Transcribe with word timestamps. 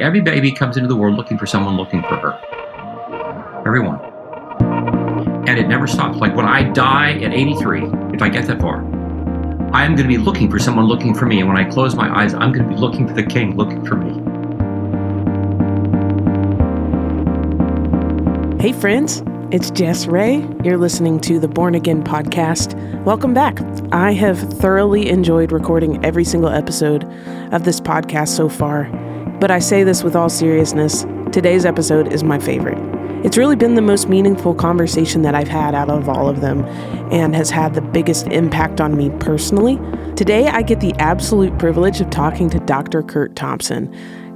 Every 0.00 0.20
baby 0.20 0.52
comes 0.52 0.76
into 0.76 0.88
the 0.88 0.96
world 0.96 1.16
looking 1.16 1.36
for 1.36 1.46
someone 1.46 1.76
looking 1.76 2.02
for 2.02 2.16
her. 2.16 3.62
Everyone. 3.66 4.00
And 5.48 5.58
it 5.58 5.68
never 5.68 5.86
stops. 5.86 6.18
Like 6.18 6.36
when 6.36 6.46
I 6.46 6.62
die 6.62 7.12
at 7.20 7.32
83, 7.32 7.84
if 8.14 8.22
I 8.22 8.28
get 8.28 8.46
that 8.46 8.60
far, 8.60 8.84
I 9.72 9.84
am 9.84 9.96
going 9.96 10.08
to 10.08 10.16
be 10.16 10.18
looking 10.18 10.50
for 10.50 10.58
someone 10.58 10.86
looking 10.86 11.14
for 11.14 11.26
me. 11.26 11.40
And 11.40 11.48
when 11.48 11.56
I 11.56 11.64
close 11.64 11.94
my 11.94 12.08
eyes, 12.14 12.32
I'm 12.32 12.52
going 12.52 12.68
to 12.68 12.74
be 12.74 12.80
looking 12.80 13.06
for 13.06 13.14
the 13.14 13.22
king 13.22 13.56
looking 13.56 13.84
for 13.84 13.96
me. 13.96 14.12
Hey, 18.62 18.72
friends. 18.72 19.22
It's 19.50 19.70
Jess 19.70 20.06
Ray. 20.06 20.46
You're 20.62 20.76
listening 20.76 21.20
to 21.20 21.40
the 21.40 21.48
Born 21.48 21.74
Again 21.74 22.04
podcast. 22.04 22.74
Welcome 23.04 23.32
back. 23.32 23.58
I 23.92 24.12
have 24.12 24.38
thoroughly 24.38 25.08
enjoyed 25.08 25.52
recording 25.52 26.04
every 26.04 26.26
single 26.26 26.50
episode 26.50 27.04
of 27.50 27.64
this 27.64 27.80
podcast 27.80 28.28
so 28.36 28.50
far, 28.50 28.90
but 29.40 29.50
I 29.50 29.58
say 29.58 29.84
this 29.84 30.04
with 30.04 30.14
all 30.14 30.28
seriousness. 30.28 31.06
Today's 31.32 31.64
episode 31.64 32.12
is 32.12 32.22
my 32.22 32.38
favorite. 32.38 32.76
It's 33.24 33.38
really 33.38 33.56
been 33.56 33.74
the 33.74 33.80
most 33.80 34.06
meaningful 34.06 34.54
conversation 34.54 35.22
that 35.22 35.34
I've 35.34 35.48
had 35.48 35.74
out 35.74 35.88
of 35.88 36.10
all 36.10 36.28
of 36.28 36.42
them 36.42 36.66
and 37.10 37.34
has 37.34 37.48
had 37.48 37.72
the 37.72 37.80
biggest 37.80 38.26
impact 38.26 38.82
on 38.82 38.98
me 38.98 39.08
personally. 39.18 39.78
Today, 40.14 40.48
I 40.48 40.60
get 40.60 40.80
the 40.80 40.92
absolute 40.98 41.58
privilege 41.58 42.02
of 42.02 42.10
talking 42.10 42.50
to 42.50 42.60
Dr. 42.60 43.02
Curt 43.02 43.34
Thompson. 43.34 43.90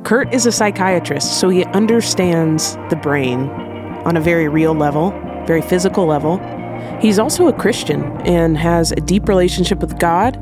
Curt 0.04 0.32
is 0.32 0.46
a 0.46 0.52
psychiatrist, 0.52 1.38
so 1.38 1.50
he 1.50 1.64
understands 1.66 2.76
the 2.88 2.96
brain 2.96 3.71
on 4.04 4.16
a 4.16 4.20
very 4.20 4.48
real 4.48 4.74
level, 4.74 5.10
very 5.46 5.62
physical 5.62 6.06
level. 6.06 6.40
He's 7.00 7.18
also 7.18 7.48
a 7.48 7.52
Christian 7.52 8.02
and 8.26 8.56
has 8.56 8.92
a 8.92 8.96
deep 8.96 9.28
relationship 9.28 9.80
with 9.80 9.98
God, 9.98 10.36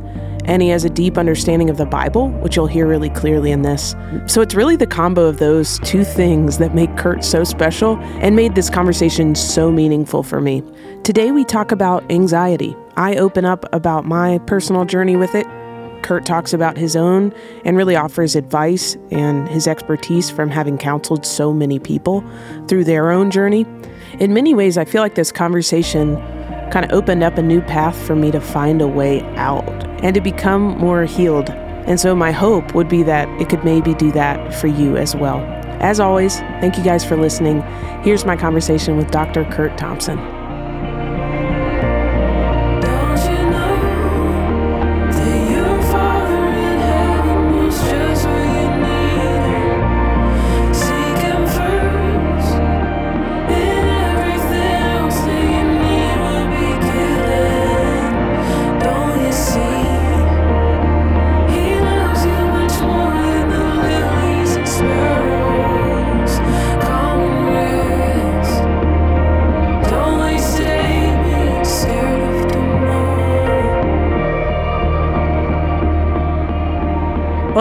and 0.46 0.62
he 0.62 0.68
has 0.70 0.84
a 0.84 0.90
deep 0.90 1.18
understanding 1.18 1.70
of 1.70 1.76
the 1.76 1.86
Bible, 1.86 2.30
which 2.30 2.56
you'll 2.56 2.66
hear 2.66 2.86
really 2.86 3.10
clearly 3.10 3.50
in 3.50 3.62
this. 3.62 3.94
So 4.26 4.40
it's 4.40 4.54
really 4.54 4.76
the 4.76 4.86
combo 4.86 5.26
of 5.26 5.38
those 5.38 5.78
two 5.80 6.02
things 6.02 6.58
that 6.58 6.74
make 6.74 6.96
Curt 6.96 7.22
so 7.22 7.44
special 7.44 7.98
and 8.20 8.34
made 8.34 8.54
this 8.54 8.70
conversation 8.70 9.34
so 9.34 9.70
meaningful 9.70 10.22
for 10.22 10.40
me. 10.40 10.62
Today 11.04 11.30
we 11.30 11.44
talk 11.44 11.72
about 11.72 12.10
anxiety. 12.10 12.74
I 12.96 13.16
open 13.16 13.44
up 13.44 13.64
about 13.74 14.04
my 14.04 14.38
personal 14.46 14.84
journey 14.84 15.16
with 15.16 15.34
it. 15.34 15.46
Curt 16.02 16.24
talks 16.24 16.52
about 16.52 16.76
his 16.76 16.96
own 16.96 17.32
and 17.64 17.76
really 17.76 17.96
offers 17.96 18.36
advice 18.36 18.96
and 19.10 19.48
his 19.48 19.66
expertise 19.66 20.30
from 20.30 20.50
having 20.50 20.78
counseled 20.78 21.24
so 21.26 21.52
many 21.52 21.78
people 21.78 22.24
through 22.68 22.84
their 22.84 23.10
own 23.10 23.30
journey. 23.30 23.66
In 24.18 24.34
many 24.34 24.54
ways, 24.54 24.76
I 24.76 24.84
feel 24.84 25.02
like 25.02 25.14
this 25.14 25.32
conversation 25.32 26.16
kind 26.70 26.84
of 26.84 26.92
opened 26.92 27.22
up 27.22 27.38
a 27.38 27.42
new 27.42 27.60
path 27.60 27.96
for 28.06 28.14
me 28.14 28.30
to 28.30 28.40
find 28.40 28.80
a 28.80 28.88
way 28.88 29.22
out 29.36 29.68
and 30.02 30.14
to 30.14 30.20
become 30.20 30.78
more 30.78 31.04
healed. 31.04 31.50
And 31.50 31.98
so, 31.98 32.14
my 32.14 32.30
hope 32.30 32.74
would 32.74 32.88
be 32.88 33.02
that 33.04 33.28
it 33.40 33.48
could 33.48 33.64
maybe 33.64 33.94
do 33.94 34.12
that 34.12 34.54
for 34.54 34.66
you 34.66 34.96
as 34.96 35.16
well. 35.16 35.38
As 35.80 35.98
always, 35.98 36.38
thank 36.60 36.76
you 36.76 36.84
guys 36.84 37.04
for 37.04 37.16
listening. 37.16 37.62
Here's 38.02 38.24
my 38.24 38.36
conversation 38.36 38.96
with 38.96 39.10
Dr. 39.10 39.44
Curt 39.46 39.76
Thompson. 39.78 40.39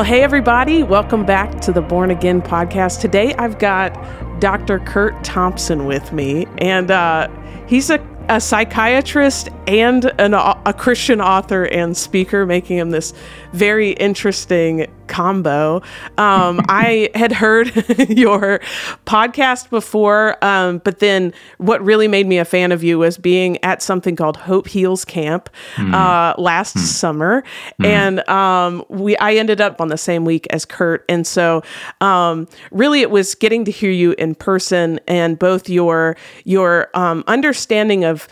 Hey, 0.09 0.23
everybody. 0.23 0.81
Welcome 0.81 1.23
back 1.23 1.61
to 1.61 1.71
the 1.71 1.83
Born 1.83 2.09
Again 2.09 2.41
podcast. 2.41 2.99
Today, 2.99 3.35
I've 3.35 3.59
got 3.59 3.93
Dr. 4.41 4.79
Curt 4.79 5.23
Thompson 5.23 5.85
with 5.85 6.11
me, 6.11 6.47
and 6.57 6.89
uh, 6.89 7.27
he's 7.67 7.91
a, 7.91 8.03
a 8.27 8.41
psychiatrist 8.41 9.49
and 9.67 10.05
an, 10.17 10.33
a 10.33 10.73
Christian 10.75 11.21
author 11.21 11.65
and 11.65 11.95
speaker, 11.95 12.47
making 12.47 12.79
him 12.79 12.89
this 12.89 13.13
very 13.53 13.91
interesting 13.91 14.87
combo. 15.09 15.81
Um, 16.17 16.61
I 16.69 17.09
had 17.15 17.33
heard 17.33 17.75
your 18.09 18.61
podcast 19.05 19.69
before, 19.69 20.41
um, 20.43 20.77
but 20.79 20.99
then 20.99 21.33
what 21.57 21.83
really 21.83 22.07
made 22.07 22.27
me 22.27 22.37
a 22.37 22.45
fan 22.45 22.71
of 22.71 22.83
you 22.83 22.97
was 22.99 23.17
being 23.17 23.61
at 23.63 23.81
something 23.81 24.15
called 24.15 24.37
Hope 24.37 24.67
Heals 24.67 25.03
Camp 25.03 25.49
mm. 25.75 25.93
uh, 25.93 26.39
last 26.39 26.77
mm. 26.77 26.81
summer, 26.81 27.43
mm. 27.81 27.85
and 27.85 28.27
um, 28.29 28.85
we 28.87 29.17
I 29.17 29.33
ended 29.33 29.59
up 29.59 29.81
on 29.81 29.89
the 29.89 29.97
same 29.97 30.23
week 30.23 30.47
as 30.51 30.63
Curt, 30.63 31.03
and 31.09 31.27
so 31.27 31.63
um, 31.99 32.47
really 32.71 33.01
it 33.01 33.11
was 33.11 33.35
getting 33.35 33.65
to 33.65 33.71
hear 33.71 33.91
you 33.91 34.13
in 34.13 34.35
person 34.35 34.99
and 35.07 35.37
both 35.37 35.67
your 35.67 36.15
your 36.45 36.89
um, 36.93 37.23
understanding 37.27 38.05
of 38.05 38.27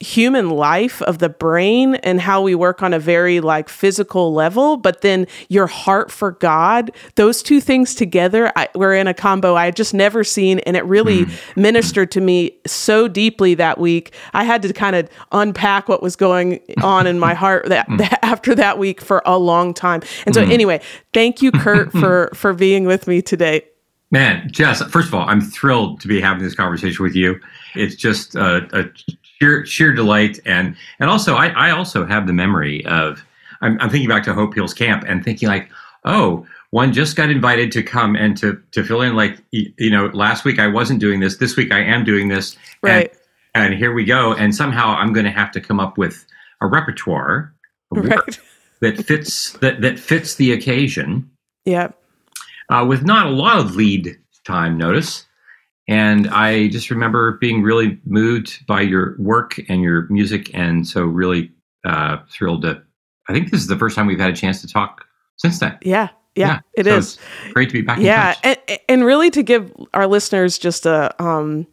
human 0.00 0.50
life, 0.50 1.02
of 1.02 1.18
the 1.18 1.28
brain, 1.28 1.96
and 1.96 2.20
how 2.20 2.42
we 2.42 2.54
work 2.54 2.82
on 2.82 2.92
a 2.92 2.98
very 2.98 3.40
like 3.40 3.68
physical 3.68 4.32
level, 4.34 4.76
but 4.76 5.00
then 5.00 5.26
your 5.48 5.66
heart 5.66 6.10
for 6.18 6.32
God, 6.32 6.90
those 7.14 7.42
two 7.42 7.60
things 7.60 7.94
together 7.94 8.52
I, 8.56 8.68
were 8.74 8.92
in 8.92 9.06
a 9.06 9.14
combo 9.14 9.54
I 9.54 9.66
had 9.66 9.76
just 9.76 9.94
never 9.94 10.24
seen. 10.24 10.58
And 10.60 10.76
it 10.76 10.84
really 10.84 11.24
mm. 11.24 11.56
ministered 11.56 12.10
to 12.12 12.20
me 12.20 12.58
so 12.66 13.06
deeply 13.06 13.54
that 13.54 13.78
week. 13.78 14.12
I 14.34 14.42
had 14.42 14.60
to 14.62 14.72
kind 14.72 14.96
of 14.96 15.08
unpack 15.30 15.88
what 15.88 16.02
was 16.02 16.16
going 16.16 16.60
on 16.82 17.06
in 17.06 17.20
my 17.20 17.34
heart 17.34 17.66
that, 17.66 17.88
mm. 17.88 17.98
that, 17.98 18.18
after 18.24 18.54
that 18.56 18.78
week 18.78 19.00
for 19.00 19.22
a 19.24 19.38
long 19.38 19.72
time. 19.72 20.02
And 20.26 20.34
so, 20.34 20.44
mm. 20.44 20.50
anyway, 20.50 20.80
thank 21.14 21.40
you, 21.40 21.52
Curt, 21.52 21.92
for, 22.00 22.30
for 22.34 22.52
being 22.52 22.84
with 22.84 23.06
me 23.06 23.22
today. 23.22 23.62
Man, 24.10 24.50
Jess, 24.50 24.82
first 24.90 25.08
of 25.08 25.14
all, 25.14 25.28
I'm 25.28 25.40
thrilled 25.40 26.00
to 26.00 26.08
be 26.08 26.20
having 26.20 26.42
this 26.42 26.54
conversation 26.54 27.04
with 27.04 27.14
you. 27.14 27.38
It's 27.74 27.94
just 27.94 28.34
a, 28.34 28.66
a 28.72 28.90
sheer, 29.38 29.64
sheer 29.66 29.92
delight. 29.92 30.40
And, 30.46 30.74
and 30.98 31.10
also, 31.10 31.36
I, 31.36 31.48
I 31.48 31.70
also 31.70 32.06
have 32.06 32.26
the 32.26 32.32
memory 32.32 32.84
of, 32.86 33.24
I'm, 33.60 33.78
I'm 33.80 33.90
thinking 33.90 34.08
back 34.08 34.24
to 34.24 34.34
Hope 34.34 34.54
Heals 34.54 34.74
Camp 34.74 35.04
and 35.06 35.22
thinking 35.22 35.48
like, 35.48 35.70
oh, 36.08 36.44
one 36.70 36.92
just 36.92 37.14
got 37.14 37.30
invited 37.30 37.70
to 37.72 37.82
come 37.82 38.16
and 38.16 38.36
to 38.38 38.60
to 38.72 38.82
fill 38.82 39.02
in 39.02 39.14
like 39.14 39.38
you 39.52 39.90
know 39.90 40.06
last 40.06 40.44
week 40.44 40.58
I 40.58 40.66
wasn't 40.66 41.00
doing 41.00 41.20
this 41.20 41.36
this 41.36 41.56
week 41.56 41.72
I 41.72 41.80
am 41.80 42.04
doing 42.04 42.28
this. 42.28 42.56
Right. 42.82 43.12
and, 43.54 43.72
and 43.72 43.74
here 43.74 43.92
we 43.92 44.04
go. 44.04 44.34
And 44.34 44.54
somehow 44.54 44.88
I'm 44.88 45.12
going 45.12 45.26
to 45.26 45.30
have 45.30 45.52
to 45.52 45.60
come 45.60 45.78
up 45.78 45.96
with 45.96 46.26
a 46.60 46.66
repertoire 46.66 47.54
right. 47.92 48.40
that 48.80 49.04
fits 49.04 49.52
that 49.58 49.80
that 49.82 50.00
fits 50.00 50.34
the 50.34 50.52
occasion. 50.52 51.30
Yeah 51.64 51.92
uh, 52.68 52.84
with 52.86 53.04
not 53.04 53.26
a 53.26 53.30
lot 53.30 53.58
of 53.58 53.76
lead 53.76 54.16
time 54.44 54.76
notice. 54.76 55.24
And 55.88 56.28
I 56.28 56.68
just 56.68 56.90
remember 56.90 57.38
being 57.38 57.62
really 57.62 57.98
moved 58.04 58.66
by 58.66 58.82
your 58.82 59.16
work 59.18 59.58
and 59.68 59.82
your 59.82 60.06
music 60.10 60.50
and 60.54 60.86
so 60.86 61.02
really 61.04 61.50
uh, 61.86 62.18
thrilled 62.30 62.62
to 62.62 62.82
I 63.30 63.34
think 63.34 63.50
this 63.50 63.60
is 63.60 63.66
the 63.66 63.78
first 63.78 63.94
time 63.94 64.06
we've 64.06 64.20
had 64.20 64.30
a 64.30 64.36
chance 64.36 64.62
to 64.62 64.68
talk 64.68 65.04
since 65.38 65.58
then. 65.58 65.78
Yeah. 65.82 66.08
Yeah, 66.34 66.46
yeah 66.46 66.60
it 66.74 66.84
so 66.86 66.96
is 66.96 67.18
great 67.52 67.68
to 67.70 67.72
be 67.72 67.82
back. 67.82 67.98
Yeah, 67.98 68.36
and, 68.44 68.58
and 68.88 69.04
really 69.04 69.28
to 69.30 69.42
give 69.42 69.72
our 69.92 70.06
listeners 70.06 70.56
just 70.56 70.86
a 70.86 71.12
um, 71.20 71.66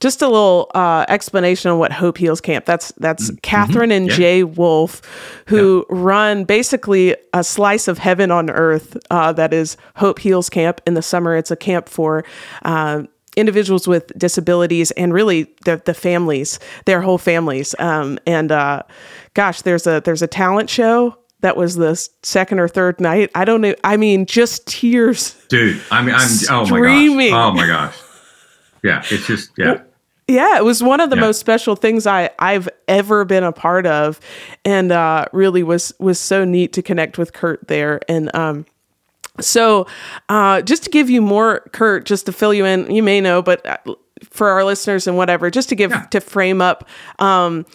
just 0.00 0.20
a 0.20 0.26
little 0.26 0.70
uh, 0.74 1.06
explanation 1.08 1.70
on 1.70 1.78
what 1.78 1.92
Hope 1.92 2.18
Heals 2.18 2.40
Camp. 2.40 2.64
That's 2.64 2.92
that's 2.98 3.30
mm-hmm. 3.30 3.36
Katherine 3.42 3.90
and 3.90 4.08
yeah. 4.08 4.16
Jay 4.16 4.44
Wolf, 4.44 5.00
who 5.46 5.86
yeah. 5.88 5.96
run 5.98 6.44
basically 6.44 7.16
a 7.32 7.44
slice 7.44 7.88
of 7.88 7.98
heaven 7.98 8.30
on 8.30 8.50
earth. 8.50 8.96
Uh, 9.10 9.32
that 9.32 9.54
is 9.54 9.76
Hope 9.96 10.18
Heals 10.18 10.50
Camp. 10.50 10.80
In 10.86 10.94
the 10.94 11.02
summer, 11.02 11.36
it's 11.36 11.50
a 11.50 11.56
camp 11.56 11.88
for. 11.88 12.24
Uh, 12.64 13.04
individuals 13.36 13.88
with 13.88 14.16
disabilities 14.16 14.92
and 14.92 15.12
really 15.12 15.52
the, 15.64 15.82
the 15.86 15.92
families 15.92 16.60
their 16.84 17.00
whole 17.00 17.18
families 17.18 17.74
um, 17.80 18.16
and 18.28 18.52
uh, 18.52 18.80
gosh 19.34 19.62
there's 19.62 19.88
a 19.88 20.00
there's 20.04 20.22
a 20.22 20.28
talent 20.28 20.70
show 20.70 21.18
that 21.44 21.58
was 21.58 21.76
the 21.76 21.94
second 22.22 22.58
or 22.58 22.68
third 22.68 23.02
night. 23.02 23.30
I 23.34 23.44
don't 23.44 23.60
know. 23.60 23.74
I 23.84 23.98
mean, 23.98 24.24
just 24.24 24.66
tears. 24.66 25.36
Dude, 25.48 25.78
I 25.90 26.00
mean, 26.00 26.14
I'm 26.14 26.30
oh 26.48 26.64
my 26.66 26.80
gosh. 26.80 27.32
Oh 27.34 27.52
my 27.52 27.66
gosh. 27.66 27.96
Yeah, 28.82 29.02
it's 29.10 29.26
just 29.26 29.50
yeah. 29.58 29.82
Yeah, 30.26 30.56
it 30.56 30.64
was 30.64 30.82
one 30.82 31.00
of 31.00 31.10
the 31.10 31.16
yeah. 31.16 31.20
most 31.22 31.40
special 31.40 31.76
things 31.76 32.06
I 32.06 32.30
I've 32.38 32.66
ever 32.88 33.26
been 33.26 33.44
a 33.44 33.52
part 33.52 33.84
of, 33.84 34.20
and 34.64 34.90
uh, 34.90 35.26
really 35.32 35.62
was 35.62 35.92
was 36.00 36.18
so 36.18 36.46
neat 36.46 36.72
to 36.72 36.82
connect 36.82 37.18
with 37.18 37.34
Curt 37.34 37.68
there. 37.68 38.00
And 38.08 38.34
um, 38.34 38.64
so, 39.38 39.86
uh, 40.30 40.62
just 40.62 40.84
to 40.84 40.90
give 40.90 41.10
you 41.10 41.20
more, 41.20 41.60
Curt, 41.74 42.06
just 42.06 42.24
to 42.24 42.32
fill 42.32 42.54
you 42.54 42.64
in, 42.64 42.90
you 42.90 43.02
may 43.02 43.20
know, 43.20 43.42
but 43.42 43.66
uh, 43.66 43.94
for 44.30 44.48
our 44.48 44.64
listeners 44.64 45.06
and 45.06 45.16
whatever, 45.16 45.50
just 45.50 45.68
to 45.70 45.74
give 45.74 45.90
yeah. 45.90 46.06
to 46.06 46.20
frame 46.20 46.60
up 46.60 46.88
um, 47.18 47.66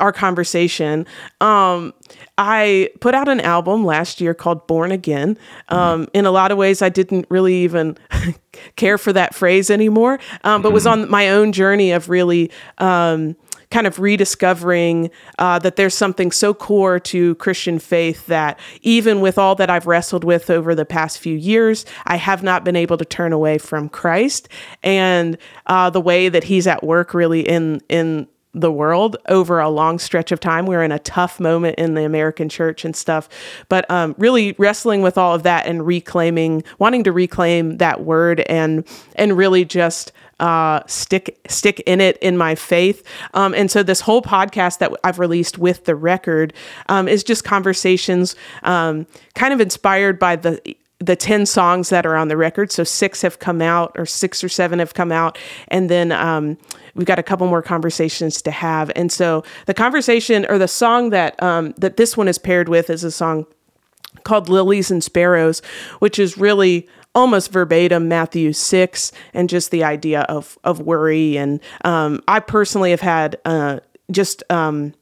our 0.00 0.12
conversation. 0.12 1.06
Um, 1.40 1.92
I 2.38 2.90
put 3.00 3.14
out 3.14 3.28
an 3.28 3.40
album 3.40 3.84
last 3.84 4.20
year 4.20 4.34
called 4.34 4.66
Born 4.66 4.92
Again. 4.92 5.38
Um, 5.68 6.02
mm-hmm. 6.02 6.10
In 6.14 6.26
a 6.26 6.30
lot 6.30 6.50
of 6.50 6.58
ways, 6.58 6.82
I 6.82 6.88
didn't 6.88 7.26
really 7.30 7.54
even 7.56 7.96
care 8.76 8.98
for 8.98 9.12
that 9.12 9.34
phrase 9.34 9.70
anymore, 9.70 10.18
um, 10.44 10.62
but 10.62 10.68
mm-hmm. 10.68 10.74
was 10.74 10.86
on 10.86 11.10
my 11.10 11.30
own 11.30 11.52
journey 11.52 11.92
of 11.92 12.08
really 12.08 12.50
um, 12.78 13.36
kind 13.70 13.86
of 13.86 13.98
rediscovering 13.98 15.10
uh, 15.38 15.58
that 15.58 15.76
there's 15.76 15.94
something 15.94 16.30
so 16.30 16.54
core 16.54 16.98
to 17.00 17.34
Christian 17.36 17.78
faith 17.78 18.26
that 18.26 18.58
even 18.82 19.20
with 19.20 19.38
all 19.38 19.54
that 19.56 19.70
I've 19.70 19.86
wrestled 19.86 20.24
with 20.24 20.50
over 20.50 20.74
the 20.74 20.84
past 20.84 21.18
few 21.18 21.36
years, 21.36 21.84
I 22.04 22.16
have 22.16 22.42
not 22.42 22.64
been 22.64 22.76
able 22.76 22.96
to 22.98 23.04
turn 23.04 23.32
away 23.32 23.58
from 23.58 23.88
Christ 23.88 24.48
and 24.82 25.36
uh, 25.66 25.90
the 25.90 26.00
way 26.00 26.28
that 26.28 26.44
He's 26.44 26.66
at 26.66 26.82
work 26.82 27.14
really 27.14 27.40
in 27.40 27.80
in 27.88 28.28
the 28.56 28.72
world 28.72 29.16
over 29.28 29.60
a 29.60 29.68
long 29.68 29.98
stretch 29.98 30.32
of 30.32 30.40
time. 30.40 30.64
We're 30.64 30.82
in 30.82 30.90
a 30.90 30.98
tough 30.98 31.38
moment 31.38 31.78
in 31.78 31.94
the 31.94 32.04
American 32.04 32.48
church 32.48 32.84
and 32.84 32.96
stuff, 32.96 33.28
but 33.68 33.88
um, 33.90 34.14
really 34.18 34.56
wrestling 34.58 35.02
with 35.02 35.18
all 35.18 35.34
of 35.34 35.42
that 35.42 35.66
and 35.66 35.86
reclaiming, 35.86 36.64
wanting 36.78 37.04
to 37.04 37.12
reclaim 37.12 37.76
that 37.76 38.02
word 38.04 38.40
and 38.40 38.88
and 39.14 39.36
really 39.36 39.64
just 39.64 40.10
uh, 40.40 40.80
stick 40.86 41.38
stick 41.48 41.80
in 41.86 42.00
it 42.00 42.16
in 42.18 42.36
my 42.36 42.54
faith. 42.54 43.02
Um, 43.34 43.54
and 43.54 43.70
so 43.70 43.82
this 43.82 44.00
whole 44.00 44.22
podcast 44.22 44.78
that 44.78 44.92
I've 45.02 45.18
released 45.18 45.58
with 45.58 45.84
the 45.84 45.94
record 45.94 46.52
um, 46.88 47.08
is 47.08 47.24
just 47.24 47.44
conversations, 47.44 48.36
um, 48.62 49.06
kind 49.34 49.52
of 49.52 49.60
inspired 49.60 50.18
by 50.18 50.36
the 50.36 50.76
the 50.98 51.16
10 51.16 51.44
songs 51.44 51.90
that 51.90 52.06
are 52.06 52.16
on 52.16 52.28
the 52.28 52.36
record. 52.36 52.72
So 52.72 52.82
six 52.82 53.20
have 53.22 53.38
come 53.38 53.60
out, 53.60 53.92
or 53.96 54.06
six 54.06 54.42
or 54.42 54.48
seven 54.48 54.78
have 54.78 54.94
come 54.94 55.12
out. 55.12 55.38
And 55.68 55.90
then 55.90 56.10
um, 56.10 56.56
we've 56.94 57.06
got 57.06 57.18
a 57.18 57.22
couple 57.22 57.46
more 57.46 57.62
conversations 57.62 58.40
to 58.42 58.50
have. 58.50 58.90
And 58.96 59.12
so 59.12 59.44
the 59.66 59.74
conversation 59.74 60.46
or 60.48 60.58
the 60.58 60.68
song 60.68 61.10
that 61.10 61.40
um, 61.42 61.74
that 61.76 61.96
this 61.96 62.16
one 62.16 62.28
is 62.28 62.38
paired 62.38 62.68
with 62.68 62.88
is 62.88 63.04
a 63.04 63.10
song 63.10 63.46
called 64.24 64.48
Lilies 64.48 64.90
and 64.90 65.04
Sparrows, 65.04 65.60
which 65.98 66.18
is 66.18 66.38
really 66.38 66.88
almost 67.16 67.50
verbatim 67.50 68.06
Matthew 68.06 68.52
6 68.52 69.10
and 69.34 69.48
just 69.48 69.70
the 69.72 69.82
idea 69.82 70.20
of, 70.22 70.58
of 70.62 70.80
worry. 70.80 71.36
And 71.36 71.60
um, 71.84 72.20
I 72.28 72.38
personally 72.40 72.90
have 72.90 73.00
had 73.00 73.40
uh, 73.46 73.80
just, 74.12 74.44
um, 74.50 74.92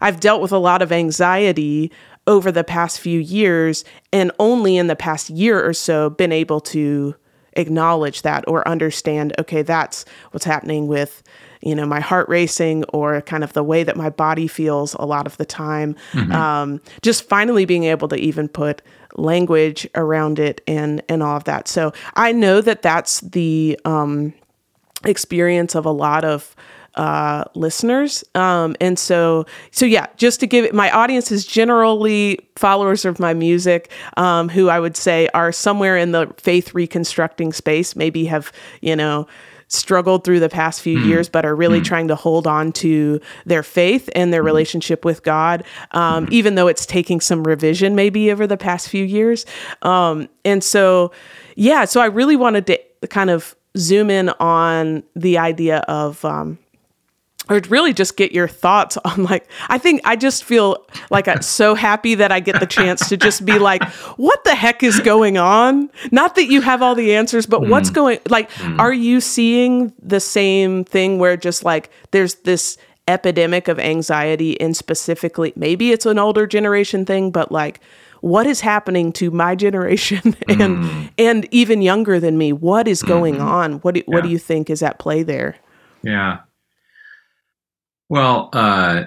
I've 0.00 0.18
dealt 0.18 0.40
with 0.40 0.52
a 0.52 0.58
lot 0.58 0.80
of 0.80 0.90
anxiety 0.90 1.92
over 2.26 2.50
the 2.50 2.64
past 2.64 2.98
few 2.98 3.20
years 3.20 3.84
and 4.12 4.32
only 4.38 4.76
in 4.78 4.86
the 4.86 4.96
past 4.96 5.30
year 5.30 5.64
or 5.64 5.74
so 5.74 6.10
been 6.10 6.32
able 6.32 6.60
to 6.60 7.14
acknowledge 7.54 8.22
that 8.22 8.44
or 8.46 8.66
understand 8.68 9.32
okay 9.36 9.62
that's 9.62 10.04
what's 10.30 10.44
happening 10.44 10.86
with 10.86 11.24
you 11.62 11.74
know 11.74 11.84
my 11.84 11.98
heart 11.98 12.28
racing 12.28 12.84
or 12.92 13.20
kind 13.22 13.42
of 13.42 13.52
the 13.54 13.64
way 13.64 13.82
that 13.82 13.96
my 13.96 14.08
body 14.08 14.46
feels 14.46 14.94
a 14.94 15.04
lot 15.04 15.26
of 15.26 15.36
the 15.36 15.44
time 15.44 15.96
mm-hmm. 16.12 16.30
um, 16.30 16.80
just 17.02 17.28
finally 17.28 17.64
being 17.64 17.82
able 17.84 18.06
to 18.06 18.16
even 18.16 18.46
put 18.46 18.82
language 19.20 19.86
around 19.94 20.38
it 20.38 20.60
and 20.66 21.02
and 21.08 21.22
all 21.22 21.36
of 21.36 21.44
that 21.44 21.68
so 21.68 21.92
i 22.16 22.32
know 22.32 22.60
that 22.60 22.82
that's 22.82 23.20
the 23.20 23.78
um, 23.84 24.32
experience 25.04 25.74
of 25.74 25.84
a 25.86 25.90
lot 25.90 26.24
of 26.24 26.54
uh, 26.94 27.44
listeners. 27.54 28.24
Um, 28.34 28.74
and 28.80 28.98
so, 28.98 29.46
so 29.70 29.86
yeah, 29.86 30.06
just 30.16 30.40
to 30.40 30.46
give 30.46 30.64
it, 30.64 30.74
my 30.74 30.90
audience 30.90 31.30
is 31.30 31.46
generally 31.46 32.40
followers 32.56 33.04
of 33.04 33.20
my 33.20 33.32
music, 33.32 33.90
um, 34.16 34.48
who 34.48 34.68
I 34.68 34.80
would 34.80 34.96
say 34.96 35.28
are 35.32 35.52
somewhere 35.52 35.96
in 35.96 36.12
the 36.12 36.32
faith 36.36 36.74
reconstructing 36.74 37.52
space, 37.52 37.94
maybe 37.94 38.24
have, 38.26 38.52
you 38.80 38.96
know, 38.96 39.26
struggled 39.70 40.24
through 40.24 40.40
the 40.40 40.48
past 40.48 40.82
few 40.82 40.98
mm. 40.98 41.06
years, 41.06 41.28
but 41.28 41.46
are 41.46 41.54
really 41.54 41.80
mm. 41.80 41.84
trying 41.84 42.08
to 42.08 42.16
hold 42.16 42.46
on 42.46 42.72
to 42.72 43.20
their 43.46 43.62
faith 43.62 44.10
and 44.14 44.32
their 44.32 44.42
mm. 44.42 44.46
relationship 44.46 45.04
with 45.04 45.22
God, 45.22 45.64
um, 45.92 46.26
hmm. 46.26 46.32
even 46.32 46.56
though 46.56 46.66
it's 46.66 46.84
taking 46.84 47.20
some 47.20 47.44
revision 47.44 47.94
maybe 47.94 48.30
over 48.32 48.46
the 48.46 48.56
past 48.56 48.88
few 48.88 49.04
years. 49.04 49.46
Um, 49.82 50.28
and 50.44 50.62
so, 50.62 51.12
yeah, 51.54 51.84
so 51.84 52.00
I 52.00 52.06
really 52.06 52.36
wanted 52.36 52.66
to 52.66 52.80
kind 53.08 53.30
of 53.30 53.54
zoom 53.78 54.10
in 54.10 54.30
on 54.40 55.04
the 55.14 55.38
idea 55.38 55.78
of 55.86 56.24
um, 56.24 56.58
or 57.50 57.60
really 57.68 57.92
just 57.92 58.16
get 58.16 58.32
your 58.32 58.48
thoughts 58.48 58.96
on 59.04 59.24
like 59.24 59.46
i 59.68 59.76
think 59.76 60.00
i 60.04 60.16
just 60.16 60.44
feel 60.44 60.86
like 61.10 61.28
i'm 61.28 61.42
so 61.42 61.74
happy 61.74 62.14
that 62.14 62.32
i 62.32 62.40
get 62.40 62.58
the 62.60 62.66
chance 62.66 63.08
to 63.08 63.16
just 63.16 63.44
be 63.44 63.58
like 63.58 63.82
what 64.16 64.42
the 64.44 64.54
heck 64.54 64.82
is 64.82 65.00
going 65.00 65.36
on 65.36 65.90
not 66.10 66.36
that 66.36 66.46
you 66.46 66.60
have 66.60 66.80
all 66.80 66.94
the 66.94 67.14
answers 67.14 67.44
but 67.44 67.60
mm. 67.60 67.68
what's 67.68 67.90
going 67.90 68.18
like 68.28 68.50
mm. 68.52 68.78
are 68.78 68.92
you 68.92 69.20
seeing 69.20 69.92
the 70.00 70.20
same 70.20 70.84
thing 70.84 71.18
where 71.18 71.36
just 71.36 71.64
like 71.64 71.90
there's 72.12 72.36
this 72.36 72.78
epidemic 73.08 73.66
of 73.66 73.78
anxiety 73.78 74.58
and 74.60 74.76
specifically 74.76 75.52
maybe 75.56 75.90
it's 75.90 76.06
an 76.06 76.18
older 76.18 76.46
generation 76.46 77.04
thing 77.04 77.30
but 77.30 77.50
like 77.50 77.80
what 78.20 78.46
is 78.46 78.60
happening 78.60 79.12
to 79.12 79.30
my 79.30 79.54
generation 79.54 80.20
and 80.48 80.78
mm. 80.78 81.10
and 81.18 81.48
even 81.50 81.82
younger 81.82 82.20
than 82.20 82.38
me 82.38 82.52
what 82.52 82.86
is 82.86 83.02
going 83.02 83.34
mm-hmm. 83.34 83.48
on 83.48 83.72
what 83.78 83.94
do, 83.94 84.02
what 84.06 84.22
do 84.22 84.28
you 84.28 84.38
think 84.38 84.70
is 84.70 84.82
at 84.82 84.98
play 84.98 85.22
there 85.22 85.56
yeah 86.02 86.40
well, 88.10 88.50
uh, 88.52 89.04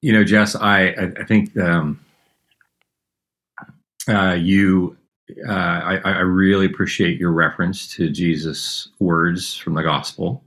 you 0.00 0.12
know, 0.12 0.24
Jess, 0.24 0.56
I 0.56 0.88
I, 0.88 1.24
think 1.24 1.56
um, 1.58 2.00
uh, 4.08 4.34
you. 4.34 4.96
Uh, 5.48 5.52
I, 5.52 5.96
I 6.04 6.20
really 6.20 6.66
appreciate 6.66 7.18
your 7.18 7.32
reference 7.32 7.88
to 7.94 8.08
Jesus' 8.10 8.88
words 9.00 9.56
from 9.56 9.74
the 9.74 9.82
gospel, 9.82 10.42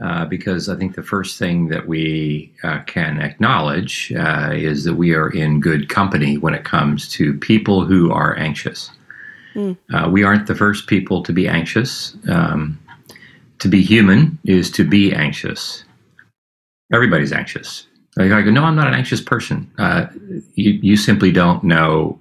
uh, 0.00 0.24
because 0.24 0.68
I 0.68 0.76
think 0.76 0.94
the 0.94 1.02
first 1.02 1.36
thing 1.36 1.66
that 1.68 1.86
we 1.86 2.54
uh, 2.62 2.82
can 2.86 3.20
acknowledge 3.20 4.12
uh, 4.12 4.52
is 4.54 4.84
that 4.84 4.94
we 4.94 5.14
are 5.14 5.30
in 5.30 5.60
good 5.60 5.88
company 5.88 6.38
when 6.38 6.54
it 6.54 6.64
comes 6.64 7.08
to 7.10 7.34
people 7.34 7.84
who 7.84 8.12
are 8.12 8.36
anxious. 8.38 8.90
Mm. 9.56 9.76
we 10.12 10.22
aren't 10.22 10.46
the 10.46 10.54
first 10.54 10.86
people 10.86 11.24
to 11.24 11.32
be 11.32 11.48
anxious. 11.48 12.16
Um, 12.28 12.78
to 13.58 13.68
be 13.68 13.82
human 13.82 14.38
is 14.44 14.70
to 14.70 14.84
be 14.84 15.12
anxious. 15.12 15.84
Everybody's 16.92 17.32
anxious. 17.32 17.86
Like 18.16 18.32
I 18.32 18.42
go, 18.42 18.50
no, 18.50 18.64
I'm 18.64 18.76
not 18.76 18.88
an 18.88 18.94
anxious 18.94 19.20
person. 19.20 19.70
Uh, 19.78 20.06
you, 20.54 20.72
you 20.82 20.96
simply 20.96 21.30
don't 21.30 21.62
know 21.62 22.18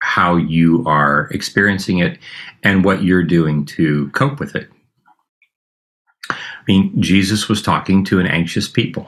how 0.00 0.36
you 0.36 0.84
are 0.86 1.28
experiencing 1.32 1.98
it 1.98 2.18
and 2.62 2.84
what 2.84 3.02
you're 3.02 3.24
doing 3.24 3.64
to 3.66 4.08
cope 4.10 4.40
with 4.40 4.54
it. 4.54 4.68
I 6.30 6.36
mean, 6.66 7.00
Jesus 7.00 7.48
was 7.48 7.62
talking 7.62 8.04
to 8.06 8.20
an 8.20 8.26
anxious 8.26 8.68
people. 8.68 9.06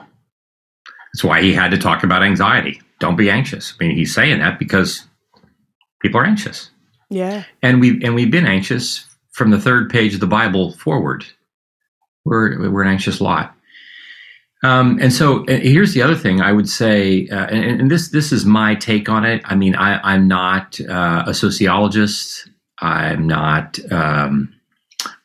That's 1.13 1.23
why 1.23 1.41
he 1.41 1.53
had 1.53 1.71
to 1.71 1.77
talk 1.77 2.03
about 2.03 2.23
anxiety. 2.23 2.81
Don't 2.99 3.15
be 3.15 3.29
anxious. 3.29 3.73
I 3.79 3.85
mean, 3.85 3.97
he's 3.97 4.13
saying 4.13 4.39
that 4.39 4.59
because 4.59 5.05
people 6.01 6.19
are 6.19 6.25
anxious. 6.25 6.69
Yeah. 7.09 7.43
And 7.61 7.81
we've 7.81 8.01
and 8.03 8.15
we've 8.15 8.31
been 8.31 8.47
anxious 8.47 9.05
from 9.31 9.49
the 9.51 9.59
third 9.59 9.89
page 9.89 10.13
of 10.13 10.19
the 10.19 10.27
Bible 10.27 10.71
forward. 10.73 11.25
We're 12.25 12.69
we're 12.69 12.83
an 12.83 12.87
anxious 12.87 13.19
lot. 13.19 13.55
Um, 14.63 14.99
and 15.01 15.11
so 15.11 15.43
uh, 15.45 15.57
here's 15.57 15.93
the 15.93 16.01
other 16.01 16.15
thing 16.15 16.41
I 16.41 16.51
would 16.51 16.69
say, 16.69 17.27
uh, 17.29 17.47
and, 17.47 17.81
and, 17.81 17.91
this 17.91 18.09
this 18.09 18.31
is 18.31 18.45
my 18.45 18.75
take 18.75 19.09
on 19.09 19.25
it. 19.25 19.41
I 19.45 19.55
mean, 19.55 19.75
I, 19.75 20.13
am 20.15 20.27
not 20.27 20.79
uh, 20.81 21.23
a 21.25 21.33
sociologist. 21.33 22.47
I'm 22.79 23.25
not. 23.25 23.79
Um, 23.91 24.53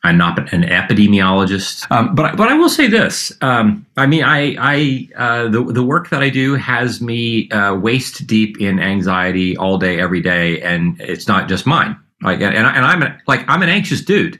I'm 0.03 0.17
not 0.17 0.51
an 0.53 0.63
epidemiologist, 0.63 1.85
um, 1.91 2.15
but 2.15 2.35
but 2.35 2.49
I 2.49 2.55
will 2.55 2.69
say 2.69 2.87
this. 2.87 3.31
Um, 3.41 3.85
I 3.95 4.07
mean, 4.07 4.23
I 4.23 4.55
I 4.59 5.09
uh, 5.15 5.49
the 5.49 5.63
the 5.63 5.83
work 5.83 6.09
that 6.09 6.23
I 6.23 6.29
do 6.29 6.55
has 6.55 6.99
me 6.99 7.49
uh, 7.51 7.75
waist 7.75 8.25
deep 8.25 8.59
in 8.59 8.79
anxiety 8.79 9.55
all 9.57 9.77
day, 9.77 9.99
every 9.99 10.21
day, 10.21 10.61
and 10.61 10.99
it's 10.99 11.27
not 11.27 11.47
just 11.47 11.67
mine. 11.67 11.95
Like, 12.23 12.41
and, 12.41 12.55
and 12.55 12.65
I'm 12.65 13.19
like 13.27 13.47
I'm 13.47 13.61
an 13.61 13.69
anxious 13.69 14.01
dude, 14.01 14.39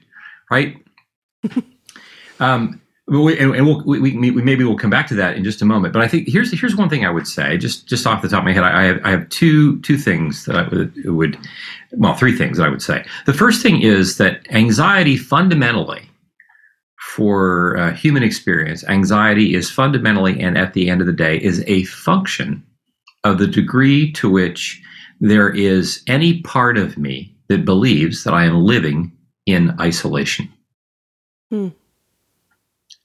right? 0.49 0.75
um, 3.09 3.23
we, 3.23 3.39
and, 3.39 3.65
we'll, 3.65 3.81
we, 3.83 3.99
we, 3.99 4.31
maybe 4.31 4.63
we'll 4.63 4.77
come 4.77 4.89
back 4.89 5.07
to 5.07 5.15
that 5.15 5.37
in 5.37 5.43
just 5.43 5.61
a 5.61 5.65
moment. 5.65 5.93
But 5.93 6.01
I 6.01 6.07
think 6.07 6.27
here's 6.27 6.57
here's 6.59 6.75
one 6.75 6.89
thing 6.89 7.05
I 7.05 7.09
would 7.09 7.27
say, 7.27 7.57
just 7.57 7.87
just 7.87 8.05
off 8.05 8.21
the 8.21 8.27
top 8.27 8.39
of 8.39 8.45
my 8.45 8.51
head, 8.53 8.63
I 8.63 8.83
have, 8.83 9.01
I 9.03 9.11
have 9.11 9.29
two 9.29 9.79
two 9.81 9.97
things 9.97 10.45
that 10.45 10.55
I 10.57 10.67
would, 10.67 11.05
would, 11.05 11.37
well, 11.93 12.15
three 12.15 12.35
things 12.35 12.57
that 12.57 12.65
I 12.65 12.69
would 12.69 12.81
say. 12.81 13.05
The 13.25 13.33
first 13.33 13.61
thing 13.61 13.81
is 13.81 14.17
that 14.17 14.45
anxiety 14.51 15.15
fundamentally, 15.15 16.09
for 17.15 17.77
uh, 17.77 17.93
human 17.93 18.23
experience, 18.23 18.83
anxiety 18.85 19.55
is 19.55 19.71
fundamentally 19.71 20.39
and 20.39 20.57
at 20.57 20.73
the 20.73 20.89
end 20.89 21.01
of 21.01 21.07
the 21.07 21.13
day 21.13 21.37
is 21.37 21.63
a 21.65 21.83
function 21.85 22.63
of 23.23 23.37
the 23.37 23.47
degree 23.47 24.11
to 24.13 24.29
which 24.29 24.81
there 25.19 25.49
is 25.49 26.03
any 26.07 26.41
part 26.41 26.77
of 26.77 26.97
me 26.97 27.33
that 27.47 27.65
believes 27.65 28.23
that 28.23 28.33
I 28.33 28.43
am 28.43 28.63
living 28.65 29.11
in 29.45 29.79
isolation. 29.79 30.51
Hmm. 31.49 31.69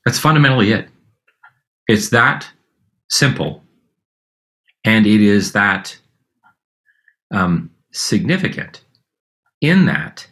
That's 0.04 0.18
fundamentally 0.18 0.72
it. 0.72 0.88
It's 1.88 2.10
that 2.10 2.48
simple. 3.08 3.62
And 4.84 5.06
it 5.06 5.20
is 5.20 5.52
that 5.52 5.96
um, 7.32 7.70
significant 7.92 8.84
in 9.60 9.86
that 9.86 10.26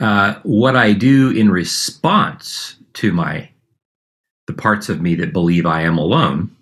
uh, 0.00 0.34
what 0.44 0.76
I 0.76 0.92
do 0.92 1.30
in 1.30 1.50
response 1.50 2.76
to 2.94 3.12
my 3.12 3.50
the 4.46 4.54
parts 4.54 4.88
of 4.88 5.02
me 5.02 5.14
that 5.16 5.32
believe 5.32 5.66
I 5.66 5.82
am 5.82 5.98
alone. 5.98 6.56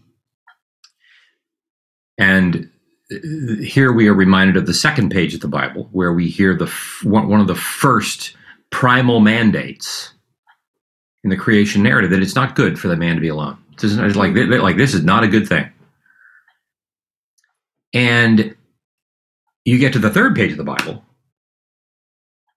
And 2.18 2.68
uh, 3.12 3.62
here 3.62 3.92
we 3.92 4.08
are 4.08 4.14
reminded 4.14 4.56
of 4.56 4.66
the 4.66 4.74
second 4.74 5.10
page 5.10 5.34
of 5.34 5.40
the 5.40 5.48
Bible, 5.48 5.88
where 5.92 6.12
we 6.12 6.28
hear 6.28 6.54
the 6.54 6.66
one 7.04 7.40
of 7.40 7.46
the 7.46 7.54
first 7.54 8.34
primal 8.70 9.20
mandates 9.20 10.12
in 11.26 11.30
the 11.30 11.36
creation 11.36 11.82
narrative 11.82 12.10
that 12.10 12.22
it's 12.22 12.36
not 12.36 12.54
good 12.54 12.78
for 12.78 12.86
the 12.86 12.94
man 12.94 13.16
to 13.16 13.20
be 13.20 13.26
alone. 13.26 13.58
It's 13.82 14.14
like 14.14 14.32
like 14.36 14.76
this 14.76 14.94
is 14.94 15.02
not 15.02 15.24
a 15.24 15.28
good 15.28 15.48
thing. 15.48 15.68
And 17.92 18.54
you 19.64 19.78
get 19.80 19.92
to 19.94 19.98
the 19.98 20.08
third 20.08 20.36
page 20.36 20.52
of 20.52 20.56
the 20.56 20.62
Bible, 20.62 21.04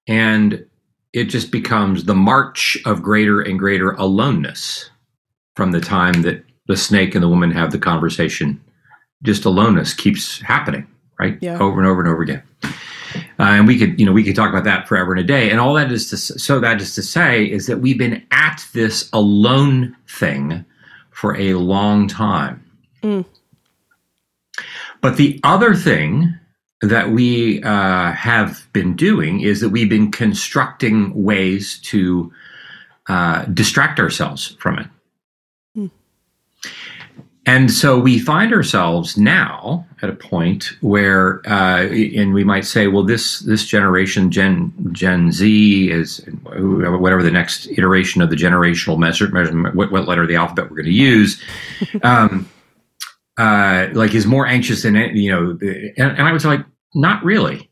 and 0.07 0.67
it 1.13 1.25
just 1.25 1.51
becomes 1.51 2.03
the 2.03 2.13
march 2.13 2.77
of 2.85 3.01
greater 3.01 3.41
and 3.41 3.57
greater 3.57 3.93
aloneness 3.93 4.91
from 5.55 5.71
the 5.71 5.81
time 5.81 6.21
that 6.21 6.45
the 6.67 6.77
snake 6.77 7.15
and 7.15 7.23
the 7.23 7.27
woman 7.27 7.49
have 7.49 7.71
the 7.71 7.79
conversation. 7.79 8.61
Just 9.23 9.45
aloneness 9.45 9.95
keeps 9.95 10.41
happening, 10.41 10.85
right? 11.19 11.39
Yeah. 11.41 11.57
Over 11.57 11.79
and 11.79 11.87
over 11.89 12.01
and 12.01 12.09
over 12.09 12.21
again. 12.21 12.43
Uh, 13.39 13.43
and 13.43 13.67
we 13.67 13.79
could, 13.79 13.97
you 13.97 14.05
know, 14.05 14.11
we 14.11 14.23
could 14.23 14.35
talk 14.35 14.49
about 14.49 14.65
that 14.65 14.87
forever 14.87 15.11
and 15.13 15.21
a 15.21 15.23
day. 15.23 15.49
And 15.49 15.59
all 15.59 15.73
that 15.75 15.91
is 15.91 16.09
to 16.09 16.17
so 16.17 16.59
that 16.59 16.81
is 16.81 16.93
to 16.95 17.01
say 17.01 17.45
is 17.45 17.67
that 17.67 17.79
we've 17.79 17.97
been 17.97 18.25
at 18.31 18.65
this 18.73 19.09
alone 19.13 19.95
thing 20.07 20.65
for 21.11 21.37
a 21.37 21.53
long 21.53 22.07
time. 22.07 22.63
Mm. 23.01 23.25
But 25.01 25.15
the 25.15 25.39
other 25.43 25.73
thing 25.73 26.33
that 26.81 27.11
we 27.11 27.63
uh, 27.63 28.11
have 28.11 28.67
been 28.73 28.95
doing 28.95 29.41
is 29.41 29.61
that 29.61 29.69
we've 29.69 29.89
been 29.89 30.11
constructing 30.11 31.23
ways 31.23 31.79
to 31.83 32.31
uh, 33.07 33.45
distract 33.45 33.99
ourselves 33.99 34.55
from 34.59 34.79
it. 34.79 34.87
And 37.45 37.71
so 37.71 37.97
we 37.97 38.19
find 38.19 38.53
ourselves 38.53 39.17
now 39.17 39.87
at 40.01 40.09
a 40.09 40.13
point 40.13 40.73
where, 40.81 41.41
uh, 41.49 41.87
and 41.87 42.33
we 42.33 42.43
might 42.43 42.65
say, 42.65 42.87
well, 42.87 43.03
this 43.03 43.39
this 43.39 43.65
generation, 43.65 44.29
Gen 44.29 44.73
Gen 44.91 45.31
Z, 45.31 45.89
is 45.89 46.19
whatever 46.43 47.23
the 47.23 47.31
next 47.31 47.67
iteration 47.67 48.21
of 48.21 48.29
the 48.29 48.35
generational 48.35 48.99
measure, 48.99 49.27
measurement, 49.29 49.73
what, 49.75 49.91
what 49.91 50.07
letter 50.07 50.23
of 50.23 50.27
the 50.27 50.35
alphabet 50.35 50.69
we're 50.69 50.77
going 50.77 50.85
to 50.85 50.91
use. 50.91 51.41
Um, 52.03 52.49
uh, 53.37 53.87
like 53.93 54.13
is 54.13 54.25
more 54.25 54.45
anxious 54.45 54.83
than 54.83 54.95
you 55.15 55.31
know, 55.31 55.57
and, 55.61 55.93
and 55.97 56.21
I 56.21 56.31
would 56.31 56.41
say 56.41 56.49
like 56.49 56.65
not 56.93 57.23
really. 57.23 57.71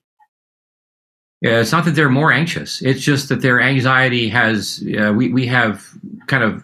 Yeah, 1.41 1.59
it's 1.59 1.71
not 1.71 1.85
that 1.85 1.91
they're 1.91 2.09
more 2.09 2.31
anxious. 2.31 2.81
It's 2.81 3.01
just 3.01 3.29
that 3.29 3.41
their 3.41 3.61
anxiety 3.61 4.29
has 4.29 4.83
uh, 4.99 5.13
we 5.13 5.29
we 5.31 5.45
have 5.47 5.85
kind 6.27 6.43
of 6.43 6.63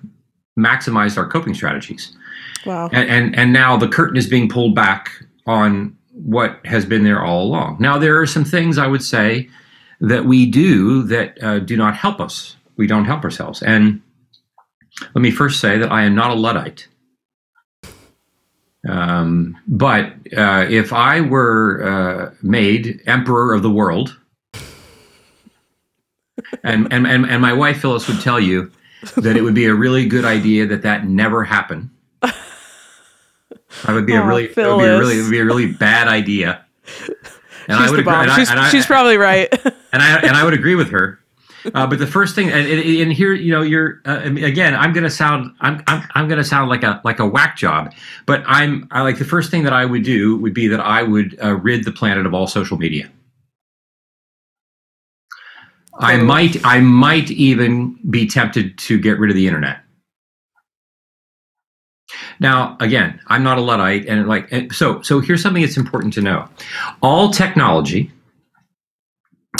maximized 0.57 1.17
our 1.17 1.27
coping 1.27 1.53
strategies. 1.53 2.15
Wow. 2.65 2.89
And, 2.91 3.09
and 3.09 3.35
and 3.35 3.53
now 3.53 3.77
the 3.77 3.87
curtain 3.87 4.17
is 4.17 4.27
being 4.27 4.49
pulled 4.49 4.75
back 4.75 5.09
on 5.45 5.97
what 6.13 6.59
has 6.65 6.85
been 6.85 7.03
there 7.03 7.23
all 7.23 7.43
along. 7.43 7.77
Now 7.79 7.97
there 7.97 8.19
are 8.21 8.27
some 8.27 8.45
things 8.45 8.77
I 8.77 8.87
would 8.87 9.03
say 9.03 9.49
that 9.99 10.25
we 10.25 10.45
do 10.45 11.03
that 11.03 11.43
uh, 11.43 11.59
do 11.59 11.75
not 11.75 11.95
help 11.95 12.19
us. 12.19 12.55
We 12.77 12.87
don't 12.87 13.05
help 13.05 13.23
ourselves. 13.23 13.61
And 13.63 14.01
let 15.15 15.21
me 15.21 15.31
first 15.31 15.59
say 15.59 15.77
that 15.77 15.91
I 15.91 16.03
am 16.03 16.15
not 16.15 16.31
a 16.31 16.35
luddite. 16.35 16.87
Um, 18.87 19.57
but 19.65 20.13
uh, 20.35 20.65
if 20.69 20.91
I 20.91 21.21
were 21.21 21.83
uh, 21.83 22.35
made 22.41 23.01
emperor 23.05 23.53
of 23.53 23.63
the 23.63 23.69
world, 23.69 24.17
and, 26.63 26.91
and, 26.91 27.07
and, 27.07 27.25
and 27.25 27.41
my 27.41 27.53
wife 27.53 27.81
Phyllis 27.81 28.07
would 28.07 28.21
tell 28.21 28.39
you 28.39 28.71
that 29.17 29.37
it 29.37 29.41
would 29.41 29.55
be 29.55 29.65
a 29.65 29.73
really 29.73 30.05
good 30.05 30.25
idea 30.25 30.65
that 30.67 30.81
that 30.81 31.07
never 31.07 31.43
happen. 31.43 31.89
That 33.85 33.93
would 33.93 34.05
be 34.05 34.13
oh, 34.13 34.23
a 34.23 34.25
really, 34.25 34.45
it 34.45 34.55
would 34.55 34.77
be 34.79 34.85
a 34.85 34.99
really, 34.99 35.21
would 35.21 35.31
be 35.31 35.39
a 35.39 35.45
really 35.45 35.71
bad 35.71 36.07
idea. 36.07 36.65
And 37.65 37.77
she's 37.77 37.87
I 37.87 37.91
would 37.91 37.99
agree, 38.01 38.13
and 38.13 38.31
she's, 38.33 38.49
I, 38.49 38.69
she's 38.69 38.83
I, 38.83 38.87
probably 38.87 39.17
right. 39.17 39.65
and 39.93 40.03
I 40.03 40.19
and 40.19 40.35
I 40.35 40.43
would 40.43 40.53
agree 40.53 40.75
with 40.75 40.89
her. 40.89 41.17
Uh, 41.73 41.87
but 41.87 41.97
the 41.97 42.07
first 42.07 42.35
thing, 42.35 42.49
and, 42.49 42.67
and 42.67 43.13
here, 43.13 43.33
you 43.33 43.51
know, 43.51 43.61
you're 43.61 44.01
uh, 44.05 44.21
again. 44.23 44.75
I'm 44.75 44.91
going 44.91 45.05
to 45.05 45.09
sound, 45.09 45.55
I'm, 45.61 45.81
I'm, 45.87 46.05
I'm 46.13 46.27
going 46.27 46.37
to 46.37 46.43
sound 46.43 46.69
like 46.69 46.83
a 46.83 46.99
like 47.05 47.19
a 47.19 47.25
whack 47.25 47.55
job. 47.55 47.93
But 48.25 48.43
I'm, 48.47 48.87
I 48.91 49.01
like 49.01 49.17
the 49.17 49.25
first 49.25 49.49
thing 49.49 49.63
that 49.63 49.73
I 49.73 49.85
would 49.85 50.03
do 50.03 50.37
would 50.37 50.53
be 50.53 50.67
that 50.67 50.81
I 50.81 51.03
would 51.03 51.39
uh, 51.41 51.53
rid 51.55 51.85
the 51.85 51.91
planet 51.91 52.25
of 52.25 52.33
all 52.33 52.47
social 52.47 52.77
media. 52.77 53.09
I 55.99 56.17
might, 56.17 56.57
I 56.65 56.79
might 56.79 57.29
even 57.29 57.97
be 58.09 58.27
tempted 58.27 58.77
to 58.79 58.99
get 58.99 59.19
rid 59.19 59.29
of 59.29 59.35
the 59.35 59.45
internet. 59.45 59.82
Now, 62.43 62.77
again, 62.79 63.19
I'm 63.27 63.41
not 63.41 63.57
a 63.57 63.61
luddite, 63.61 64.05
and 64.05 64.27
like, 64.27 64.51
and 64.51 64.71
so, 64.75 65.01
so 65.01 65.19
here's 65.19 65.41
something 65.41 65.63
that's 65.63 65.77
important 65.77 66.13
to 66.13 66.21
know: 66.21 66.47
all 67.01 67.31
technology 67.31 68.11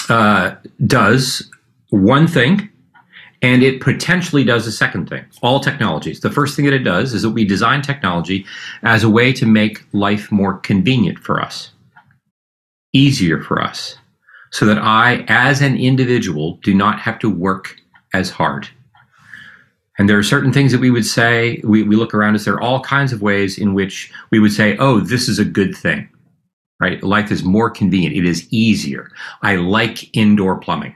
uh, 0.10 0.56
does 0.86 1.50
one 1.90 2.28
thing 2.28 2.70
and 3.44 3.62
it 3.62 3.82
potentially 3.82 4.46
does 4.46 4.66
a 4.66 4.72
second 4.72 5.10
thing. 5.10 5.24
All 5.42 5.60
technologies. 5.60 6.22
The 6.22 6.32
first 6.32 6.56
thing 6.56 6.64
that 6.66 6.74
it 6.74 6.80
does 6.80 7.14
is 7.14 7.22
that 7.24 7.32
we 7.32 7.44
design 7.44 7.82
technology 7.82 8.46
as 8.84 9.04
a 9.04 9.10
way 9.10 9.34
to 9.34 9.46
make 9.46 9.86
life 9.92 10.32
more 10.32 10.58
convenient 10.60 11.20
for 11.20 11.42
us, 11.42 11.72
easier 12.94 13.42
for 13.44 13.62
us, 13.62 13.98
so 14.52 14.66
that 14.66 14.78
I, 14.78 15.26
as 15.28 15.62
an 15.62 15.76
individual, 15.76 16.58
do 16.64 16.74
not 16.74 17.00
have 17.00 17.20
to 17.20 17.30
work 17.30 17.76
as 18.14 18.30
hard. 18.30 18.70
And 19.98 20.10
there 20.10 20.18
are 20.18 20.24
certain 20.24 20.52
things 20.52 20.72
that 20.72 20.82
we 20.82 20.90
would 20.90 21.06
say, 21.06 21.62
we, 21.64 21.84
we 21.84 21.96
look 21.96 22.14
around 22.14 22.36
us, 22.36 22.46
there 22.46 22.56
are 22.56 22.62
all 22.62 22.82
kinds 22.82 23.14
of 23.14 23.22
ways 23.22 23.58
in 23.58 23.74
which 23.74 24.12
we 24.32 24.40
would 24.40 24.52
say, 24.52 24.76
oh, 24.78 25.00
this 25.00 25.30
is 25.30 25.38
a 25.38 25.46
good 25.46 25.76
thing, 25.76 26.10
right? 26.80 27.04
Life 27.04 27.32
is 27.32 27.44
more 27.44 27.70
convenient, 27.70 28.16
it 28.16 28.26
is 28.26 28.48
easier. 28.52 29.12
I 29.44 29.58
like 29.58 30.16
indoor 30.16 30.58
plumbing 30.58 30.96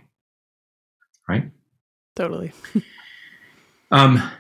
right? 1.27 1.49
Totally. 2.15 2.51
um, 3.91 4.31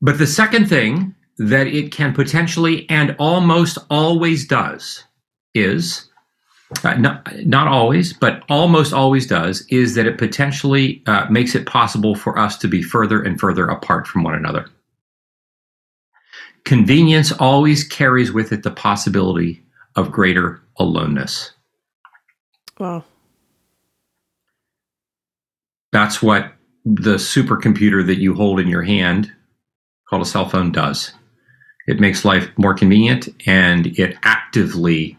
but 0.00 0.18
the 0.18 0.26
second 0.26 0.68
thing 0.68 1.14
that 1.38 1.66
it 1.66 1.92
can 1.92 2.12
potentially 2.12 2.88
and 2.90 3.16
almost 3.18 3.78
always 3.90 4.46
does 4.46 5.04
is 5.54 6.10
uh, 6.84 6.94
not, 6.94 7.28
not 7.46 7.68
always, 7.68 8.12
but 8.12 8.42
almost 8.48 8.92
always 8.92 9.26
does, 9.26 9.64
is 9.68 9.94
that 9.94 10.06
it 10.06 10.18
potentially 10.18 11.02
uh, 11.06 11.26
makes 11.30 11.54
it 11.54 11.66
possible 11.66 12.14
for 12.14 12.38
us 12.38 12.56
to 12.58 12.68
be 12.68 12.82
further 12.82 13.22
and 13.22 13.38
further 13.38 13.66
apart 13.68 14.06
from 14.06 14.22
one 14.22 14.34
another. 14.34 14.66
Convenience 16.64 17.32
always 17.32 17.84
carries 17.84 18.32
with 18.32 18.52
it 18.52 18.62
the 18.62 18.70
possibility 18.70 19.62
of 19.96 20.12
greater 20.12 20.62
aloneness. 20.78 21.52
Wow. 22.78 23.04
That's 25.92 26.22
what 26.22 26.52
the 26.84 27.16
supercomputer 27.16 28.06
that 28.06 28.18
you 28.18 28.34
hold 28.34 28.58
in 28.58 28.68
your 28.68 28.82
hand, 28.82 29.32
called 30.08 30.22
a 30.22 30.26
cell 30.26 30.48
phone, 30.48 30.72
does. 30.72 31.12
It 31.86 32.00
makes 32.00 32.24
life 32.24 32.48
more 32.56 32.74
convenient 32.74 33.28
and 33.46 33.86
it 33.98 34.16
actively 34.22 35.18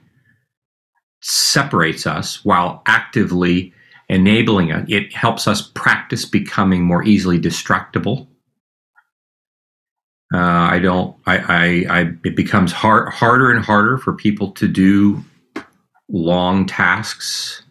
separates 1.24 2.06
us 2.06 2.44
while 2.44 2.82
actively 2.86 3.74
enabling 4.10 4.70
it. 4.70 4.90
It 4.90 5.14
helps 5.14 5.48
us 5.48 5.72
practice 5.74 6.26
becoming 6.26 6.84
more 6.84 7.04
easily 7.04 7.40
destructible. 7.40 8.28
Uh, 10.34 10.38
I 10.38 10.80
don't. 10.80 11.16
I, 11.26 11.38
I, 11.38 12.00
I. 12.00 12.12
It 12.24 12.36
becomes 12.36 12.72
hard, 12.72 13.14
harder 13.14 13.52
and 13.52 13.64
harder 13.64 13.98
for 13.98 14.14
people 14.14 14.52
to 14.52 14.68
do 14.68 15.24
long 16.10 16.66
tasks 16.66 17.64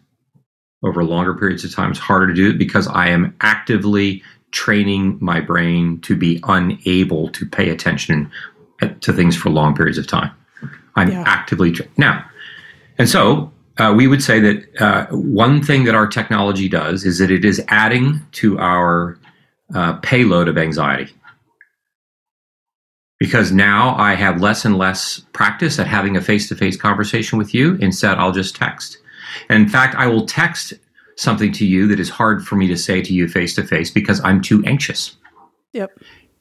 over 0.83 1.03
longer 1.03 1.33
periods 1.33 1.63
of 1.63 1.73
time. 1.73 1.91
It's 1.91 1.99
harder 1.99 2.27
to 2.27 2.33
do 2.33 2.49
it 2.51 2.57
because 2.57 2.87
I 2.87 3.09
am 3.09 3.35
actively 3.41 4.23
training 4.51 5.17
my 5.19 5.39
brain 5.39 5.99
to 6.01 6.15
be 6.15 6.39
unable 6.43 7.29
to 7.29 7.45
pay 7.45 7.69
attention 7.69 8.31
to 9.01 9.13
things 9.13 9.35
for 9.35 9.49
long 9.49 9.75
periods 9.75 9.97
of 9.97 10.07
time. 10.07 10.31
I'm 10.95 11.11
yeah. 11.11 11.23
actively 11.25 11.71
tra- 11.71 11.87
now, 11.97 12.25
and 12.97 13.09
so 13.09 13.51
uh, 13.77 13.93
we 13.95 14.07
would 14.07 14.21
say 14.21 14.39
that 14.39 14.81
uh, 14.81 15.07
one 15.07 15.61
thing 15.63 15.83
that 15.85 15.95
our 15.95 16.07
technology 16.07 16.69
does 16.69 17.05
is 17.05 17.17
that 17.19 17.31
it 17.31 17.43
is 17.43 17.63
adding 17.67 18.21
to 18.33 18.57
our 18.59 19.17
uh, 19.73 19.93
payload 19.97 20.47
of 20.47 20.57
anxiety. 20.57 21.11
Because 23.19 23.51
now 23.51 23.95
I 23.95 24.15
have 24.15 24.41
less 24.41 24.65
and 24.65 24.77
less 24.77 25.21
practice 25.33 25.79
at 25.79 25.87
having 25.87 26.17
a 26.17 26.21
face 26.21 26.49
to 26.49 26.55
face 26.55 26.75
conversation 26.75 27.37
with 27.37 27.53
you. 27.53 27.75
Instead, 27.75 28.17
I'll 28.17 28.33
just 28.33 28.55
text. 28.55 28.97
And 29.49 29.63
in 29.63 29.69
fact, 29.69 29.95
I 29.95 30.07
will 30.07 30.25
text 30.25 30.73
something 31.15 31.51
to 31.53 31.65
you 31.65 31.87
that 31.87 31.99
is 31.99 32.09
hard 32.09 32.45
for 32.45 32.55
me 32.55 32.67
to 32.67 32.77
say 32.77 33.01
to 33.01 33.13
you 33.13 33.27
face 33.27 33.55
to 33.55 33.63
face 33.63 33.89
because 33.89 34.19
I'm 34.23 34.41
too 34.41 34.63
anxious. 34.65 35.15
Yep. 35.71 35.91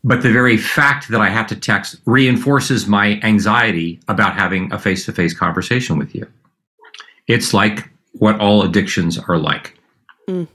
But 0.04 0.23
the 0.23 0.32
very 0.32 0.56
fact 0.56 1.09
that 1.11 1.21
I 1.21 1.28
have 1.28 1.47
to 1.49 1.56
text 1.56 1.97
reinforces 2.04 2.88
my 2.88 3.21
anxiety 3.23 4.00
about 4.09 4.35
having 4.35 4.73
a 4.73 4.78
face 4.78 5.04
to 5.06 5.12
face 5.12 5.32
conversation 5.32 5.97
with 5.97 6.14
you. 6.14 6.26
It's 7.29 7.55
like 7.55 7.91
what 8.12 8.38
all 8.41 8.62
addictions 8.62 9.19
are 9.19 9.38
like. 9.38 9.79
Mm. 10.29 10.49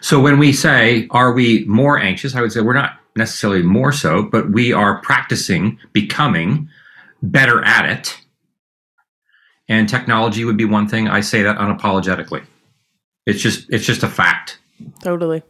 So 0.00 0.20
when 0.20 0.38
we 0.38 0.52
say, 0.52 1.06
are 1.10 1.32
we 1.32 1.64
more 1.64 1.98
anxious? 1.98 2.34
I 2.34 2.40
would 2.40 2.52
say 2.52 2.60
we're 2.60 2.74
not 2.74 2.98
necessarily 3.16 3.62
more 3.62 3.92
so, 3.92 4.22
but 4.22 4.50
we 4.52 4.72
are 4.72 5.00
practicing 5.00 5.78
becoming 5.92 6.68
better 7.22 7.64
at 7.64 7.88
it. 7.88 8.20
And 9.68 9.88
technology 9.88 10.44
would 10.44 10.56
be 10.56 10.64
one 10.64 10.86
thing. 10.86 11.08
I 11.08 11.20
say 11.20 11.42
that 11.42 11.58
unapologetically. 11.58 12.44
It's 13.26 13.40
just 13.40 13.66
it's 13.70 13.84
just 13.84 14.04
a 14.04 14.08
fact. 14.08 14.58
Totally. 15.02 15.42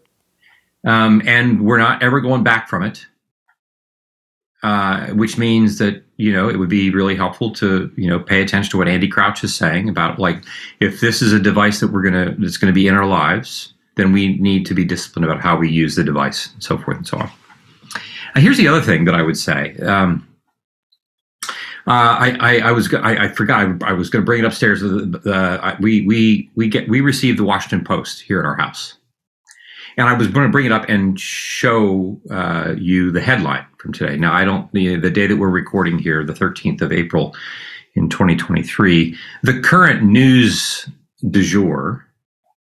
Um, 0.86 1.20
and 1.26 1.60
we're 1.62 1.78
not 1.78 2.02
ever 2.02 2.20
going 2.20 2.42
back 2.42 2.68
from 2.68 2.82
it. 2.82 3.06
Uh, 4.62 5.08
which 5.08 5.36
means 5.36 5.78
that 5.78 6.02
you 6.16 6.32
know 6.32 6.48
it 6.48 6.58
would 6.58 6.68
be 6.68 6.90
really 6.90 7.14
helpful 7.14 7.50
to 7.52 7.90
you 7.96 8.08
know 8.08 8.18
pay 8.18 8.42
attention 8.42 8.70
to 8.70 8.78
what 8.78 8.88
Andy 8.88 9.08
Crouch 9.08 9.44
is 9.44 9.54
saying 9.54 9.88
about 9.88 10.18
like 10.18 10.42
if 10.80 11.00
this 11.00 11.22
is 11.22 11.32
a 11.32 11.38
device 11.38 11.80
that 11.80 11.92
we're 11.92 12.02
gonna 12.02 12.34
that's 12.38 12.56
gonna 12.56 12.72
be 12.72 12.88
in 12.88 12.94
our 12.94 13.06
lives, 13.06 13.74
then 13.96 14.12
we 14.12 14.38
need 14.38 14.66
to 14.66 14.74
be 14.74 14.84
disciplined 14.84 15.24
about 15.24 15.42
how 15.42 15.56
we 15.56 15.70
use 15.70 15.96
the 15.96 16.04
device 16.04 16.52
and 16.52 16.62
so 16.62 16.78
forth 16.78 16.96
and 16.96 17.06
so 17.06 17.18
on. 17.18 17.30
And 18.34 18.42
here's 18.42 18.58
the 18.58 18.68
other 18.68 18.82
thing 18.82 19.04
that 19.06 19.14
I 19.14 19.22
would 19.22 19.38
say. 19.38 19.74
Um, 19.76 20.26
uh, 21.88 22.18
I, 22.18 22.36
I, 22.40 22.58
I, 22.68 22.72
was 22.72 22.92
I, 22.92 23.24
I 23.24 23.28
forgot 23.28 23.82
I, 23.82 23.90
I 23.90 23.92
was 23.92 24.10
going 24.10 24.22
to 24.22 24.26
bring 24.26 24.42
it 24.42 24.44
upstairs. 24.44 24.82
Uh, 24.82 25.76
we 25.80 26.04
we 26.04 26.50
we 26.56 26.68
get 26.68 26.88
we 26.88 27.00
received 27.00 27.38
the 27.38 27.44
Washington 27.44 27.84
Post 27.84 28.22
here 28.22 28.40
at 28.40 28.44
our 28.44 28.56
house, 28.56 28.94
and 29.96 30.08
I 30.08 30.14
was 30.14 30.26
going 30.26 30.46
to 30.46 30.52
bring 30.52 30.66
it 30.66 30.72
up 30.72 30.88
and 30.88 31.18
show 31.18 32.20
uh, 32.28 32.74
you 32.76 33.12
the 33.12 33.20
headline 33.20 33.64
from 33.86 33.92
today. 33.92 34.16
Now 34.16 34.32
I 34.32 34.44
don't 34.44 34.70
the, 34.72 34.96
the 34.96 35.10
day 35.10 35.26
that 35.26 35.36
we're 35.36 35.48
recording 35.48 35.98
here, 35.98 36.24
the 36.24 36.32
13th 36.32 36.82
of 36.82 36.92
April 36.92 37.34
in 37.94 38.08
2023. 38.08 39.16
The 39.44 39.60
current 39.60 40.02
news 40.02 40.88
du 41.30 41.42
jour 41.42 42.04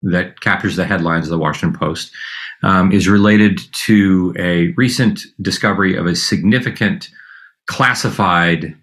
that 0.03 0.41
captures 0.41 0.77
the 0.77 0.87
headlines 0.87 1.27
of 1.27 1.31
the 1.31 1.39
Washington 1.39 1.79
Post 1.79 2.13
um, 2.63 2.93
is 2.93 3.09
related 3.09 3.61
to 3.73 4.35
a 4.39 4.69
recent 4.77 5.23
discovery 5.43 5.97
of 5.97 6.07
a 6.07 6.15
significant 6.15 7.11
classified 7.67 8.77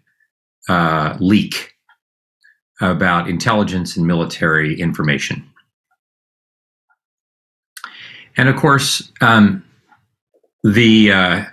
uh, 0.69 1.15
leak 1.19 1.73
about 2.81 3.29
intelligence 3.29 3.95
and 3.95 4.05
military 4.05 4.79
information. 4.79 5.49
And 8.35 8.49
of 8.49 8.57
course, 8.57 9.11
um, 9.21 9.63
the 10.63 11.11
uh, 11.11 11.45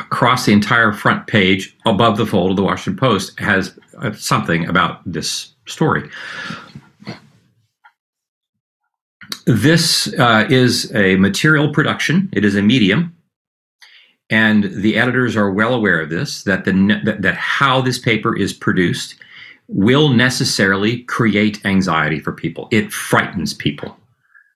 across 0.00 0.46
the 0.46 0.52
entire 0.52 0.92
front 0.92 1.26
page 1.26 1.76
above 1.86 2.16
the 2.16 2.26
fold 2.26 2.50
of 2.50 2.56
the 2.56 2.62
Washington 2.62 2.98
Post 2.98 3.38
has 3.38 3.78
uh, 3.98 4.12
something 4.12 4.66
about 4.66 5.00
this 5.06 5.52
story. 5.66 6.08
This 9.46 10.12
uh, 10.18 10.46
is 10.50 10.94
a 10.94 11.16
material 11.16 11.72
production. 11.72 12.28
It 12.32 12.44
is 12.44 12.56
a 12.56 12.62
medium 12.62 13.14
and 14.30 14.64
the 14.64 14.96
editors 14.96 15.36
are 15.36 15.50
well 15.50 15.74
aware 15.74 16.00
of 16.00 16.08
this 16.08 16.44
that 16.44 16.64
the 16.64 17.00
that, 17.04 17.22
that 17.22 17.34
how 17.34 17.80
this 17.80 17.98
paper 17.98 18.36
is 18.36 18.52
produced 18.52 19.16
will 19.68 20.08
necessarily 20.08 21.02
create 21.02 21.64
anxiety 21.66 22.20
for 22.20 22.32
people 22.32 22.68
it 22.70 22.92
frightens 22.92 23.52
people 23.52 23.96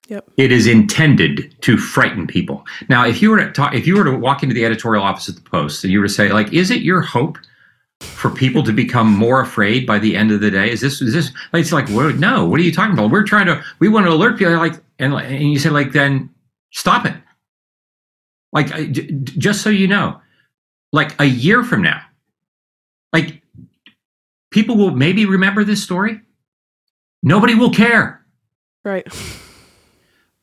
Yep. 0.07 0.29
It 0.37 0.51
is 0.51 0.67
intended 0.67 1.55
to 1.61 1.77
frighten 1.77 2.27
people. 2.27 2.63
Now, 2.89 3.05
if 3.05 3.21
you 3.21 3.31
were 3.31 3.37
to 3.43 3.51
talk, 3.51 3.73
if 3.73 3.87
you 3.87 3.97
were 3.97 4.03
to 4.03 4.15
walk 4.15 4.43
into 4.43 4.53
the 4.53 4.65
editorial 4.65 5.03
office 5.03 5.27
of 5.27 5.35
the 5.35 5.49
Post 5.49 5.83
and 5.83 5.91
you 5.91 5.99
were 5.99 6.07
to 6.07 6.13
say, 6.13 6.31
like, 6.31 6.53
is 6.53 6.69
it 6.69 6.81
your 6.81 7.01
hope 7.01 7.37
for 8.01 8.29
people 8.29 8.61
to 8.63 8.71
become 8.71 9.07
more 9.07 9.41
afraid 9.41 9.87
by 9.87 9.97
the 9.97 10.15
end 10.15 10.31
of 10.31 10.41
the 10.41 10.51
day? 10.51 10.69
Is 10.69 10.81
this 10.81 11.01
is 11.01 11.13
this? 11.13 11.31
Like, 11.53 11.61
it's 11.61 11.71
like, 11.71 11.89
what, 11.89 12.15
no. 12.17 12.45
What 12.45 12.59
are 12.59 12.63
you 12.63 12.71
talking 12.71 12.93
about? 12.93 13.09
We're 13.09 13.23
trying 13.23 13.47
to. 13.47 13.63
We 13.79 13.89
want 13.89 14.05
to 14.05 14.11
alert 14.11 14.37
people. 14.37 14.55
Like, 14.57 14.79
and 14.99 15.13
and 15.13 15.51
you 15.51 15.57
say, 15.57 15.69
like, 15.69 15.91
then 15.91 16.29
stop 16.71 17.05
it. 17.05 17.15
Like, 18.53 18.91
just 18.91 19.63
so 19.63 19.69
you 19.69 19.87
know, 19.87 20.21
like 20.93 21.19
a 21.19 21.25
year 21.25 21.63
from 21.63 21.81
now, 21.81 22.01
like 23.11 23.41
people 24.49 24.77
will 24.77 24.91
maybe 24.91 25.25
remember 25.25 25.63
this 25.63 25.83
story. 25.83 26.21
Nobody 27.21 27.55
will 27.55 27.71
care. 27.71 28.25
Right. 28.83 29.05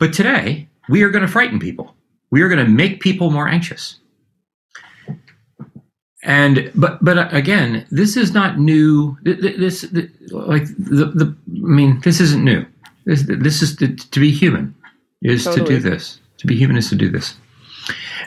But 0.03 0.13
today, 0.13 0.69
we 0.89 1.05
are 1.05 1.11
going 1.11 1.23
to 1.23 1.31
frighten 1.31 1.61
people. 1.61 1.95
We 2.33 2.43
are 2.43 2.49
going 2.49 2.67
to 2.67 2.69
make 2.69 2.99
people 2.99 3.31
more 3.31 3.47
anxious. 3.47 4.01
And 6.25 6.73
but 6.75 7.05
but 7.05 7.19
uh, 7.19 7.29
again, 7.31 7.87
this 7.93 8.17
is 8.17 8.35
not 8.35 8.59
new. 8.59 9.17
This, 9.23 9.85
this 9.85 9.85
like 10.33 10.65
the, 10.77 11.13
the 11.15 11.37
I 11.47 11.75
mean, 11.79 12.01
this 12.01 12.21
isn't 12.21 12.43
new. 12.43 12.67
This 13.07 13.23
this 13.29 13.63
is 13.63 13.77
to, 13.77 13.95
to 13.95 14.19
be 14.19 14.33
human 14.33 14.75
is 15.23 15.45
totally. 15.45 15.67
to 15.67 15.75
do 15.77 15.91
this. 15.91 16.19
To 16.39 16.49
be 16.49 16.57
human 16.57 16.77
is 16.77 16.89
to 16.89 16.97
do 16.97 17.09
this. 17.09 17.37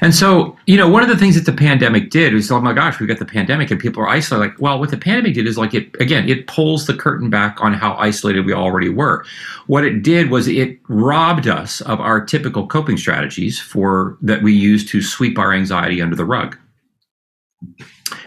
And 0.01 0.13
so, 0.13 0.57
you 0.67 0.77
know, 0.77 0.89
one 0.89 1.03
of 1.03 1.09
the 1.09 1.17
things 1.17 1.35
that 1.35 1.49
the 1.49 1.57
pandemic 1.57 2.09
did 2.09 2.33
was, 2.33 2.51
oh 2.51 2.59
my 2.59 2.73
gosh, 2.73 2.99
we've 2.99 3.07
got 3.07 3.19
the 3.19 3.25
pandemic 3.25 3.71
and 3.71 3.79
people 3.79 4.03
are 4.03 4.09
isolated. 4.09 4.51
Like, 4.51 4.61
well, 4.61 4.79
what 4.79 4.91
the 4.91 4.97
pandemic 4.97 5.35
did 5.35 5.47
is 5.47 5.57
like 5.57 5.73
it, 5.73 5.95
again, 5.99 6.27
it 6.27 6.47
pulls 6.47 6.85
the 6.85 6.93
curtain 6.93 7.29
back 7.29 7.61
on 7.61 7.73
how 7.73 7.95
isolated 7.95 8.45
we 8.45 8.53
already 8.53 8.89
were. 8.89 9.25
What 9.67 9.85
it 9.85 10.01
did 10.01 10.29
was 10.29 10.47
it 10.47 10.79
robbed 10.89 11.47
us 11.47 11.81
of 11.81 11.99
our 11.99 12.23
typical 12.23 12.67
coping 12.67 12.97
strategies 12.97 13.59
for 13.59 14.17
that 14.21 14.43
we 14.43 14.53
use 14.53 14.85
to 14.91 15.01
sweep 15.01 15.39
our 15.39 15.53
anxiety 15.53 16.01
under 16.01 16.15
the 16.15 16.25
rug. 16.25 16.57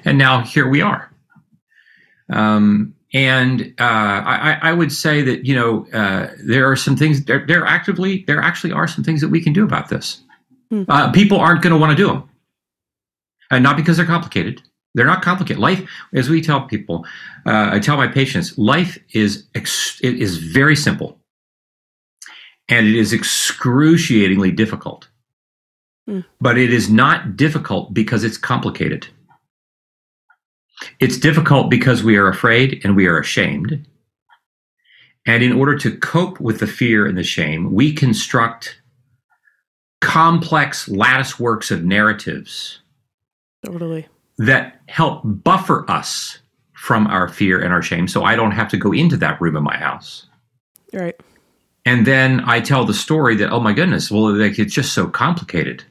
And 0.05 0.17
now 0.17 0.43
here 0.43 0.69
we 0.69 0.81
are. 0.81 1.13
Um, 2.31 2.95
and 3.15 3.75
uh, 3.79 3.85
I, 3.85 4.59
I, 4.61 4.73
would 4.75 4.93
say 4.93 5.23
that 5.23 5.47
you 5.47 5.55
know 5.55 5.87
uh, 5.95 6.29
there 6.45 6.71
are 6.71 6.77
some 6.77 6.95
things 6.95 7.25
there, 7.25 7.47
there 7.47 7.65
actively 7.65 8.23
there 8.27 8.41
actually 8.41 8.71
are 8.71 8.87
some 8.87 9.03
things 9.03 9.23
that 9.23 9.29
we 9.29 9.41
can 9.43 9.55
do 9.55 9.65
about 9.65 9.89
this. 9.89 10.21
Hmm. 10.71 10.85
Uh, 10.89 11.11
people 11.13 11.39
aren't 11.39 11.63
going 11.63 11.73
to 11.73 11.79
want 11.79 11.97
to 11.97 12.03
do 12.03 12.09
them. 12.09 12.29
And 13.51 13.63
not 13.63 13.77
because 13.77 13.97
they're 13.97 14.07
complicated. 14.07 14.63
They're 14.95 15.07
not 15.07 15.23
complicated. 15.23 15.61
Life, 15.61 15.89
as 16.15 16.29
we 16.29 16.43
tell 16.43 16.63
people, 16.63 17.07
uh, 17.47 17.71
I 17.73 17.79
tell 17.79 17.97
my 17.97 18.09
patients, 18.09 18.57
life 18.59 18.99
is 19.13 19.47
ex- 19.55 20.01
it 20.03 20.17
is 20.17 20.39
very 20.39 20.77
simple, 20.77 21.19
and 22.69 22.87
it 22.87 22.95
is 22.95 23.13
excruciatingly 23.13 24.51
difficult. 24.53 25.09
Hmm. 26.07 26.21
But 26.41 26.59
it 26.59 26.73
is 26.73 26.91
not 26.91 27.37
difficult 27.37 27.95
because 27.95 28.25
it's 28.25 28.39
complicated. 28.39 29.07
It's 31.01 31.19
difficult 31.19 31.71
because 31.71 32.03
we 32.03 32.17
are 32.17 32.29
afraid 32.29 32.81
and 32.85 32.97
we 32.97 33.07
are 33.07 33.19
ashamed. 33.19 33.87
And 35.27 35.43
in 35.43 35.53
order 35.53 35.77
to 35.79 35.97
cope 35.99 36.41
with 36.41 36.61
the 36.61 36.67
fear 36.67 37.07
and 37.07 37.19
the 37.19 37.23
shame, 37.23 37.73
we 37.73 37.93
construct 37.93 38.81
complex 40.01 40.89
lattice 40.89 41.39
works 41.39 41.71
of 41.71 41.85
narratives 41.85 42.81
totally. 43.65 44.07
that 44.39 44.81
help 44.87 45.23
buffer 45.25 45.89
us 45.91 46.39
from 46.73 47.07
our 47.09 47.29
fear 47.29 47.61
and 47.61 47.73
our 47.73 47.83
shame 47.83 48.07
so 48.07 48.23
i 48.23 48.37
don't 48.37 48.53
have 48.53 48.69
to 48.69 48.77
go 48.77 48.93
into 48.93 49.17
that 49.17 49.41
room 49.41 49.57
in 49.57 49.63
my 49.63 49.77
house. 49.77 50.27
Right. 50.93 51.21
And 51.85 52.07
then 52.07 52.43
i 52.47 52.61
tell 52.61 52.85
the 52.85 52.95
story 52.95 53.35
that 53.37 53.51
oh 53.51 53.61
my 53.61 53.73
goodness 53.73 54.11
well 54.11 54.33
like 54.33 54.59
it's 54.59 54.75
just 54.75 54.93
so 54.93 55.09
complicated. 55.09 55.85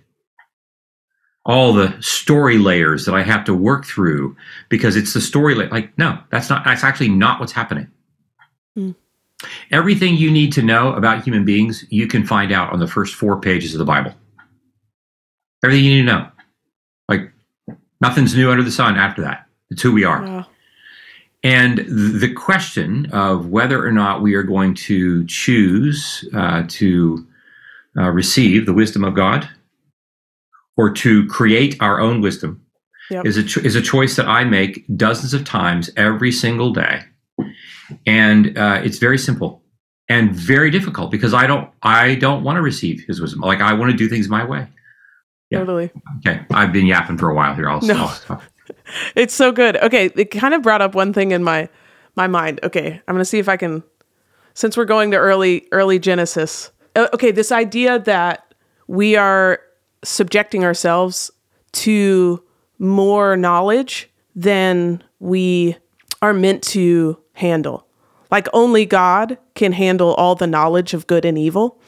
All 1.45 1.71
the 1.71 1.95
story 2.01 2.57
layers 2.57 3.05
that 3.05 3.15
i 3.15 3.23
have 3.23 3.43
to 3.45 3.53
work 3.53 3.85
through 3.85 4.35
because 4.69 4.95
it's 4.95 5.13
the 5.13 5.21
story 5.21 5.55
like 5.55 5.97
no 5.97 6.17
that's 6.29 6.49
not 6.49 6.63
that's 6.63 6.83
actually 6.83 7.09
not 7.09 7.39
what's 7.39 7.51
happening. 7.51 7.87
Mm. 8.77 8.95
Everything 9.71 10.15
you 10.15 10.31
need 10.31 10.51
to 10.53 10.61
know 10.61 10.93
about 10.93 11.23
human 11.23 11.45
beings, 11.45 11.85
you 11.89 12.07
can 12.07 12.25
find 12.25 12.51
out 12.51 12.73
on 12.73 12.79
the 12.79 12.87
first 12.87 13.15
four 13.15 13.39
pages 13.39 13.73
of 13.73 13.79
the 13.79 13.85
Bible. 13.85 14.13
Everything 15.63 15.85
you 15.85 15.95
need 15.95 16.07
to 16.07 16.13
know. 16.13 16.27
Like, 17.07 17.31
nothing's 18.01 18.35
new 18.35 18.49
under 18.49 18.63
the 18.63 18.71
sun 18.71 18.95
after 18.95 19.21
that. 19.21 19.47
It's 19.69 19.81
who 19.81 19.91
we 19.91 20.03
are. 20.03 20.25
Yeah. 20.25 20.43
And 21.43 21.77
the 21.77 22.33
question 22.33 23.07
of 23.11 23.47
whether 23.49 23.85
or 23.85 23.91
not 23.91 24.21
we 24.21 24.33
are 24.33 24.43
going 24.43 24.73
to 24.73 25.25
choose 25.27 26.27
uh, 26.35 26.63
to 26.67 27.27
uh, 27.97 28.09
receive 28.09 28.65
the 28.65 28.73
wisdom 28.73 29.03
of 29.03 29.13
God 29.13 29.47
or 30.77 30.91
to 30.93 31.27
create 31.27 31.75
our 31.79 31.99
own 31.99 32.21
wisdom 32.21 32.65
yep. 33.11 33.25
is, 33.25 33.37
a 33.37 33.43
cho- 33.43 33.61
is 33.61 33.75
a 33.75 33.81
choice 33.81 34.15
that 34.15 34.27
I 34.27 34.43
make 34.43 34.83
dozens 34.97 35.33
of 35.33 35.45
times 35.45 35.89
every 35.95 36.31
single 36.31 36.73
day 36.73 37.01
and 38.05 38.57
uh, 38.57 38.81
it's 38.83 38.97
very 38.97 39.17
simple 39.17 39.63
and 40.09 40.33
very 40.33 40.69
difficult 40.69 41.11
because 41.11 41.33
I 41.33 41.47
don't 41.47 41.69
I 41.81 42.15
don't 42.15 42.43
want 42.43 42.57
to 42.57 42.61
receive 42.61 43.03
his 43.07 43.19
wisdom. 43.21 43.41
Like 43.41 43.61
I 43.61 43.73
want 43.73 43.91
to 43.91 43.97
do 43.97 44.07
things 44.07 44.29
my 44.29 44.43
way. 44.43 44.67
Yeah. 45.49 45.59
Totally. 45.59 45.91
Okay, 46.17 46.45
I've 46.51 46.73
been 46.73 46.85
yapping 46.85 47.17
for 47.17 47.29
a 47.29 47.33
while 47.33 47.55
here. 47.55 47.69
I'll, 47.69 47.81
no. 47.81 47.95
I'll 47.95 48.09
stop. 48.09 48.43
it's 49.15 49.33
so 49.33 49.51
good. 49.51 49.77
Okay, 49.77 50.11
it 50.15 50.31
kind 50.31 50.53
of 50.53 50.61
brought 50.61 50.81
up 50.81 50.95
one 50.95 51.13
thing 51.13 51.31
in 51.31 51.43
my 51.43 51.69
my 52.15 52.27
mind. 52.27 52.59
Okay, 52.63 53.01
I'm 53.07 53.15
gonna 53.15 53.25
see 53.25 53.39
if 53.39 53.49
I 53.49 53.57
can. 53.57 53.83
Since 54.53 54.75
we're 54.75 54.85
going 54.85 55.11
to 55.11 55.17
early 55.17 55.67
early 55.71 55.99
Genesis. 55.99 56.71
Uh, 56.95 57.07
okay, 57.13 57.31
this 57.31 57.51
idea 57.51 57.99
that 57.99 58.53
we 58.87 59.15
are 59.15 59.59
subjecting 60.03 60.63
ourselves 60.63 61.31
to 61.73 62.43
more 62.79 63.37
knowledge 63.37 64.09
than 64.35 65.03
we 65.19 65.75
are 66.21 66.33
meant 66.33 66.63
to 66.63 67.19
handle. 67.37 67.87
Like 68.29 68.47
only 68.51 68.85
God 68.85 69.37
can 69.55 69.71
handle 69.71 70.13
all 70.15 70.35
the 70.35 70.47
knowledge 70.47 70.93
of 70.93 71.07
good 71.07 71.25
and 71.25 71.37
evil. 71.37 71.79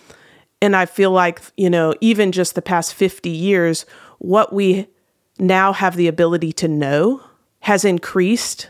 and 0.61 0.75
I 0.75 0.85
feel 0.85 1.11
like, 1.11 1.41
you 1.55 1.69
know, 1.69 1.93
even 2.01 2.31
just 2.33 2.53
the 2.53 2.61
past 2.61 2.93
50 2.93 3.29
years, 3.29 3.85
what 4.17 4.51
we 4.51 4.87
now 5.37 5.71
have 5.71 5.95
the 5.95 6.07
ability 6.09 6.51
to 6.53 6.67
know 6.67 7.21
has 7.61 7.85
increased. 7.85 8.69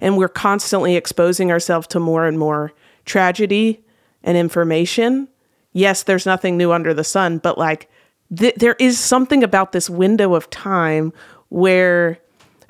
And 0.00 0.18
we're 0.18 0.28
constantly 0.28 0.96
exposing 0.96 1.50
ourselves 1.50 1.86
to 1.88 2.00
more 2.00 2.26
and 2.26 2.38
more 2.38 2.72
tragedy 3.06 3.84
and 4.22 4.36
information. 4.36 5.28
Yes, 5.72 6.02
there's 6.02 6.26
nothing 6.26 6.58
new 6.58 6.72
under 6.72 6.92
the 6.92 7.04
sun, 7.04 7.38
but 7.38 7.56
like 7.56 7.88
th- 8.36 8.56
there 8.56 8.76
is 8.78 8.98
something 8.98 9.42
about 9.42 9.72
this 9.72 9.88
window 9.88 10.34
of 10.34 10.50
time 10.50 11.12
where, 11.48 12.18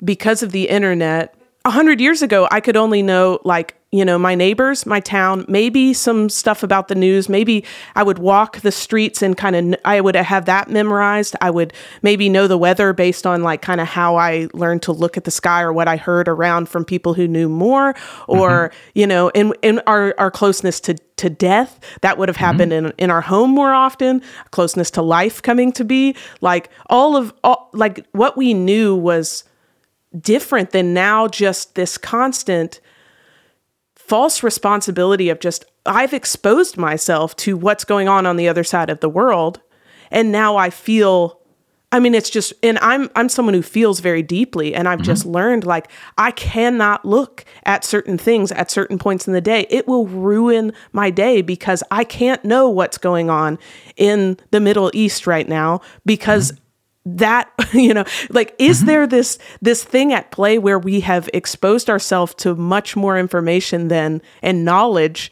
because 0.01 0.43
of 0.43 0.51
the 0.53 0.69
internet, 0.69 1.35
a 1.65 1.71
hundred 1.71 1.99
years 1.99 2.21
ago, 2.21 2.47
I 2.51 2.61
could 2.61 2.77
only 2.77 3.01
know 3.01 3.39
like 3.43 3.75
you 3.95 4.03
know, 4.03 4.19
my 4.19 4.35
neighbors, 4.35 4.85
my 4.85 4.99
town, 4.99 5.45
maybe 5.47 5.93
some 5.93 6.27
stuff 6.27 6.63
about 6.63 6.89
the 6.89 6.95
news. 6.95 7.29
Maybe 7.29 7.63
I 7.95 8.03
would 8.03 8.19
walk 8.19 8.59
the 8.59 8.71
streets 8.71 9.21
and 9.21 9.37
kind 9.37 9.55
of, 9.55 9.79
I 9.85 10.01
would 10.01 10.15
have 10.15 10.45
that 10.45 10.69
memorized. 10.69 11.33
I 11.39 11.49
would 11.49 11.71
maybe 12.01 12.27
know 12.27 12.45
the 12.45 12.57
weather 12.57 12.91
based 12.91 13.25
on 13.25 13.41
like 13.41 13.61
kind 13.61 13.79
of 13.79 13.87
how 13.87 14.17
I 14.17 14.49
learned 14.53 14.81
to 14.83 14.91
look 14.91 15.15
at 15.15 15.23
the 15.23 15.31
sky 15.31 15.61
or 15.61 15.71
what 15.71 15.87
I 15.87 15.95
heard 15.95 16.27
around 16.27 16.67
from 16.67 16.83
people 16.83 17.13
who 17.13 17.25
knew 17.25 17.47
more, 17.47 17.95
or, 18.27 18.69
mm-hmm. 18.69 18.89
you 18.95 19.07
know, 19.07 19.29
in, 19.29 19.53
in 19.61 19.79
our, 19.87 20.13
our 20.17 20.29
closeness 20.29 20.81
to, 20.81 20.95
to 21.15 21.29
death, 21.29 21.79
that 22.01 22.17
would 22.17 22.27
have 22.27 22.35
mm-hmm. 22.35 22.45
happened 22.45 22.71
mm-hmm. 22.73 22.87
in, 22.87 22.93
in 22.97 23.11
our 23.11 23.21
home 23.21 23.51
more 23.51 23.73
often, 23.73 24.21
closeness 24.51 24.91
to 24.91 25.01
life 25.01 25.41
coming 25.41 25.71
to 25.71 25.85
be. 25.85 26.17
Like 26.41 26.69
all 26.87 27.15
of, 27.15 27.33
all, 27.45 27.69
like 27.71 28.05
what 28.11 28.35
we 28.35 28.53
knew 28.53 28.93
was 28.93 29.45
different 30.19 30.71
than 30.71 30.93
now 30.93 31.27
just 31.27 31.75
this 31.75 31.97
constant 31.97 32.79
false 33.95 34.43
responsibility 34.43 35.29
of 35.29 35.39
just, 35.39 35.65
I've 35.85 36.13
exposed 36.13 36.77
myself 36.77 37.35
to 37.37 37.57
what's 37.57 37.83
going 37.83 38.07
on 38.07 38.25
on 38.25 38.37
the 38.37 38.47
other 38.47 38.63
side 38.63 38.89
of 38.89 38.99
the 38.99 39.09
world. 39.09 39.61
And 40.11 40.31
now 40.31 40.57
I 40.57 40.69
feel 40.69 41.41
I 41.91 41.99
mean, 41.99 42.13
it's 42.13 42.29
just, 42.29 42.51
and 42.61 42.77
I'm 42.79 43.09
I'm 43.15 43.29
someone 43.29 43.53
who 43.53 43.61
feels 43.61 44.01
very 44.01 44.21
deeply, 44.21 44.75
and 44.75 44.85
I've 44.85 44.99
mm-hmm. 44.99 45.05
just 45.05 45.25
learned 45.25 45.65
like 45.65 45.89
I 46.17 46.31
cannot 46.31 47.05
look 47.05 47.45
at 47.63 47.85
certain 47.85 48.17
things 48.17 48.51
at 48.51 48.69
certain 48.69 48.97
points 48.97 49.27
in 49.27 49.33
the 49.33 49.39
day. 49.39 49.65
It 49.69 49.87
will 49.87 50.05
ruin 50.05 50.73
my 50.91 51.09
day 51.09 51.41
because 51.41 51.83
I 51.91 52.03
can't 52.03 52.43
know 52.43 52.69
what's 52.69 52.97
going 52.97 53.29
on 53.29 53.57
in 53.95 54.37
the 54.51 54.59
Middle 54.59 54.91
East 54.93 55.25
right 55.25 55.47
now 55.47 55.79
because 56.05 56.51
mm-hmm 56.51 56.64
that 57.05 57.51
you 57.73 57.93
know 57.93 58.03
like 58.29 58.55
is 58.59 58.79
mm-hmm. 58.79 58.87
there 58.87 59.07
this 59.07 59.37
this 59.61 59.83
thing 59.83 60.13
at 60.13 60.31
play 60.31 60.57
where 60.57 60.79
we 60.79 60.99
have 61.01 61.29
exposed 61.33 61.89
ourselves 61.89 62.33
to 62.35 62.55
much 62.55 62.95
more 62.95 63.17
information 63.17 63.87
than 63.87 64.21
and 64.41 64.65
knowledge? 64.65 65.31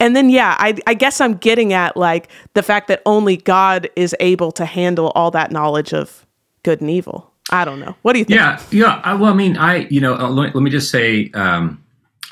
And 0.00 0.16
then 0.16 0.30
yeah 0.30 0.56
I, 0.58 0.76
I 0.86 0.94
guess 0.94 1.20
i'm 1.20 1.34
getting 1.34 1.72
at 1.72 1.96
like 1.96 2.28
the 2.54 2.62
fact 2.62 2.88
that 2.88 3.02
only 3.06 3.36
god 3.36 3.88
is 3.94 4.16
able 4.18 4.50
to 4.52 4.64
handle 4.64 5.12
all 5.14 5.30
that 5.30 5.52
knowledge 5.52 5.92
of 5.92 6.26
good 6.64 6.80
and 6.80 6.90
evil. 6.90 7.30
I 7.50 7.64
don't 7.64 7.80
know. 7.80 7.96
What 8.02 8.14
do 8.14 8.20
you 8.20 8.24
think? 8.24 8.36
Yeah 8.36 8.60
yeah 8.70 9.00
I, 9.04 9.14
well 9.14 9.32
i 9.32 9.36
mean 9.36 9.56
i 9.56 9.86
you 9.90 10.00
know 10.00 10.14
uh, 10.14 10.28
let, 10.28 10.54
let, 10.54 10.62
me 10.62 10.70
just 10.70 10.90
say 10.90 11.30
um, 11.34 11.82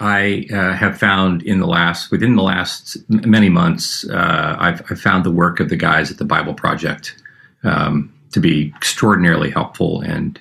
I 0.00 0.46
uh, 0.50 0.72
have 0.72 0.98
found 0.98 1.42
in 1.42 1.60
the 1.60 1.66
last 1.66 2.10
within 2.10 2.34
the 2.34 2.42
last 2.42 2.96
many 3.10 3.50
months, 3.50 4.08
uh, 4.08 4.56
I've, 4.58 4.82
I've, 4.90 4.98
found 4.98 5.24
the 5.24 5.30
work 5.30 5.60
of 5.60 5.68
the 5.68 5.76
guys 5.76 6.10
at 6.10 6.16
the 6.16 6.24
Bible 6.24 6.54
Project 6.54 7.22
um, 7.64 8.10
to 8.32 8.40
be 8.40 8.72
extraordinarily 8.76 9.50
helpful. 9.50 10.00
And 10.02 10.40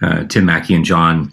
uh, 0.00 0.24
Tim 0.24 0.46
Mackie 0.46 0.74
and 0.74 0.84
Jon 0.84 1.32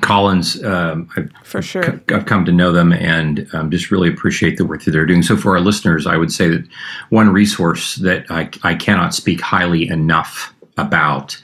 Collins, 0.00 0.62
um, 0.64 1.08
I've, 1.16 1.30
for 1.44 1.60
sure, 1.60 1.82
c- 1.82 2.14
I've 2.14 2.26
come 2.26 2.44
to 2.44 2.52
know 2.52 2.72
them 2.72 2.92
and 2.92 3.48
um, 3.52 3.70
just 3.70 3.90
really 3.90 4.08
appreciate 4.08 4.56
the 4.56 4.64
work 4.64 4.84
that 4.84 4.92
they're 4.92 5.06
doing. 5.06 5.22
So, 5.22 5.36
for 5.36 5.52
our 5.52 5.60
listeners, 5.60 6.06
I 6.06 6.16
would 6.16 6.32
say 6.32 6.48
that 6.48 6.66
one 7.10 7.30
resource 7.30 7.96
that 7.96 8.24
I, 8.30 8.48
I 8.62 8.74
cannot 8.74 9.14
speak 9.14 9.40
highly 9.40 9.88
enough 9.88 10.54
about 10.78 11.40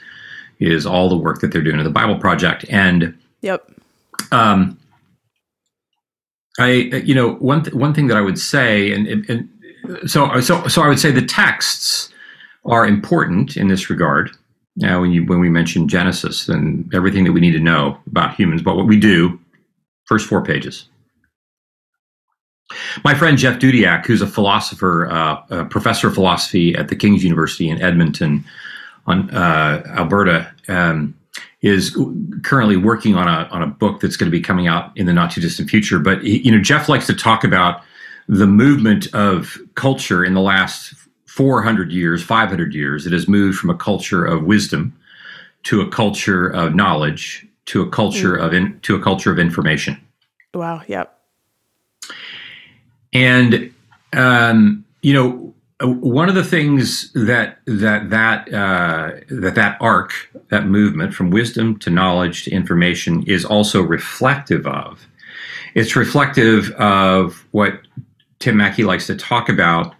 is 0.59 0.85
all 0.85 1.09
the 1.09 1.17
work 1.17 1.41
that 1.41 1.51
they're 1.51 1.61
doing 1.61 1.77
in 1.77 1.83
the 1.83 1.91
Bible 1.91 2.17
Project. 2.17 2.65
And 2.69 3.17
yep. 3.41 3.69
Um, 4.31 4.77
I, 6.59 6.71
you 6.71 7.15
know, 7.15 7.35
one 7.35 7.63
th- 7.63 7.73
one 7.73 7.93
thing 7.93 8.07
that 8.07 8.17
I 8.17 8.21
would 8.21 8.39
say, 8.39 8.91
and, 8.91 9.07
and 9.07 9.49
so 10.09 10.41
so 10.41 10.67
so 10.67 10.81
I 10.81 10.89
would 10.89 10.99
say 10.99 11.11
the 11.11 11.25
texts 11.25 12.11
are 12.65 12.85
important 12.85 13.57
in 13.57 13.67
this 13.67 13.89
regard. 13.89 14.31
Now, 14.75 15.01
when 15.01 15.11
you 15.11 15.25
when 15.25 15.39
we 15.39 15.49
mention 15.49 15.87
Genesis 15.87 16.47
and 16.47 16.89
everything 16.93 17.25
that 17.25 17.33
we 17.33 17.41
need 17.41 17.51
to 17.51 17.59
know 17.59 17.97
about 18.07 18.35
humans, 18.35 18.61
but 18.61 18.77
what 18.77 18.87
we 18.87 18.97
do, 18.97 19.39
first 20.05 20.27
four 20.27 20.43
pages. 20.43 20.87
My 23.03 23.15
friend 23.15 23.37
Jeff 23.37 23.59
Dudiak, 23.59 24.05
who's 24.05 24.21
a 24.21 24.27
philosopher, 24.27 25.09
uh, 25.09 25.41
a 25.49 25.65
professor 25.65 26.07
of 26.07 26.13
philosophy 26.13 26.75
at 26.75 26.87
the 26.87 26.95
King's 26.95 27.23
University 27.23 27.67
in 27.67 27.81
Edmonton, 27.81 28.45
on 29.07 29.29
uh, 29.31 29.83
Alberta, 29.97 30.53
um, 30.67 31.15
is 31.61 31.97
currently 32.43 32.77
working 32.77 33.15
on 33.15 33.27
a 33.27 33.49
on 33.51 33.63
a 33.63 33.67
book 33.67 33.99
that's 33.99 34.15
going 34.15 34.31
to 34.31 34.37
be 34.37 34.41
coming 34.41 34.67
out 34.67 34.95
in 34.95 35.07
the 35.07 35.13
not 35.13 35.31
too 35.31 35.41
distant 35.41 35.69
future. 35.69 35.99
But 35.99 36.23
you 36.23 36.51
know, 36.51 36.61
Jeff 36.61 36.87
likes 36.87 37.07
to 37.07 37.15
talk 37.15 37.43
about 37.43 37.81
the 38.27 38.47
movement 38.47 39.13
of 39.13 39.57
culture 39.75 40.23
in 40.23 40.35
the 40.35 40.41
last 40.41 40.93
400 41.29 41.91
years, 41.91 42.23
500 42.23 42.73
years, 42.73 43.05
it 43.05 43.13
has 43.13 43.27
moved 43.27 43.59
from 43.59 43.69
a 43.69 43.75
culture 43.75 44.25
of 44.25 44.43
wisdom 44.43 44.97
to 45.63 45.79
a 45.79 45.89
culture 45.89 46.47
of 46.47 46.73
knowledge 46.73 47.45
to 47.65 47.83
a 47.83 47.89
culture 47.89 48.35
mm. 48.37 48.43
of 48.43 48.53
in, 48.53 48.79
to 48.81 48.95
a 48.95 49.01
culture 49.01 49.31
of 49.31 49.37
information. 49.37 49.95
Wow. 50.55 50.81
Yep. 50.87 51.15
And 53.13 53.71
um, 54.13 54.83
you 55.03 55.13
know, 55.13 55.53
one 55.81 56.29
of 56.29 56.35
the 56.35 56.43
things 56.43 57.11
that 57.13 57.59
that 57.65 58.09
that 58.09 58.51
uh, 58.51 59.11
that 59.29 59.53
that 59.53 59.77
arc, 59.79 60.13
that 60.49 60.65
movement 60.65 61.13
from 61.13 61.29
wisdom 61.29 61.77
to 61.79 61.91
knowledge 61.91 62.45
to 62.45 62.51
information, 62.51 63.23
is 63.27 63.45
also 63.45 63.83
reflective 63.83 64.65
of. 64.65 65.07
It's 65.75 65.95
reflective 65.95 66.71
of 66.71 67.45
what 67.51 67.81
Tim 68.39 68.57
Mackie 68.57 68.83
likes 68.83 69.05
to 69.07 69.15
talk 69.15 69.47
about 69.47 69.93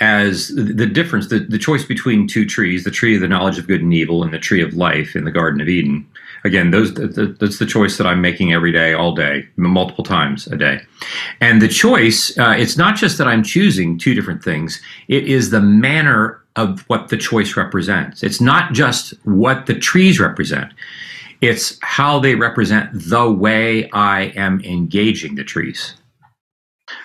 as 0.00 0.48
the 0.48 0.86
difference, 0.86 1.28
the, 1.28 1.40
the 1.40 1.58
choice 1.58 1.84
between 1.84 2.26
two 2.26 2.46
trees, 2.46 2.84
the 2.84 2.90
tree 2.90 3.14
of 3.14 3.20
the 3.20 3.28
knowledge 3.28 3.58
of 3.58 3.66
good 3.66 3.82
and 3.82 3.92
evil 3.92 4.22
and 4.22 4.32
the 4.32 4.38
tree 4.38 4.62
of 4.62 4.74
life 4.74 5.14
in 5.14 5.24
the 5.24 5.30
Garden 5.30 5.60
of 5.60 5.68
Eden. 5.68 6.06
Again, 6.42 6.70
those 6.70 6.94
the, 6.94 7.36
that's 7.38 7.58
the 7.58 7.66
choice 7.66 7.98
that 7.98 8.06
I'm 8.06 8.22
making 8.22 8.54
every 8.54 8.72
day, 8.72 8.94
all 8.94 9.14
day, 9.14 9.46
multiple 9.56 10.02
times 10.02 10.46
a 10.46 10.56
day. 10.56 10.80
And 11.42 11.60
the 11.60 11.68
choice, 11.68 12.36
uh, 12.38 12.54
it's 12.56 12.78
not 12.78 12.96
just 12.96 13.18
that 13.18 13.28
I'm 13.28 13.42
choosing 13.42 13.98
two 13.98 14.14
different 14.14 14.42
things, 14.42 14.80
it 15.08 15.24
is 15.24 15.50
the 15.50 15.60
manner 15.60 16.40
of 16.56 16.80
what 16.88 17.08
the 17.08 17.18
choice 17.18 17.56
represents. 17.56 18.22
It's 18.22 18.40
not 18.40 18.72
just 18.72 19.12
what 19.24 19.66
the 19.66 19.78
trees 19.78 20.18
represent, 20.18 20.72
it's 21.42 21.78
how 21.82 22.18
they 22.18 22.34
represent 22.36 22.90
the 22.94 23.30
way 23.30 23.90
I 23.90 24.32
am 24.34 24.62
engaging 24.62 25.34
the 25.34 25.44
trees. 25.44 25.94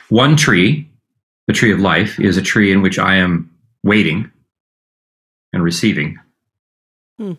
One 0.08 0.38
tree 0.38 0.90
the 1.48 1.54
tree 1.54 1.72
of 1.72 1.80
life 1.80 2.20
is 2.20 2.38
a 2.38 2.42
tree 2.42 2.72
in 2.72 2.82
which 2.82 2.98
I 2.98 3.16
am 3.16 3.52
waiting 3.84 4.32
and 5.54 5.64
receiving. 5.64 6.20
Hmm. 7.18 7.34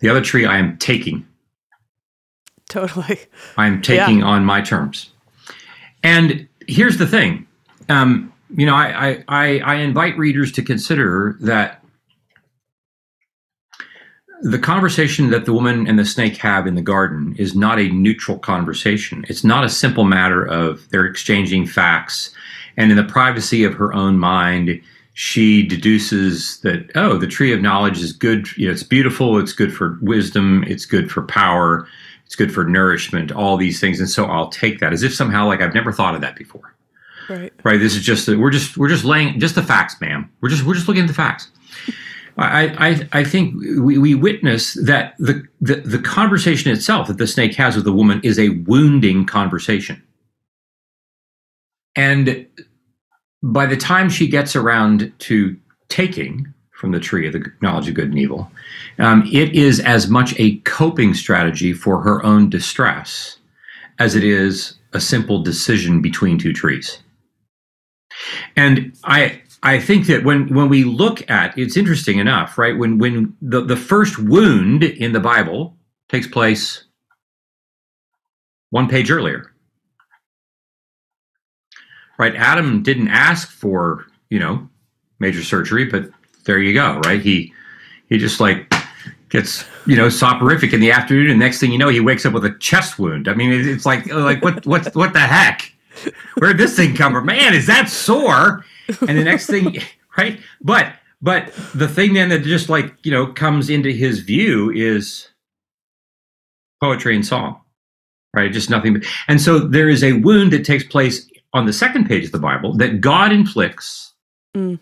The 0.00 0.08
other 0.08 0.22
tree 0.22 0.46
I 0.46 0.58
am 0.58 0.76
taking. 0.78 1.26
Totally. 2.68 3.20
I'm 3.56 3.80
taking 3.80 4.20
yeah. 4.20 4.24
on 4.24 4.44
my 4.44 4.60
terms. 4.60 5.10
And 6.02 6.48
here's 6.66 6.98
the 6.98 7.06
thing. 7.06 7.46
Um, 7.88 8.32
you 8.56 8.66
know, 8.66 8.74
I, 8.74 9.24
I, 9.28 9.58
I 9.60 9.74
invite 9.76 10.16
readers 10.18 10.52
to 10.52 10.62
consider 10.62 11.36
that 11.40 11.82
the 14.42 14.58
conversation 14.58 15.30
that 15.30 15.46
the 15.46 15.52
woman 15.52 15.86
and 15.86 15.98
the 15.98 16.04
snake 16.04 16.36
have 16.36 16.66
in 16.66 16.74
the 16.74 16.82
garden 16.82 17.34
is 17.38 17.54
not 17.56 17.78
a 17.78 17.88
neutral 17.88 18.38
conversation. 18.38 19.24
It's 19.28 19.44
not 19.44 19.64
a 19.64 19.68
simple 19.68 20.04
matter 20.04 20.44
of 20.44 20.88
they're 20.90 21.06
exchanging 21.06 21.66
facts 21.66 22.34
and 22.76 22.90
in 22.90 22.96
the 22.96 23.04
privacy 23.04 23.64
of 23.64 23.74
her 23.74 23.92
own 23.92 24.18
mind, 24.18 24.80
she 25.14 25.66
deduces 25.66 26.60
that, 26.60 26.90
oh, 26.94 27.16
the 27.16 27.26
tree 27.26 27.52
of 27.52 27.62
knowledge 27.62 27.98
is 27.98 28.12
good. 28.12 28.46
You 28.56 28.66
know, 28.66 28.72
it's 28.72 28.82
beautiful. 28.82 29.38
It's 29.38 29.54
good 29.54 29.74
for 29.74 29.98
wisdom. 30.02 30.62
It's 30.66 30.84
good 30.84 31.10
for 31.10 31.22
power. 31.22 31.88
It's 32.26 32.36
good 32.36 32.52
for 32.52 32.64
nourishment, 32.64 33.32
all 33.32 33.56
these 33.56 33.80
things. 33.80 33.98
And 33.98 34.10
so 34.10 34.26
I'll 34.26 34.50
take 34.50 34.80
that 34.80 34.92
as 34.92 35.02
if 35.02 35.14
somehow 35.14 35.46
like 35.46 35.60
I've 35.60 35.74
never 35.74 35.92
thought 35.92 36.14
of 36.14 36.20
that 36.20 36.36
before. 36.36 36.74
Right. 37.30 37.52
Right. 37.64 37.78
This 37.78 37.96
is 37.96 38.02
just, 38.02 38.28
we're 38.28 38.50
just, 38.50 38.76
we're 38.76 38.88
just 38.88 39.04
laying 39.04 39.40
just 39.40 39.54
the 39.54 39.62
facts, 39.62 39.98
ma'am. 40.00 40.30
We're 40.40 40.48
just, 40.48 40.64
we're 40.64 40.74
just 40.74 40.86
looking 40.86 41.04
at 41.04 41.08
the 41.08 41.14
facts. 41.14 41.50
I, 42.38 42.90
I, 42.90 43.20
I 43.20 43.24
think 43.24 43.54
we, 43.80 43.96
we 43.96 44.14
witness 44.14 44.74
that 44.74 45.14
the, 45.18 45.42
the, 45.62 45.76
the 45.76 45.98
conversation 45.98 46.70
itself 46.70 47.08
that 47.08 47.16
the 47.16 47.26
snake 47.26 47.54
has 47.54 47.74
with 47.74 47.86
the 47.86 47.92
woman 47.92 48.20
is 48.22 48.38
a 48.38 48.50
wounding 48.50 49.24
conversation. 49.24 50.02
And 51.96 52.46
by 53.52 53.66
the 53.66 53.76
time 53.76 54.08
she 54.08 54.26
gets 54.26 54.56
around 54.56 55.12
to 55.20 55.56
taking 55.88 56.52
from 56.72 56.92
the 56.92 57.00
tree 57.00 57.26
of 57.26 57.32
the 57.32 57.44
knowledge 57.62 57.88
of 57.88 57.94
good 57.94 58.08
and 58.08 58.18
evil, 58.18 58.50
um, 58.98 59.22
it 59.32 59.54
is 59.54 59.80
as 59.80 60.08
much 60.08 60.34
a 60.38 60.56
coping 60.58 61.14
strategy 61.14 61.72
for 61.72 62.02
her 62.02 62.24
own 62.24 62.50
distress 62.50 63.38
as 63.98 64.14
it 64.14 64.24
is 64.24 64.74
a 64.92 65.00
simple 65.00 65.42
decision 65.42 66.02
between 66.02 66.38
two 66.38 66.52
trees. 66.52 66.98
And 68.56 68.96
I 69.04 69.40
I 69.62 69.78
think 69.80 70.06
that 70.06 70.24
when 70.24 70.52
when 70.54 70.68
we 70.68 70.84
look 70.84 71.28
at 71.30 71.56
it's 71.56 71.76
interesting 71.76 72.18
enough, 72.18 72.58
right? 72.58 72.76
When 72.76 72.98
when 72.98 73.36
the, 73.40 73.62
the 73.62 73.76
first 73.76 74.18
wound 74.18 74.82
in 74.82 75.12
the 75.12 75.20
Bible 75.20 75.76
takes 76.08 76.26
place 76.26 76.84
one 78.70 78.88
page 78.88 79.10
earlier. 79.10 79.52
Right? 82.18 82.34
Adam 82.34 82.82
didn't 82.82 83.08
ask 83.08 83.50
for, 83.50 84.06
you 84.30 84.38
know, 84.38 84.68
major 85.18 85.42
surgery, 85.42 85.84
but 85.84 86.08
there 86.44 86.58
you 86.58 86.72
go, 86.72 87.00
right? 87.00 87.20
He 87.20 87.52
he 88.08 88.18
just 88.18 88.40
like 88.40 88.72
gets 89.28 89.64
you 89.86 89.96
know 89.96 90.08
soporific 90.08 90.72
in 90.72 90.80
the 90.80 90.92
afternoon, 90.92 91.30
and 91.30 91.38
next 91.38 91.60
thing 91.60 91.72
you 91.72 91.78
know, 91.78 91.88
he 91.88 92.00
wakes 92.00 92.24
up 92.24 92.32
with 92.32 92.44
a 92.44 92.56
chest 92.58 92.98
wound. 92.98 93.28
I 93.28 93.34
mean, 93.34 93.52
it's 93.52 93.86
like 93.86 94.06
like 94.06 94.42
what 94.42 94.64
what 94.66 94.94
what 94.94 95.12
the 95.12 95.20
heck? 95.20 95.72
Where'd 96.38 96.58
this 96.58 96.76
thing 96.76 96.94
come 96.94 97.12
from? 97.12 97.26
Man, 97.26 97.54
is 97.54 97.66
that 97.66 97.88
sore? 97.88 98.64
And 99.08 99.18
the 99.18 99.24
next 99.24 99.46
thing, 99.46 99.78
right? 100.18 100.40
But 100.60 100.92
but 101.20 101.52
the 101.74 101.88
thing 101.88 102.14
then 102.14 102.28
that 102.28 102.42
just 102.42 102.68
like 102.68 102.94
you 103.02 103.10
know 103.10 103.26
comes 103.26 103.68
into 103.70 103.90
his 103.90 104.20
view 104.20 104.70
is 104.70 105.28
poetry 106.80 107.14
and 107.14 107.26
song, 107.26 107.60
right? 108.34 108.52
Just 108.52 108.70
nothing. 108.70 108.94
But, 108.94 109.04
and 109.28 109.40
so 109.40 109.58
there 109.58 109.88
is 109.88 110.04
a 110.04 110.12
wound 110.12 110.52
that 110.52 110.64
takes 110.64 110.84
place 110.84 111.28
on 111.56 111.66
the 111.66 111.72
second 111.72 112.06
page 112.06 112.26
of 112.26 112.32
the 112.32 112.38
Bible 112.38 112.74
that 112.76 113.00
God 113.00 113.32
inflicts. 113.32 114.12
Mm. 114.54 114.78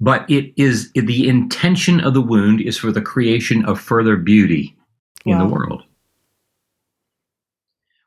But 0.00 0.30
it 0.30 0.52
is 0.56 0.92
the 0.92 1.26
intention 1.28 2.00
of 2.00 2.14
the 2.14 2.20
wound 2.20 2.60
is 2.60 2.76
for 2.78 2.92
the 2.92 3.02
creation 3.02 3.64
of 3.64 3.80
further 3.80 4.16
beauty 4.16 4.76
in 5.24 5.38
Wow. 5.38 5.46
the 5.46 5.52
world. 5.52 5.82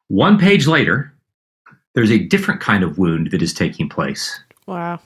One 0.08 0.38
page 0.38 0.68
later, 0.68 1.14
there's 1.96 2.12
a 2.12 2.20
different 2.20 2.62
kind 2.62 2.84
of 2.84 2.98
wound 2.98 3.32
that 3.32 3.42
is 3.42 3.54
taking 3.54 3.90
place, 3.90 4.40
Wow. 4.68 5.00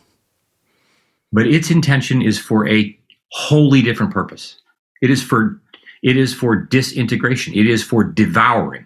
but 1.31 1.47
its 1.47 1.71
intention 1.71 2.21
is 2.21 2.37
for 2.37 2.67
a 2.67 2.97
wholly 3.31 3.81
different 3.81 4.11
purpose. 4.13 4.59
It 5.01 5.09
is 5.09 5.23
for 5.23 5.59
it 6.03 6.17
is 6.17 6.33
for 6.35 6.55
disintegration. 6.55 7.55
It 7.55 7.65
is 7.65 7.81
for 7.81 8.03
devouring. 8.03 8.85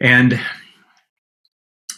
And 0.00 0.40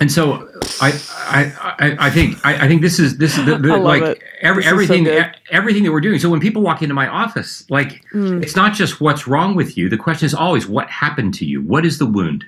and 0.01 0.11
so 0.13 0.49
I 0.81 0.93
I 1.13 1.53
I, 1.79 1.97
I 2.07 2.11
think 2.11 2.45
I, 2.47 2.65
I 2.65 2.69
think 2.69 2.83
this 2.83 2.99
is 2.99 3.19
this 3.19 3.37
is 3.37 3.45
the, 3.47 3.59
the, 3.59 3.77
like 3.93 4.03
it. 4.03 4.23
every, 4.43 4.63
This 4.63 4.67
is 4.67 4.89
so 4.89 4.95
everything 4.95 5.05
everything 5.51 5.83
that 5.85 5.93
we're 5.93 6.01
doing. 6.01 6.19
So 6.19 6.31
when 6.31 6.41
people 6.41 6.63
walk 6.63 6.83
into 6.83 6.95
my 6.95 7.09
office, 7.09 7.69
like 7.71 8.03
Mm. 8.15 8.43
it's 8.43 8.57
not 8.57 8.75
just 8.75 9.01
what's 9.01 9.27
wrong 9.27 9.55
with 9.55 9.77
you. 9.77 9.89
The 9.89 9.97
question 9.99 10.27
is 10.27 10.35
always 10.35 10.67
what 10.67 10.89
happened 10.91 11.35
to 11.35 11.45
you. 11.45 11.63
What 11.63 11.85
is 11.85 11.99
the 11.99 12.07
wound? 12.07 12.45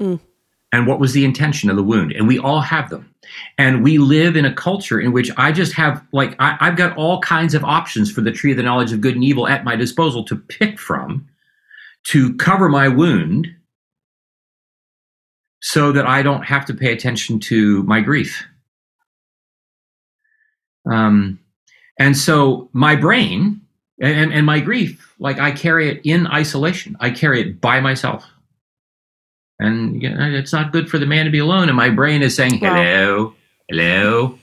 Mm. 0.00 0.20
And 0.70 0.86
what 0.86 1.00
was 1.00 1.14
the 1.14 1.24
intention 1.24 1.70
of 1.70 1.76
the 1.76 1.82
wound? 1.82 2.12
And 2.12 2.28
we 2.28 2.38
all 2.38 2.60
have 2.60 2.90
them. 2.90 3.12
And 3.56 3.82
we 3.82 3.96
live 3.98 4.36
in 4.36 4.44
a 4.44 4.52
culture 4.52 5.00
in 5.00 5.12
which 5.12 5.30
I 5.38 5.50
just 5.50 5.72
have, 5.72 6.04
like, 6.12 6.36
I, 6.38 6.58
I've 6.60 6.76
got 6.76 6.94
all 6.98 7.20
kinds 7.22 7.54
of 7.54 7.64
options 7.64 8.12
for 8.12 8.20
the 8.20 8.30
tree 8.30 8.50
of 8.50 8.58
the 8.58 8.62
knowledge 8.62 8.92
of 8.92 9.00
good 9.00 9.14
and 9.14 9.24
evil 9.24 9.48
at 9.48 9.64
my 9.64 9.76
disposal 9.76 10.24
to 10.24 10.36
pick 10.36 10.78
from 10.78 11.26
to 12.04 12.34
cover 12.36 12.68
my 12.68 12.86
wound 12.86 13.48
so 15.60 15.92
that 15.92 16.06
I 16.06 16.22
don't 16.22 16.42
have 16.44 16.64
to 16.66 16.74
pay 16.74 16.92
attention 16.92 17.40
to 17.40 17.82
my 17.84 18.00
grief. 18.00 18.44
Um, 20.90 21.38
and 21.98 22.16
so 22.16 22.70
my 22.72 22.94
brain 22.94 23.60
and, 24.00 24.32
and 24.32 24.46
my 24.46 24.60
grief, 24.60 25.14
like 25.18 25.38
I 25.38 25.50
carry 25.50 25.88
it 25.90 26.00
in 26.04 26.26
isolation. 26.28 26.96
I 27.00 27.10
carry 27.10 27.40
it 27.40 27.60
by 27.60 27.80
myself. 27.80 28.24
And 29.58 30.00
you 30.00 30.08
know, 30.10 30.24
it's 30.30 30.52
not 30.52 30.72
good 30.72 30.88
for 30.88 30.98
the 30.98 31.06
man 31.06 31.24
to 31.24 31.30
be 31.30 31.40
alone. 31.40 31.68
And 31.68 31.76
my 31.76 31.90
brain 31.90 32.22
is 32.22 32.36
saying, 32.36 32.58
hello, 32.58 33.34
hello, 33.68 34.38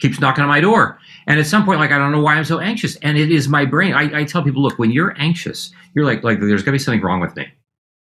keeps 0.00 0.20
knocking 0.20 0.42
on 0.42 0.48
my 0.48 0.60
door. 0.60 0.98
And 1.26 1.40
at 1.40 1.46
some 1.46 1.64
point, 1.64 1.80
like, 1.80 1.92
I 1.92 1.98
don't 1.98 2.12
know 2.12 2.20
why 2.20 2.34
I'm 2.34 2.44
so 2.44 2.58
anxious. 2.58 2.96
And 2.96 3.16
it 3.16 3.30
is 3.30 3.48
my 3.48 3.64
brain. 3.64 3.94
I, 3.94 4.20
I 4.20 4.24
tell 4.24 4.42
people, 4.42 4.62
look, 4.62 4.78
when 4.78 4.90
you're 4.90 5.14
anxious, 5.18 5.72
you're 5.94 6.04
like, 6.04 6.22
like, 6.22 6.40
there's 6.40 6.62
gotta 6.62 6.72
be 6.72 6.78
something 6.78 7.00
wrong 7.02 7.20
with 7.20 7.34
me. 7.36 7.46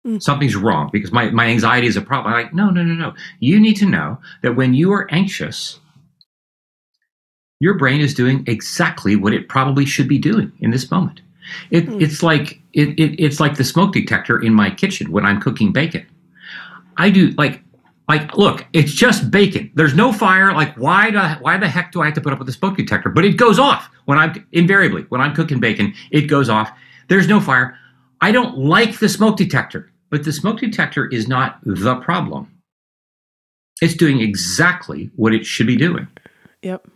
Mm. 0.06 0.22
Something's 0.22 0.56
wrong 0.56 0.90
because 0.94 1.12
my, 1.12 1.32
my 1.32 1.48
anxiety 1.48 1.88
is 1.88 1.98
a 1.98 2.02
problem. 2.02 2.34
I'm 2.34 2.44
like, 2.44 2.54
no, 2.54 2.70
no, 2.70 2.84
no, 2.84 2.94
no. 2.94 3.14
You 3.40 3.60
need 3.60 3.76
to 3.78 3.86
know 3.86 4.20
that 4.44 4.56
when 4.56 4.74
you 4.74 4.92
are 4.94 5.12
anxious, 5.12 5.80
your 7.60 7.74
brain 7.74 8.02
is 8.02 8.14
doing 8.14 8.44
exactly 8.48 9.16
what 9.16 9.34
it 9.34 9.50
probably 9.50 9.86
should 9.86 10.08
be 10.08 10.20
doing 10.20 10.52
in 10.60 10.72
this 10.72 10.92
moment. 10.92 11.22
It, 11.72 11.86
Hmm. 11.86 12.02
It's 12.02 12.22
like 12.24 12.60
it, 12.74 13.00
it, 13.00 13.22
it's 13.24 13.40
like 13.40 13.58
the 13.58 13.64
smoke 13.64 13.94
detector 13.94 14.40
in 14.40 14.54
my 14.54 14.70
kitchen 14.70 15.12
when 15.12 15.26
I'm 15.26 15.40
cooking 15.42 15.72
bacon. 15.72 16.06
I 16.98 17.10
do 17.10 17.30
like 17.32 17.62
like 18.08 18.36
look, 18.38 18.66
it's 18.74 18.92
just 18.92 19.32
bacon. 19.32 19.72
There's 19.74 19.96
no 19.96 20.12
fire. 20.12 20.54
Like 20.54 20.76
why 20.76 21.12
the 21.12 21.36
why 21.42 21.58
the 21.58 21.68
heck 21.68 21.92
do 21.92 22.02
I 22.02 22.06
have 22.06 22.14
to 22.16 22.22
put 22.22 22.34
up 22.34 22.40
with 22.40 22.48
the 22.48 22.54
smoke 22.54 22.78
detector? 22.78 23.10
But 23.10 23.26
it 23.26 23.38
goes 23.38 23.60
off 23.60 23.90
when 24.06 24.18
I'm 24.18 24.46
invariably 24.52 25.04
when 25.10 25.22
I'm 25.22 25.34
cooking 25.34 25.60
bacon. 25.60 25.94
It 26.12 26.22
goes 26.22 26.50
off. 26.50 26.72
There's 27.08 27.28
no 27.28 27.40
fire. 27.40 27.78
I 28.22 28.32
don't 28.32 28.58
like 28.58 29.00
the 29.00 29.10
smoke 29.10 29.38
detector, 29.38 29.92
but 30.16 30.24
the 30.24 30.32
smoke 30.32 30.60
detector 30.62 31.08
is 31.08 31.28
not 31.28 31.60
the 31.66 31.98
problem. 31.98 32.50
It's 33.82 33.96
doing 33.96 34.22
exactly 34.22 35.12
what 35.18 35.34
it 35.34 35.46
should 35.46 35.68
be 35.68 35.76
doing. 35.76 36.08
Yep. 36.62 36.88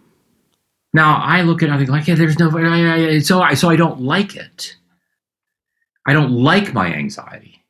Now 0.93 1.17
I 1.17 1.41
look 1.41 1.61
at 1.61 1.67
it, 1.67 1.73
I 1.73 1.77
think 1.77 1.89
like, 1.89 2.07
yeah, 2.07 2.15
there's 2.15 2.39
no, 2.39 2.49
I- 2.57 2.93
I- 3.15 3.19
so 3.19 3.41
I, 3.41 3.55
so 3.55 3.69
I 3.69 3.75
don't 3.75 3.99
like 3.99 4.37
it. 4.37 4.77
I 6.07 6.13
don't 6.13 6.31
like 6.31 6.73
my 6.73 6.87
anxiety, 6.93 7.61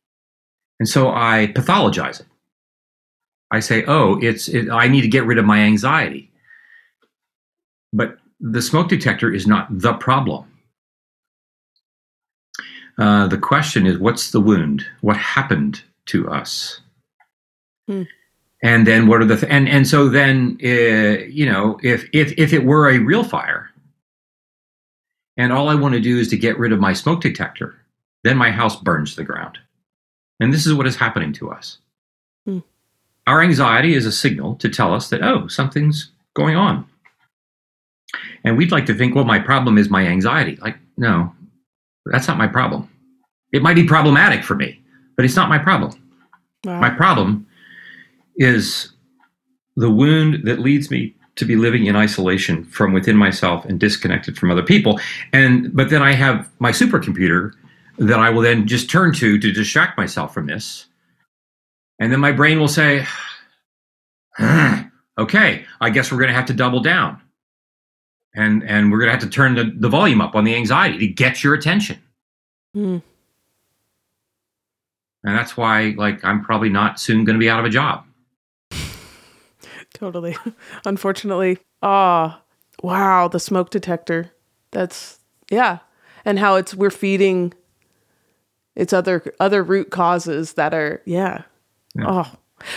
and 0.79 0.87
so 0.87 1.09
I 1.09 1.51
pathologize 1.55 2.19
it. 2.21 2.27
I 3.49 3.59
say, 3.59 3.83
oh, 3.87 4.19
it's, 4.21 4.47
it, 4.47 4.69
I 4.69 4.87
need 4.87 5.01
to 5.01 5.07
get 5.07 5.25
rid 5.25 5.39
of 5.39 5.45
my 5.45 5.61
anxiety. 5.61 6.31
But 7.91 8.17
the 8.39 8.61
smoke 8.61 8.87
detector 8.87 9.33
is 9.33 9.47
not 9.47 9.67
the 9.71 9.93
problem. 9.93 10.45
Uh, 12.99 13.27
the 13.27 13.37
question 13.37 13.87
is, 13.87 13.97
what's 13.97 14.31
the 14.31 14.41
wound? 14.41 14.85
What 14.99 15.15
happened 15.15 15.81
to 16.07 16.29
us? 16.29 16.81
Hmm. 17.87 18.03
And 18.61 18.85
then 18.85 19.07
what 19.07 19.21
are 19.21 19.25
the 19.25 19.37
th- 19.37 19.51
and 19.51 19.69
and 19.69 19.87
so 19.87 20.09
then 20.09 20.57
uh, 20.61 21.23
you 21.29 21.45
know 21.45 21.79
if 21.81 22.09
if 22.11 22.33
if 22.37 22.51
it 22.51 22.65
were 22.65 22.89
a 22.89 22.99
real 22.99 23.23
fire, 23.23 23.69
and 25.37 25.53
all 25.53 25.69
I 25.69 25.75
want 25.75 25.93
to 25.93 26.01
do 26.01 26.19
is 26.19 26.27
to 26.27 26.37
get 26.37 26.59
rid 26.59 26.73
of 26.73 26.79
my 26.81 26.91
smoke 26.91 27.21
detector, 27.21 27.79
then 28.25 28.35
my 28.35 28.51
house 28.51 28.75
burns 28.75 29.11
to 29.11 29.15
the 29.15 29.23
ground. 29.23 29.57
And 30.41 30.53
this 30.53 30.65
is 30.65 30.73
what 30.73 30.87
is 30.87 30.97
happening 30.97 31.31
to 31.33 31.51
us. 31.51 31.77
Hmm. 32.45 32.59
Our 33.27 33.41
anxiety 33.41 33.93
is 33.93 34.05
a 34.05 34.11
signal 34.11 34.55
to 34.55 34.67
tell 34.67 34.93
us 34.93 35.09
that 35.09 35.23
oh 35.23 35.47
something's 35.47 36.11
going 36.33 36.57
on, 36.57 36.85
and 38.43 38.57
we'd 38.57 38.73
like 38.73 38.87
to 38.87 38.93
think 38.93 39.15
well 39.15 39.23
my 39.23 39.39
problem 39.39 39.77
is 39.77 39.89
my 39.89 40.05
anxiety. 40.05 40.57
Like 40.57 40.75
no, 40.97 41.33
that's 42.05 42.27
not 42.27 42.37
my 42.37 42.47
problem. 42.47 42.89
It 43.51 43.61
might 43.61 43.75
be 43.75 43.83
problematic 43.83 44.43
for 44.43 44.55
me, 44.55 44.81
but 45.15 45.25
it's 45.25 45.35
not 45.35 45.49
my 45.49 45.57
problem. 45.57 45.91
Wow. 46.65 46.79
My 46.79 46.89
problem 46.89 47.47
is 48.35 48.91
the 49.75 49.89
wound 49.89 50.45
that 50.45 50.59
leads 50.59 50.91
me 50.91 51.15
to 51.35 51.45
be 51.45 51.55
living 51.55 51.85
in 51.85 51.95
isolation 51.95 52.65
from 52.65 52.91
within 52.91 53.15
myself 53.15 53.63
and 53.65 53.79
disconnected 53.79 54.37
from 54.37 54.51
other 54.51 54.61
people. 54.61 54.99
And 55.31 55.73
but 55.75 55.89
then 55.89 56.01
I 56.01 56.13
have 56.13 56.49
my 56.59 56.71
supercomputer 56.71 57.53
that 57.97 58.19
I 58.19 58.29
will 58.29 58.41
then 58.41 58.67
just 58.67 58.89
turn 58.89 59.13
to 59.15 59.39
to 59.39 59.51
distract 59.51 59.97
myself 59.97 60.33
from 60.33 60.47
this. 60.47 60.85
And 61.99 62.11
then 62.11 62.19
my 62.19 62.31
brain 62.31 62.59
will 62.59 62.67
say, 62.67 63.05
"Okay, 64.39 65.65
I 65.81 65.89
guess 65.89 66.11
we're 66.11 66.17
going 66.17 66.29
to 66.29 66.35
have 66.35 66.47
to 66.47 66.53
double 66.53 66.81
down." 66.81 67.21
And 68.35 68.63
and 68.63 68.91
we're 68.91 68.99
going 68.99 69.07
to 69.07 69.13
have 69.13 69.23
to 69.23 69.29
turn 69.29 69.55
the, 69.55 69.73
the 69.75 69.89
volume 69.89 70.21
up 70.21 70.35
on 70.35 70.43
the 70.43 70.55
anxiety 70.55 70.99
to 70.99 71.07
get 71.07 71.43
your 71.43 71.53
attention. 71.53 71.99
Mm. 72.75 73.01
And 75.23 75.37
that's 75.37 75.57
why 75.57 75.95
like 75.97 76.23
I'm 76.23 76.43
probably 76.43 76.69
not 76.69 76.99
soon 76.99 77.25
going 77.25 77.35
to 77.35 77.39
be 77.39 77.49
out 77.49 77.59
of 77.59 77.65
a 77.65 77.69
job. 77.69 78.05
Totally. 79.93 80.37
Unfortunately. 80.85 81.57
Ah, 81.81 82.41
wow, 82.83 83.27
the 83.27 83.39
smoke 83.39 83.69
detector. 83.71 84.31
That's 84.71 85.19
yeah. 85.49 85.79
And 86.23 86.37
how 86.37 86.55
it's 86.55 86.75
we're 86.75 86.91
feeding 86.91 87.53
it's 88.79 88.93
other 88.93 89.33
other 89.39 89.61
root 89.61 89.91
causes 89.91 90.53
that 90.53 90.73
are 90.73 91.01
yeah. 91.05 91.43
Yeah. 91.95 92.05
Oh. 92.07 92.31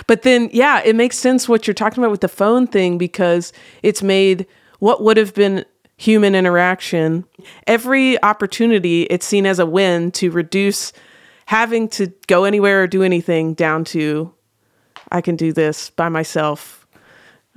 But 0.07 0.23
then 0.23 0.51
yeah, 0.53 0.81
it 0.85 0.97
makes 0.97 1.17
sense 1.17 1.49
what 1.49 1.67
you're 1.67 1.75
talking 1.75 2.03
about 2.03 2.11
with 2.11 2.23
the 2.23 2.29
phone 2.29 2.67
thing 2.67 2.99
because 2.99 3.53
it's 3.83 4.03
made 4.03 4.47
what 4.83 5.01
would 5.05 5.17
have 5.17 5.33
been 5.33 5.65
human 5.97 6.35
interaction 6.35 7.25
every 7.69 8.21
opportunity 8.25 9.03
it's 9.05 9.25
seen 9.27 9.47
as 9.47 9.61
a 9.61 9.67
win 9.67 10.11
to 10.11 10.31
reduce 10.33 10.93
having 11.47 11.87
to 11.89 12.13
go 12.27 12.43
anywhere 12.45 12.83
or 12.83 12.87
do 12.89 13.03
anything 13.05 13.55
down 13.55 13.85
to 13.85 14.33
I 15.13 15.21
can 15.21 15.37
do 15.37 15.53
this 15.53 15.91
by 15.91 16.09
myself 16.09 16.87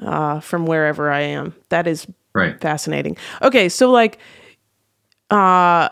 uh, 0.04 0.42
from 0.42 0.66
wherever 0.66 1.10
I 1.10 1.22
am. 1.22 1.56
That 1.70 1.88
is 1.88 2.06
Right. 2.34 2.60
fascinating. 2.60 3.16
Okay, 3.42 3.70
so 3.70 3.90
like, 3.90 4.20
uh, 5.32 5.88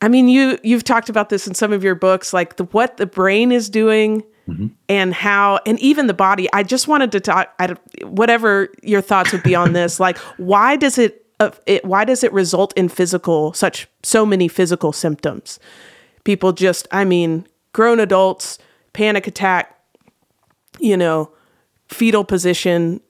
I 0.00 0.08
mean, 0.08 0.28
you 0.28 0.58
you've 0.62 0.84
talked 0.84 1.10
about 1.10 1.28
this 1.28 1.46
in 1.46 1.54
some 1.54 1.72
of 1.72 1.84
your 1.84 1.94
books, 1.94 2.32
like 2.32 2.56
the 2.56 2.64
what 2.64 2.96
the 2.96 3.04
brain 3.06 3.52
is 3.52 3.68
doing 3.68 4.24
mm-hmm. 4.48 4.66
and 4.88 5.14
how, 5.14 5.60
and 5.66 5.78
even 5.80 6.06
the 6.06 6.14
body. 6.14 6.48
I 6.52 6.62
just 6.62 6.88
wanted 6.88 7.12
to 7.12 7.20
talk, 7.20 7.52
I, 7.58 7.74
whatever 8.02 8.68
your 8.82 9.00
thoughts 9.00 9.32
would 9.32 9.42
be 9.42 9.54
on 9.54 9.72
this. 9.72 10.00
Like, 10.08 10.16
why 10.38 10.76
does 10.76 10.96
it, 10.96 11.26
uh, 11.38 11.50
it, 11.66 11.84
why 11.84 12.04
does 12.04 12.24
it 12.24 12.32
result 12.32 12.72
in 12.76 12.88
physical, 12.88 13.52
such, 13.52 13.86
so 14.02 14.24
many 14.24 14.48
physical 14.48 14.92
symptoms? 14.92 15.58
People 16.24 16.52
just, 16.52 16.88
I 16.90 17.04
mean, 17.04 17.46
grown 17.72 18.00
adults, 18.00 18.58
panic 18.94 19.26
attack, 19.26 19.78
you 20.78 20.96
know, 20.96 21.30
fetal 21.88 22.24
position 22.24 23.00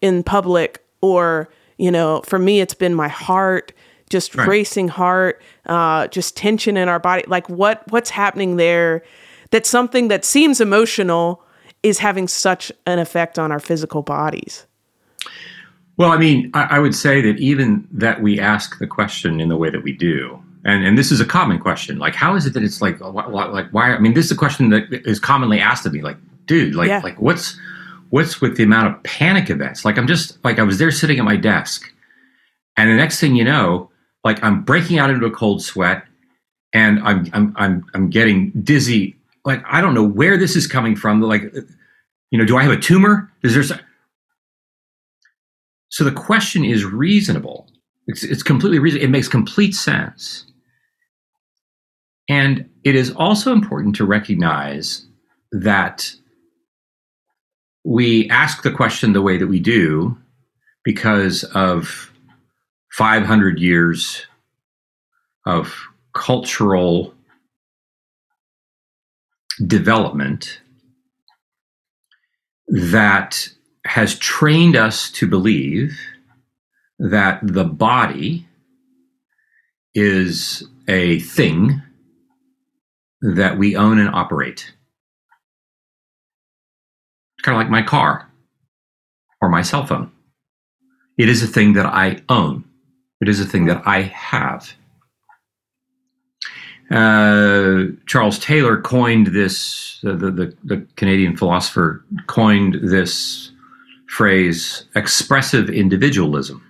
in 0.00 0.22
public, 0.22 0.82
or, 1.02 1.50
you 1.76 1.90
know, 1.90 2.22
for 2.24 2.38
me, 2.38 2.60
it's 2.60 2.74
been 2.74 2.94
my 2.94 3.08
heart 3.08 3.72
just 4.08 4.34
right. 4.34 4.48
racing 4.48 4.88
heart, 4.88 5.42
uh, 5.66 6.06
just 6.08 6.36
tension 6.36 6.76
in 6.76 6.88
our 6.88 6.98
body. 6.98 7.24
Like 7.26 7.48
what 7.48 7.82
what's 7.90 8.10
happening 8.10 8.56
there? 8.56 9.02
That 9.50 9.66
something 9.66 10.08
that 10.08 10.24
seems 10.24 10.60
emotional 10.60 11.42
is 11.82 11.98
having 11.98 12.28
such 12.28 12.72
an 12.86 12.98
effect 12.98 13.38
on 13.38 13.52
our 13.52 13.60
physical 13.60 14.02
bodies. 14.02 14.66
Well, 15.96 16.10
I 16.10 16.18
mean, 16.18 16.50
I, 16.54 16.76
I 16.76 16.78
would 16.78 16.94
say 16.94 17.20
that 17.22 17.38
even 17.38 17.86
that 17.90 18.22
we 18.22 18.38
ask 18.38 18.78
the 18.78 18.86
question 18.86 19.40
in 19.40 19.48
the 19.48 19.56
way 19.56 19.70
that 19.70 19.82
we 19.82 19.92
do, 19.92 20.40
and 20.64 20.84
and 20.84 20.96
this 20.96 21.10
is 21.10 21.20
a 21.20 21.24
common 21.24 21.58
question. 21.58 21.98
Like, 21.98 22.14
how 22.14 22.34
is 22.34 22.46
it 22.46 22.54
that 22.54 22.62
it's 22.62 22.80
like 22.80 23.00
like 23.00 23.70
why? 23.70 23.92
I 23.92 23.98
mean, 23.98 24.14
this 24.14 24.26
is 24.26 24.32
a 24.32 24.36
question 24.36 24.70
that 24.70 24.84
is 24.90 25.18
commonly 25.18 25.60
asked 25.60 25.86
of 25.86 25.92
me. 25.92 26.02
Like, 26.02 26.16
dude, 26.46 26.74
like 26.74 26.88
yeah. 26.88 27.00
like 27.02 27.20
what's 27.20 27.58
what's 28.10 28.40
with 28.40 28.56
the 28.56 28.62
amount 28.62 28.94
of 28.94 29.02
panic 29.02 29.50
events? 29.50 29.84
Like, 29.84 29.98
I'm 29.98 30.06
just 30.06 30.42
like 30.44 30.58
I 30.58 30.62
was 30.62 30.78
there 30.78 30.90
sitting 30.92 31.18
at 31.18 31.24
my 31.24 31.36
desk, 31.36 31.92
and 32.76 32.88
the 32.90 32.96
next 32.96 33.18
thing 33.18 33.34
you 33.34 33.44
know, 33.44 33.90
like 34.24 34.42
I'm 34.44 34.62
breaking 34.62 34.98
out 34.98 35.10
into 35.10 35.26
a 35.26 35.30
cold 35.30 35.62
sweat 35.62 36.04
and 36.72 37.00
I'm 37.00 37.28
I'm 37.32 37.54
I'm 37.56 37.84
I'm 37.94 38.10
getting 38.10 38.50
dizzy. 38.62 39.16
Like 39.48 39.64
I 39.66 39.80
don't 39.80 39.94
know 39.94 40.04
where 40.04 40.36
this 40.36 40.56
is 40.56 40.66
coming 40.66 40.94
from. 40.94 41.22
Like, 41.22 41.54
you 42.30 42.38
know, 42.38 42.44
do 42.44 42.58
I 42.58 42.62
have 42.62 42.70
a 42.70 42.78
tumor? 42.78 43.32
Is 43.42 43.54
there? 43.54 43.80
So 45.88 46.04
the 46.04 46.12
question 46.12 46.66
is 46.66 46.84
reasonable. 46.84 47.66
It's 48.06 48.22
it's 48.22 48.42
completely 48.42 48.78
reasonable. 48.78 49.06
It 49.06 49.10
makes 49.10 49.26
complete 49.26 49.74
sense. 49.74 50.44
And 52.28 52.68
it 52.84 52.94
is 52.94 53.10
also 53.12 53.52
important 53.52 53.96
to 53.96 54.04
recognize 54.04 55.06
that 55.52 56.12
we 57.84 58.28
ask 58.28 58.62
the 58.62 58.70
question 58.70 59.14
the 59.14 59.22
way 59.22 59.38
that 59.38 59.46
we 59.46 59.60
do 59.60 60.14
because 60.84 61.42
of 61.54 62.12
500 62.92 63.58
years 63.58 64.26
of 65.46 65.74
cultural 66.12 67.14
development 69.66 70.60
that 72.68 73.48
has 73.84 74.18
trained 74.18 74.76
us 74.76 75.10
to 75.10 75.26
believe 75.26 75.98
that 76.98 77.40
the 77.42 77.64
body 77.64 78.46
is 79.94 80.64
a 80.86 81.20
thing 81.20 81.82
that 83.20 83.58
we 83.58 83.76
own 83.76 83.98
and 83.98 84.14
operate. 84.14 84.72
It's 87.36 87.44
kind 87.44 87.56
of 87.56 87.60
like 87.60 87.70
my 87.70 87.82
car 87.82 88.30
or 89.40 89.48
my 89.48 89.62
cell 89.62 89.86
phone. 89.86 90.12
It 91.16 91.28
is 91.28 91.42
a 91.42 91.48
thing 91.48 91.72
that 91.72 91.86
I 91.86 92.22
own. 92.28 92.64
It 93.20 93.28
is 93.28 93.40
a 93.40 93.46
thing 93.46 93.66
that 93.66 93.82
I 93.86 94.02
have. 94.02 94.74
Uh, 96.90 97.84
Charles 98.06 98.38
Taylor 98.38 98.80
coined 98.80 99.28
this, 99.28 100.00
uh, 100.06 100.12
the, 100.12 100.30
the, 100.30 100.56
the 100.64 100.86
Canadian 100.96 101.36
philosopher 101.36 102.02
coined 102.28 102.78
this 102.82 103.50
phrase, 104.08 104.84
expressive 104.94 105.68
individualism, 105.68 106.64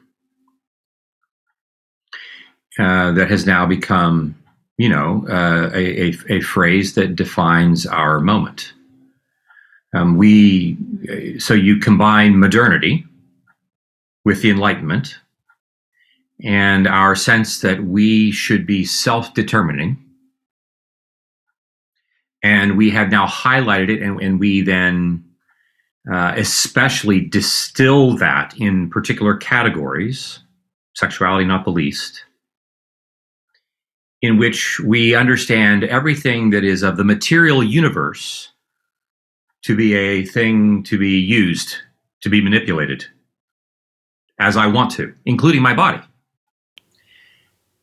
uh, 2.80 3.12
that 3.12 3.30
has 3.30 3.46
now 3.46 3.64
become, 3.64 4.34
you 4.76 4.88
know, 4.88 5.24
uh, 5.28 5.70
a, 5.72 6.10
a, 6.10 6.14
a, 6.28 6.40
phrase 6.40 6.94
that 6.94 7.14
defines 7.14 7.86
our 7.86 8.20
moment. 8.20 8.72
Um, 9.94 10.16
we, 10.16 10.76
so 11.38 11.54
you 11.54 11.78
combine 11.78 12.38
modernity 12.38 13.04
with 14.24 14.42
the 14.42 14.50
Enlightenment, 14.50 15.16
and 16.44 16.86
our 16.86 17.16
sense 17.16 17.60
that 17.60 17.84
we 17.84 18.30
should 18.30 18.66
be 18.66 18.84
self 18.84 19.32
determining. 19.34 19.96
And 22.48 22.78
we 22.78 22.88
have 22.88 23.10
now 23.10 23.26
highlighted 23.26 23.90
it, 23.90 24.02
and, 24.02 24.18
and 24.22 24.40
we 24.40 24.62
then 24.62 25.22
uh, 26.10 26.32
especially 26.34 27.20
distill 27.20 28.16
that 28.16 28.54
in 28.56 28.88
particular 28.88 29.36
categories, 29.36 30.38
sexuality 30.94 31.44
not 31.44 31.66
the 31.66 31.70
least, 31.70 32.24
in 34.22 34.38
which 34.38 34.80
we 34.80 35.14
understand 35.14 35.84
everything 35.84 36.48
that 36.48 36.64
is 36.64 36.82
of 36.82 36.96
the 36.96 37.04
material 37.04 37.62
universe 37.62 38.50
to 39.64 39.76
be 39.76 39.94
a 39.94 40.24
thing 40.24 40.82
to 40.84 40.96
be 40.96 41.18
used, 41.18 41.76
to 42.22 42.30
be 42.30 42.40
manipulated 42.40 43.04
as 44.40 44.56
I 44.56 44.68
want 44.68 44.90
to, 44.92 45.14
including 45.26 45.60
my 45.60 45.74
body. 45.74 46.00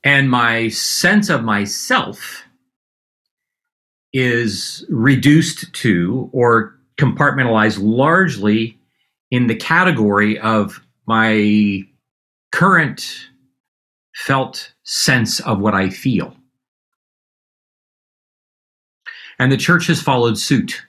And 0.04 0.28
my 0.32 0.70
sense 0.70 1.30
of 1.30 1.44
myself 1.44 2.45
is 4.16 4.86
reduced 4.88 5.74
to 5.74 6.30
or 6.32 6.80
compartmentalized 6.98 7.80
largely 7.82 8.80
in 9.30 9.48
the 9.48 9.56
category 9.56 10.40
of 10.40 10.80
my 11.06 11.82
current 12.54 13.28
felt 14.16 14.74
sense 14.84 15.42
of 15.42 15.60
what 15.60 15.74
I 15.74 15.90
feel. 15.90 16.34
And 19.38 19.52
the 19.52 19.58
church 19.58 19.88
has 19.88 20.02
followed 20.02 20.38
suit 20.38 20.86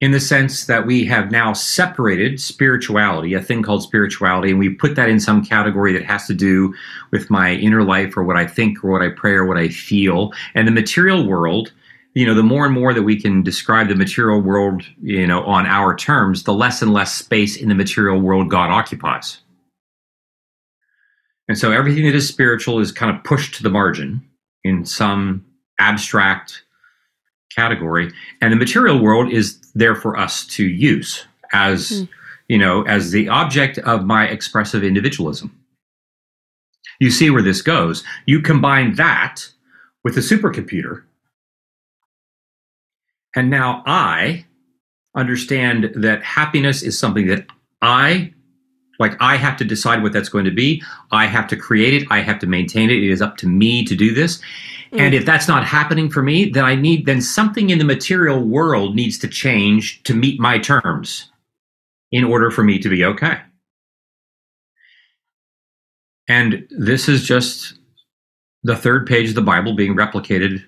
in 0.00 0.10
the 0.10 0.20
sense 0.20 0.66
that 0.66 0.86
we 0.86 1.06
have 1.06 1.30
now 1.30 1.52
separated 1.54 2.38
spirituality, 2.38 3.32
a 3.32 3.40
thing 3.40 3.62
called 3.62 3.82
spirituality, 3.82 4.50
and 4.50 4.58
we 4.58 4.68
put 4.68 4.94
that 4.94 5.08
in 5.08 5.18
some 5.18 5.44
category 5.44 5.92
that 5.92 6.04
has 6.04 6.26
to 6.26 6.34
do 6.34 6.74
with 7.12 7.30
my 7.30 7.54
inner 7.54 7.82
life 7.82 8.16
or 8.16 8.22
what 8.22 8.36
I 8.36 8.46
think 8.46 8.84
or 8.84 8.90
what 8.90 9.02
I 9.02 9.08
pray 9.08 9.32
or 9.32 9.46
what 9.46 9.56
I 9.56 9.68
feel. 9.68 10.32
And 10.54 10.68
the 10.68 10.72
material 10.72 11.26
world, 11.26 11.72
you 12.12 12.26
know, 12.26 12.34
the 12.34 12.42
more 12.42 12.66
and 12.66 12.74
more 12.74 12.92
that 12.92 13.04
we 13.04 13.18
can 13.18 13.42
describe 13.42 13.88
the 13.88 13.94
material 13.94 14.40
world, 14.40 14.82
you 15.00 15.26
know, 15.26 15.42
on 15.44 15.64
our 15.64 15.96
terms, 15.96 16.42
the 16.42 16.52
less 16.52 16.82
and 16.82 16.92
less 16.92 17.14
space 17.14 17.56
in 17.56 17.70
the 17.70 17.74
material 17.74 18.20
world 18.20 18.50
God 18.50 18.70
occupies. 18.70 19.38
And 21.48 21.56
so 21.56 21.72
everything 21.72 22.04
that 22.04 22.14
is 22.14 22.28
spiritual 22.28 22.80
is 22.80 22.92
kind 22.92 23.16
of 23.16 23.24
pushed 23.24 23.54
to 23.54 23.62
the 23.62 23.70
margin 23.70 24.28
in 24.62 24.84
some 24.84 25.46
abstract 25.78 26.64
category 27.56 28.12
and 28.40 28.52
the 28.52 28.56
material 28.56 29.00
world 29.00 29.32
is 29.32 29.58
there 29.74 29.94
for 29.94 30.16
us 30.16 30.46
to 30.46 30.64
use 30.66 31.24
as 31.52 31.90
mm. 31.90 32.08
you 32.48 32.58
know 32.58 32.82
as 32.82 33.10
the 33.10 33.28
object 33.28 33.78
of 33.78 34.04
my 34.04 34.26
expressive 34.26 34.84
individualism 34.84 35.58
you 37.00 37.10
see 37.10 37.30
where 37.30 37.42
this 37.42 37.62
goes 37.62 38.04
you 38.26 38.40
combine 38.40 38.94
that 38.96 39.48
with 40.04 40.16
a 40.16 40.20
supercomputer 40.20 41.02
and 43.34 43.48
now 43.48 43.82
i 43.86 44.44
understand 45.14 45.90
that 45.94 46.22
happiness 46.22 46.82
is 46.82 46.98
something 46.98 47.26
that 47.26 47.46
i 47.80 48.30
like 48.98 49.16
I 49.20 49.36
have 49.36 49.56
to 49.58 49.64
decide 49.64 50.02
what 50.02 50.12
that's 50.12 50.28
going 50.28 50.44
to 50.44 50.50
be. 50.50 50.82
I 51.12 51.26
have 51.26 51.46
to 51.48 51.56
create 51.56 51.94
it. 51.94 52.06
I 52.10 52.20
have 52.20 52.38
to 52.40 52.46
maintain 52.46 52.90
it. 52.90 52.96
It 52.96 53.10
is 53.10 53.20
up 53.20 53.36
to 53.38 53.46
me 53.46 53.84
to 53.84 53.94
do 53.94 54.14
this. 54.14 54.40
Mm. 54.92 55.00
And 55.00 55.14
if 55.14 55.24
that's 55.24 55.48
not 55.48 55.64
happening 55.64 56.10
for 56.10 56.22
me, 56.22 56.50
then 56.50 56.64
I 56.64 56.74
need 56.74 57.06
then 57.06 57.20
something 57.20 57.70
in 57.70 57.78
the 57.78 57.84
material 57.84 58.40
world 58.40 58.94
needs 58.94 59.18
to 59.18 59.28
change 59.28 60.02
to 60.04 60.14
meet 60.14 60.40
my 60.40 60.58
terms 60.58 61.30
in 62.12 62.24
order 62.24 62.50
for 62.50 62.62
me 62.62 62.78
to 62.78 62.88
be 62.88 63.04
okay. 63.04 63.38
And 66.28 66.66
this 66.70 67.08
is 67.08 67.24
just 67.24 67.74
the 68.62 68.76
third 68.76 69.06
page 69.06 69.28
of 69.28 69.34
the 69.34 69.42
Bible 69.42 69.74
being 69.74 69.94
replicated 69.94 70.64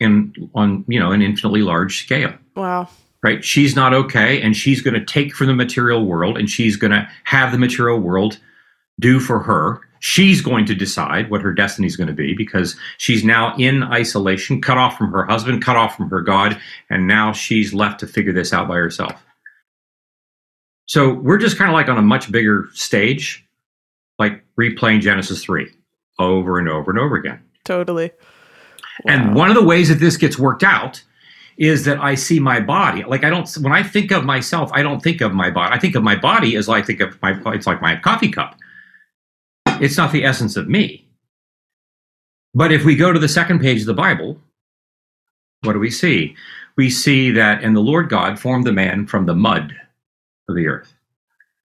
in 0.00 0.32
on, 0.54 0.84
you 0.86 1.00
know, 1.00 1.12
an 1.12 1.22
infinitely 1.22 1.62
large 1.62 2.02
scale. 2.02 2.34
Wow 2.54 2.88
right? 3.22 3.44
She's 3.44 3.74
not 3.74 3.94
okay, 3.94 4.40
and 4.40 4.56
she's 4.56 4.80
going 4.80 4.94
to 4.94 5.04
take 5.04 5.34
from 5.34 5.48
the 5.48 5.54
material 5.54 6.04
world, 6.04 6.38
and 6.38 6.48
she's 6.48 6.76
going 6.76 6.92
to 6.92 7.08
have 7.24 7.52
the 7.52 7.58
material 7.58 7.98
world 7.98 8.38
do 9.00 9.20
for 9.20 9.40
her. 9.40 9.80
She's 10.00 10.40
going 10.40 10.66
to 10.66 10.74
decide 10.74 11.30
what 11.30 11.42
her 11.42 11.52
destiny 11.52 11.86
is 11.86 11.96
going 11.96 12.08
to 12.08 12.14
be 12.14 12.34
because 12.34 12.76
she's 12.98 13.24
now 13.24 13.54
in 13.56 13.82
isolation, 13.82 14.60
cut 14.60 14.78
off 14.78 14.96
from 14.96 15.12
her 15.12 15.24
husband, 15.24 15.64
cut 15.64 15.76
off 15.76 15.96
from 15.96 16.08
her 16.10 16.20
God, 16.20 16.60
and 16.90 17.06
now 17.06 17.32
she's 17.32 17.74
left 17.74 18.00
to 18.00 18.06
figure 18.06 18.32
this 18.32 18.52
out 18.52 18.68
by 18.68 18.76
herself. 18.76 19.24
So 20.86 21.12
we're 21.12 21.38
just 21.38 21.58
kind 21.58 21.70
of 21.70 21.74
like 21.74 21.88
on 21.88 21.98
a 21.98 22.02
much 22.02 22.32
bigger 22.32 22.68
stage, 22.72 23.46
like 24.18 24.42
replaying 24.58 25.00
Genesis 25.00 25.44
3 25.44 25.70
over 26.18 26.58
and 26.58 26.68
over 26.68 26.90
and 26.90 26.98
over 26.98 27.16
again. 27.16 27.40
Totally. 27.64 28.10
Wow. 29.04 29.14
And 29.14 29.34
one 29.34 29.48
of 29.48 29.54
the 29.54 29.64
ways 29.64 29.88
that 29.90 29.96
this 29.96 30.16
gets 30.16 30.38
worked 30.38 30.62
out 30.62 31.02
is 31.58 31.84
that 31.84 31.98
I 31.98 32.14
see 32.14 32.40
my 32.40 32.60
body. 32.60 33.04
Like 33.04 33.24
I 33.24 33.30
don't 33.30 33.48
when 33.58 33.72
I 33.72 33.82
think 33.82 34.12
of 34.12 34.24
myself, 34.24 34.70
I 34.72 34.82
don't 34.82 35.02
think 35.02 35.20
of 35.20 35.34
my 35.34 35.50
body. 35.50 35.74
I 35.74 35.78
think 35.78 35.94
of 35.94 36.02
my 36.02 36.16
body 36.16 36.56
as 36.56 36.68
I 36.68 36.82
think 36.82 37.00
of 37.00 37.20
my 37.20 37.38
it's 37.46 37.66
like 37.66 37.82
my 37.82 37.96
coffee 37.96 38.30
cup. 38.30 38.56
It's 39.82 39.96
not 39.96 40.12
the 40.12 40.24
essence 40.24 40.56
of 40.56 40.68
me. 40.68 41.08
But 42.54 42.72
if 42.72 42.84
we 42.84 42.96
go 42.96 43.12
to 43.12 43.18
the 43.18 43.28
second 43.28 43.60
page 43.60 43.80
of 43.80 43.86
the 43.86 43.94
Bible, 43.94 44.38
what 45.62 45.72
do 45.72 45.78
we 45.78 45.90
see? 45.90 46.34
We 46.76 46.90
see 46.90 47.30
that 47.32 47.62
and 47.62 47.76
the 47.76 47.80
Lord 47.80 48.08
God 48.08 48.38
formed 48.38 48.66
the 48.66 48.72
man 48.72 49.06
from 49.06 49.26
the 49.26 49.34
mud 49.34 49.74
of 50.48 50.54
the 50.54 50.66
earth. 50.66 50.94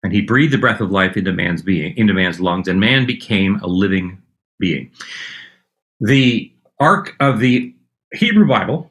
And 0.04 0.14
he 0.14 0.22
breathed 0.22 0.54
the 0.54 0.58
breath 0.58 0.80
of 0.80 0.92
life 0.92 1.18
into 1.18 1.34
man's 1.34 1.62
being, 1.62 1.98
into 1.98 2.14
man's 2.14 2.40
lungs, 2.40 2.68
and 2.68 2.80
man 2.80 3.06
became 3.06 3.60
a 3.62 3.68
living 3.68 4.22
being. 4.60 4.92
The 6.00 6.52
ark 6.80 7.16
of 7.20 7.40
the 7.40 7.76
Hebrew 8.14 8.48
Bible, 8.48 8.90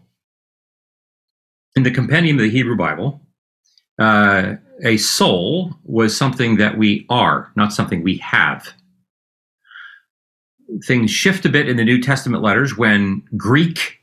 in 1.77 1.83
the 1.83 1.91
compendium 1.91 2.37
of 2.37 2.43
the 2.43 2.51
Hebrew 2.51 2.77
Bible, 2.77 3.21
uh, 3.99 4.57
a 4.85 4.97
soul 4.99 5.75
was 5.85 6.16
something 6.16 6.57
that 6.57 6.77
we 6.77 7.07
are, 7.09 7.51
not 7.57 7.73
something 7.73 8.03
we 8.03 8.19
have. 8.19 8.73
Things 10.85 11.11
shift 11.11 11.45
a 11.45 11.49
bit 11.49 11.69
in 11.69 11.77
the 11.77 11.85
New 11.85 12.01
Testament 12.01 12.43
letters 12.43 12.77
when 12.77 13.23
Greek 13.37 13.99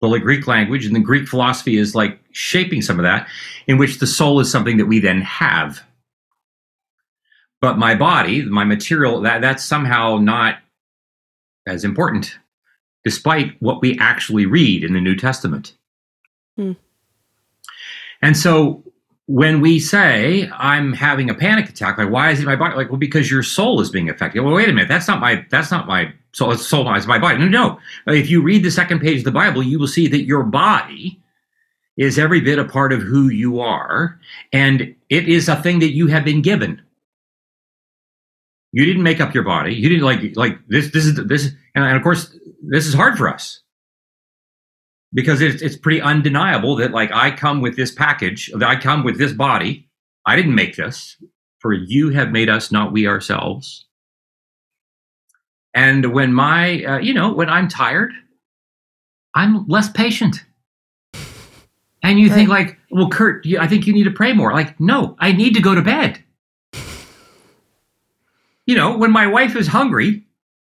the 0.00 0.18
Greek 0.18 0.46
language 0.46 0.86
and 0.86 0.94
the 0.94 1.00
Greek 1.00 1.26
philosophy 1.26 1.76
is 1.76 1.94
like 1.94 2.20
shaping 2.32 2.82
some 2.82 2.98
of 2.98 3.02
that, 3.02 3.28
in 3.66 3.78
which 3.78 3.98
the 3.98 4.06
soul 4.06 4.40
is 4.40 4.50
something 4.50 4.76
that 4.76 4.86
we 4.86 5.00
then 5.00 5.20
have. 5.22 5.82
But 7.60 7.78
my 7.78 7.94
body, 7.94 8.42
my 8.42 8.64
material, 8.64 9.20
that 9.22 9.40
that's 9.40 9.64
somehow 9.64 10.18
not 10.18 10.58
as 11.66 11.84
important, 11.84 12.38
despite 13.04 13.60
what 13.60 13.82
we 13.82 13.98
actually 13.98 14.46
read 14.46 14.84
in 14.84 14.92
the 14.92 15.00
New 15.00 15.16
Testament. 15.16 15.76
Hmm. 16.56 16.72
And 18.22 18.36
so 18.36 18.84
when 19.28 19.60
we 19.60 19.78
say 19.78 20.48
I'm 20.54 20.94
having 20.94 21.28
a 21.28 21.34
panic 21.34 21.68
attack, 21.68 21.98
like 21.98 22.08
why 22.08 22.30
is 22.30 22.40
it 22.40 22.46
my 22.46 22.56
body? 22.56 22.74
Like, 22.74 22.88
well, 22.88 22.96
because 22.96 23.30
your 23.30 23.42
soul 23.42 23.78
is 23.80 23.90
being 23.90 24.08
affected. 24.08 24.40
Well, 24.40 24.54
wait 24.54 24.70
a 24.70 24.72
minute, 24.72 24.88
that's 24.88 25.06
not 25.06 25.20
my 25.20 25.44
that's 25.50 25.70
not 25.70 25.86
my 25.86 26.10
soul. 26.32 26.50
It's 26.50 26.66
soul 26.66 26.92
is 26.94 27.06
my 27.06 27.18
body. 27.18 27.38
No, 27.38 27.46
no. 27.46 27.78
If 28.12 28.30
you 28.30 28.42
read 28.42 28.64
the 28.64 28.70
second 28.70 29.00
page 29.00 29.18
of 29.18 29.24
the 29.24 29.30
Bible, 29.30 29.62
you 29.62 29.78
will 29.78 29.86
see 29.86 30.08
that 30.08 30.22
your 30.22 30.44
body 30.44 31.20
is 31.98 32.18
every 32.18 32.40
bit 32.40 32.58
a 32.58 32.64
part 32.64 32.90
of 32.90 33.02
who 33.02 33.28
you 33.28 33.60
are, 33.60 34.18
and 34.54 34.94
it 35.10 35.28
is 35.28 35.46
a 35.48 35.56
thing 35.56 35.80
that 35.80 35.92
you 35.92 36.06
have 36.06 36.24
been 36.24 36.40
given. 36.40 36.80
You 38.72 38.86
didn't 38.86 39.02
make 39.02 39.20
up 39.20 39.34
your 39.34 39.44
body. 39.44 39.74
You 39.74 39.90
didn't 39.90 40.04
like 40.04 40.36
like 40.36 40.58
this. 40.68 40.90
This 40.90 41.04
is 41.04 41.16
this, 41.26 41.50
and 41.74 41.94
of 41.94 42.02
course, 42.02 42.34
this 42.62 42.86
is 42.86 42.94
hard 42.94 43.18
for 43.18 43.28
us 43.28 43.60
because 45.12 45.40
it's 45.40 45.62
it's 45.62 45.76
pretty 45.76 46.00
undeniable 46.00 46.76
that 46.76 46.92
like 46.92 47.10
I 47.12 47.30
come 47.30 47.60
with 47.60 47.76
this 47.76 47.92
package. 47.92 48.50
I 48.62 48.76
come 48.76 49.04
with 49.04 49.18
this 49.18 49.32
body. 49.32 49.88
I 50.26 50.36
didn't 50.36 50.54
make 50.54 50.76
this. 50.76 51.16
For 51.58 51.72
you 51.72 52.10
have 52.10 52.30
made 52.30 52.48
us, 52.48 52.70
not 52.70 52.92
we 52.92 53.08
ourselves. 53.08 53.86
And 55.74 56.12
when 56.12 56.32
my, 56.32 56.84
uh, 56.84 56.98
you 56.98 57.12
know, 57.12 57.32
when 57.32 57.48
I'm 57.48 57.66
tired, 57.66 58.12
I'm 59.34 59.66
less 59.66 59.90
patient. 59.90 60.44
And 62.04 62.20
you 62.20 62.28
right. 62.28 62.34
think 62.34 62.48
like, 62.48 62.78
well, 62.92 63.08
Curt, 63.08 63.44
I 63.58 63.66
think 63.66 63.88
you 63.88 63.92
need 63.92 64.04
to 64.04 64.12
pray 64.12 64.32
more. 64.32 64.52
Like, 64.52 64.78
no, 64.78 65.16
I 65.18 65.32
need 65.32 65.54
to 65.54 65.60
go 65.60 65.74
to 65.74 65.82
bed 65.82 66.22
you 68.68 68.74
know, 68.74 68.94
when 68.94 69.10
my 69.10 69.26
wife 69.26 69.56
is 69.56 69.66
hungry, 69.66 70.22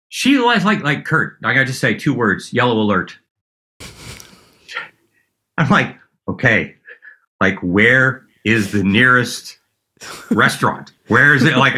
she 0.08 0.38
likes 0.38 0.64
like 0.64 0.82
like 0.82 1.04
Curt. 1.04 1.36
I 1.44 1.52
gotta 1.52 1.66
just 1.66 1.78
say 1.78 1.92
two 1.92 2.14
words: 2.14 2.50
yellow 2.50 2.80
alert. 2.80 3.18
I'm 5.58 5.68
like, 5.68 5.96
okay, 6.28 6.74
like 7.40 7.58
where 7.60 8.26
is 8.44 8.72
the 8.72 8.82
nearest 8.82 9.58
restaurant? 10.30 10.92
Where 11.08 11.34
is 11.34 11.44
it? 11.44 11.56
Like, 11.56 11.74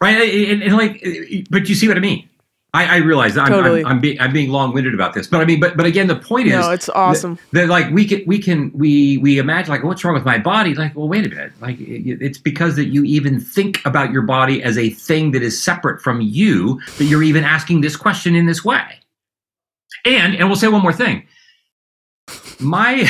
right? 0.00 0.16
And, 0.50 0.62
and, 0.62 0.76
like, 0.76 1.04
but 1.50 1.68
you 1.68 1.74
see 1.74 1.88
what 1.88 1.96
I 1.96 2.00
mean? 2.00 2.28
I, 2.72 2.84
I 2.84 2.96
realize 2.98 3.34
that 3.34 3.46
I'm, 3.46 3.52
totally. 3.52 3.80
I'm, 3.80 3.92
I'm, 3.92 4.00
being 4.00 4.20
I'm 4.20 4.32
being 4.32 4.50
long 4.50 4.72
winded 4.72 4.94
about 4.94 5.12
this, 5.12 5.26
but 5.26 5.40
I 5.40 5.44
mean, 5.44 5.58
but 5.58 5.76
but 5.76 5.86
again, 5.86 6.06
the 6.06 6.14
point 6.14 6.46
is, 6.46 6.52
no, 6.52 6.70
it's 6.70 6.88
awesome. 6.90 7.34
That, 7.50 7.62
that, 7.62 7.68
like 7.68 7.90
we 7.90 8.06
can 8.06 8.22
we 8.26 8.38
can 8.38 8.70
we 8.72 9.18
we 9.18 9.38
imagine 9.38 9.70
like 9.70 9.82
what's 9.82 10.04
wrong 10.04 10.14
with 10.14 10.24
my 10.24 10.38
body? 10.38 10.74
Like, 10.74 10.94
well, 10.94 11.08
wait 11.08 11.26
a 11.26 11.28
minute. 11.28 11.52
Like 11.60 11.78
it's 11.80 12.38
because 12.38 12.76
that 12.76 12.86
you 12.86 13.02
even 13.02 13.40
think 13.40 13.84
about 13.84 14.12
your 14.12 14.22
body 14.22 14.62
as 14.62 14.78
a 14.78 14.90
thing 14.90 15.32
that 15.32 15.42
is 15.42 15.60
separate 15.60 16.00
from 16.00 16.20
you 16.20 16.80
that 16.98 17.06
you're 17.06 17.24
even 17.24 17.42
asking 17.42 17.80
this 17.80 17.96
question 17.96 18.36
in 18.36 18.46
this 18.46 18.64
way. 18.64 19.00
And 20.04 20.36
and 20.36 20.48
we'll 20.48 20.56
say 20.56 20.68
one 20.68 20.82
more 20.82 20.92
thing. 20.92 21.26
My 22.60 23.08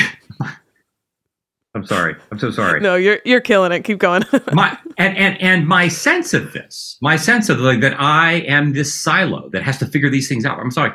I'm 1.73 1.85
sorry. 1.85 2.15
I'm 2.31 2.39
so 2.39 2.51
sorry. 2.51 2.81
No, 2.81 2.95
you're 2.95 3.19
you're 3.23 3.41
killing 3.41 3.71
it. 3.71 3.83
Keep 3.83 3.99
going. 3.99 4.23
my 4.53 4.77
and, 4.97 5.17
and 5.17 5.41
and 5.41 5.67
my 5.67 5.87
sense 5.87 6.33
of 6.33 6.51
this, 6.51 6.97
my 7.01 7.15
sense 7.15 7.47
of 7.47 7.59
like 7.59 7.79
that 7.79 7.99
I 7.99 8.33
am 8.41 8.73
this 8.73 8.93
silo 8.93 9.49
that 9.49 9.63
has 9.63 9.77
to 9.79 9.85
figure 9.85 10.09
these 10.09 10.27
things 10.27 10.45
out. 10.45 10.59
I'm 10.59 10.71
sorry. 10.71 10.91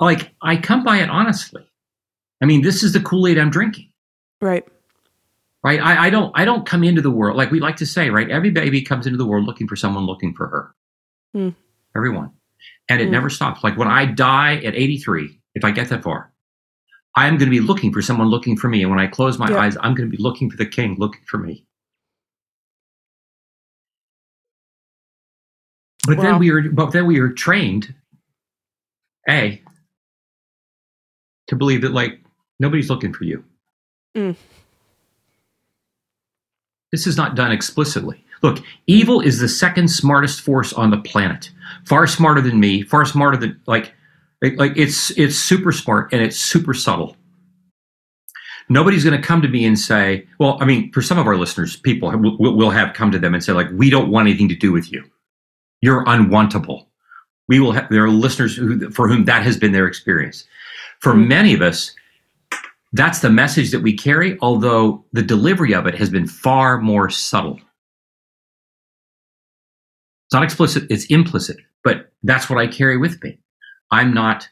Like 0.00 0.32
I 0.42 0.56
come 0.56 0.82
by 0.82 0.98
it 0.98 1.08
honestly. 1.10 1.64
I 2.42 2.46
mean, 2.46 2.62
this 2.62 2.82
is 2.82 2.92
the 2.92 3.00
Kool-Aid 3.00 3.38
I'm 3.38 3.50
drinking. 3.50 3.90
Right. 4.40 4.64
Right. 5.64 5.80
I, 5.80 6.06
I 6.06 6.10
don't 6.10 6.32
I 6.34 6.44
don't 6.44 6.66
come 6.66 6.82
into 6.82 7.02
the 7.02 7.10
world 7.10 7.36
like 7.36 7.52
we 7.52 7.60
like 7.60 7.76
to 7.76 7.86
say, 7.86 8.10
right? 8.10 8.28
Every 8.30 8.50
baby 8.50 8.82
comes 8.82 9.06
into 9.06 9.18
the 9.18 9.26
world 9.26 9.44
looking 9.44 9.68
for 9.68 9.76
someone 9.76 10.06
looking 10.06 10.34
for 10.34 10.48
her. 10.48 10.74
Mm. 11.36 11.54
Everyone. 11.96 12.32
And 12.88 13.00
it 13.00 13.08
mm. 13.08 13.12
never 13.12 13.30
stops. 13.30 13.62
Like 13.62 13.76
when 13.76 13.88
I 13.88 14.06
die 14.06 14.56
at 14.56 14.74
83, 14.74 15.38
if 15.54 15.64
I 15.64 15.70
get 15.70 15.88
that 15.90 16.02
far, 16.02 16.32
I'm 17.18 17.36
going 17.36 17.50
to 17.50 17.58
be 17.58 17.60
looking 17.60 17.92
for 17.92 18.00
someone 18.00 18.28
looking 18.28 18.56
for 18.56 18.68
me. 18.68 18.80
And 18.82 18.90
when 18.90 19.00
I 19.00 19.08
close 19.08 19.38
my 19.38 19.50
yeah. 19.50 19.58
eyes, 19.58 19.76
I'm 19.80 19.94
going 19.94 20.08
to 20.08 20.16
be 20.16 20.22
looking 20.22 20.48
for 20.48 20.56
the 20.56 20.64
king 20.64 20.94
looking 20.98 21.22
for 21.26 21.38
me. 21.38 21.64
But 26.06 26.20
then 26.20 26.38
we 26.38 26.50
are 26.50 26.62
but 26.62 26.92
then 26.92 27.06
we 27.06 27.18
are 27.18 27.28
trained 27.28 27.92
A 29.28 29.60
to 31.48 31.56
believe 31.56 31.82
that 31.82 31.92
like 31.92 32.20
nobody's 32.60 32.88
looking 32.88 33.12
for 33.12 33.24
you. 33.24 33.44
Mm. 34.16 34.36
This 36.92 37.06
is 37.06 37.16
not 37.16 37.34
done 37.34 37.52
explicitly. 37.52 38.24
Look, 38.42 38.60
evil 38.86 39.20
is 39.20 39.40
the 39.40 39.48
second 39.48 39.88
smartest 39.88 40.40
force 40.40 40.72
on 40.72 40.90
the 40.90 40.98
planet. 40.98 41.50
Far 41.84 42.06
smarter 42.06 42.40
than 42.40 42.60
me, 42.60 42.82
far 42.82 43.04
smarter 43.04 43.36
than 43.36 43.60
like 43.66 43.92
like 44.42 44.72
it's 44.76 45.10
it's 45.18 45.36
super 45.36 45.72
smart 45.72 46.12
and 46.12 46.22
it's 46.22 46.38
super 46.38 46.74
subtle. 46.74 47.16
Nobody's 48.68 49.02
going 49.02 49.18
to 49.18 49.26
come 49.26 49.40
to 49.42 49.48
me 49.48 49.64
and 49.64 49.78
say, 49.78 50.26
"Well, 50.38 50.58
I 50.60 50.64
mean, 50.64 50.92
for 50.92 51.02
some 51.02 51.18
of 51.18 51.26
our 51.26 51.36
listeners, 51.36 51.76
people 51.76 52.10
will, 52.10 52.56
will 52.56 52.70
have 52.70 52.94
come 52.94 53.10
to 53.10 53.18
them 53.18 53.34
and 53.34 53.42
say, 53.42 53.52
like, 53.52 53.68
we 53.72 53.90
don't 53.90 54.10
want 54.10 54.28
anything 54.28 54.48
to 54.50 54.54
do 54.54 54.72
with 54.72 54.92
you. 54.92 55.04
You're 55.80 56.04
unwantable." 56.04 56.86
We 57.48 57.60
will 57.60 57.72
have 57.72 57.88
there 57.90 58.04
are 58.04 58.10
listeners 58.10 58.56
who, 58.56 58.90
for 58.90 59.08
whom 59.08 59.24
that 59.24 59.42
has 59.42 59.56
been 59.56 59.72
their 59.72 59.86
experience. 59.86 60.44
For 61.00 61.12
mm-hmm. 61.12 61.28
many 61.28 61.54
of 61.54 61.62
us, 61.62 61.94
that's 62.92 63.20
the 63.20 63.30
message 63.30 63.70
that 63.70 63.80
we 63.80 63.96
carry, 63.96 64.38
although 64.40 65.04
the 65.12 65.22
delivery 65.22 65.74
of 65.74 65.86
it 65.86 65.94
has 65.94 66.10
been 66.10 66.26
far 66.26 66.78
more 66.78 67.10
subtle. 67.10 67.60
It's 70.26 70.34
not 70.34 70.42
explicit, 70.42 70.84
it's 70.90 71.06
implicit, 71.06 71.56
but 71.82 72.12
that's 72.22 72.50
what 72.50 72.58
I 72.58 72.66
carry 72.66 72.98
with 72.98 73.22
me. 73.22 73.38
I'm 73.90 74.12
not 74.12 74.48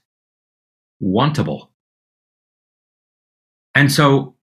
wantable. 1.02 1.68
And 3.74 3.92
so 3.92 4.36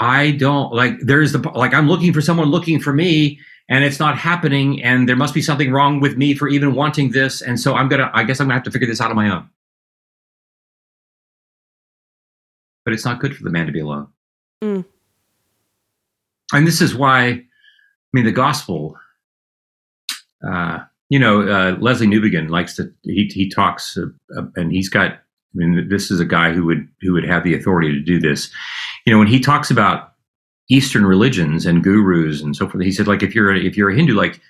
I 0.00 0.32
don't 0.32 0.72
like 0.72 0.98
there's 1.00 1.32
the 1.32 1.38
like 1.54 1.74
I'm 1.74 1.88
looking 1.88 2.12
for 2.12 2.20
someone 2.22 2.48
looking 2.48 2.80
for 2.80 2.92
me 2.92 3.38
and 3.68 3.84
it's 3.84 3.98
not 4.00 4.16
happening 4.16 4.82
and 4.82 5.08
there 5.08 5.16
must 5.16 5.34
be 5.34 5.42
something 5.42 5.70
wrong 5.70 6.00
with 6.00 6.16
me 6.16 6.34
for 6.34 6.48
even 6.48 6.74
wanting 6.74 7.10
this 7.12 7.42
and 7.42 7.60
so 7.60 7.74
I'm 7.74 7.88
going 7.88 8.00
to 8.00 8.10
I 8.14 8.24
guess 8.24 8.40
I'm 8.40 8.46
going 8.46 8.52
to 8.52 8.56
have 8.56 8.64
to 8.64 8.70
figure 8.70 8.88
this 8.88 9.00
out 9.00 9.10
on 9.10 9.16
my 9.16 9.30
own. 9.30 9.48
But 12.84 12.94
it's 12.94 13.04
not 13.04 13.20
good 13.20 13.36
for 13.36 13.44
the 13.44 13.50
man 13.50 13.66
to 13.66 13.72
be 13.72 13.80
alone. 13.80 14.08
Mm. 14.62 14.84
And 16.52 16.66
this 16.66 16.80
is 16.80 16.94
why 16.94 17.26
I 17.28 17.42
mean 18.14 18.24
the 18.24 18.32
gospel 18.32 18.96
uh 20.46 20.80
you 21.10 21.18
know, 21.18 21.42
uh, 21.42 21.74
Lesslie 21.76 22.06
Newbigin 22.06 22.48
likes 22.48 22.76
to 22.76 22.90
he 23.02 23.30
he 23.34 23.50
talks 23.50 23.98
uh, 23.98 24.06
uh, 24.38 24.46
and 24.56 24.72
he's 24.72 24.88
got. 24.88 25.12
I 25.12 25.56
mean, 25.56 25.88
this 25.88 26.12
is 26.12 26.20
a 26.20 26.24
guy 26.24 26.52
who 26.52 26.64
would 26.66 26.88
who 27.02 27.12
would 27.12 27.24
have 27.24 27.42
the 27.42 27.54
authority 27.54 27.92
to 27.92 28.00
do 28.00 28.20
this. 28.20 28.48
You 29.04 29.12
know, 29.12 29.18
when 29.18 29.26
he 29.26 29.40
talks 29.40 29.70
about 29.70 30.12
Eastern 30.70 31.04
religions 31.04 31.66
and 31.66 31.82
gurus 31.82 32.40
and 32.40 32.54
so 32.54 32.68
forth, 32.68 32.84
he 32.84 32.92
said 32.92 33.08
like 33.08 33.24
if 33.24 33.34
you're 33.34 33.52
a, 33.52 33.58
if 33.58 33.76
you're 33.76 33.90
a 33.90 33.96
Hindu, 33.96 34.14
like 34.14 34.40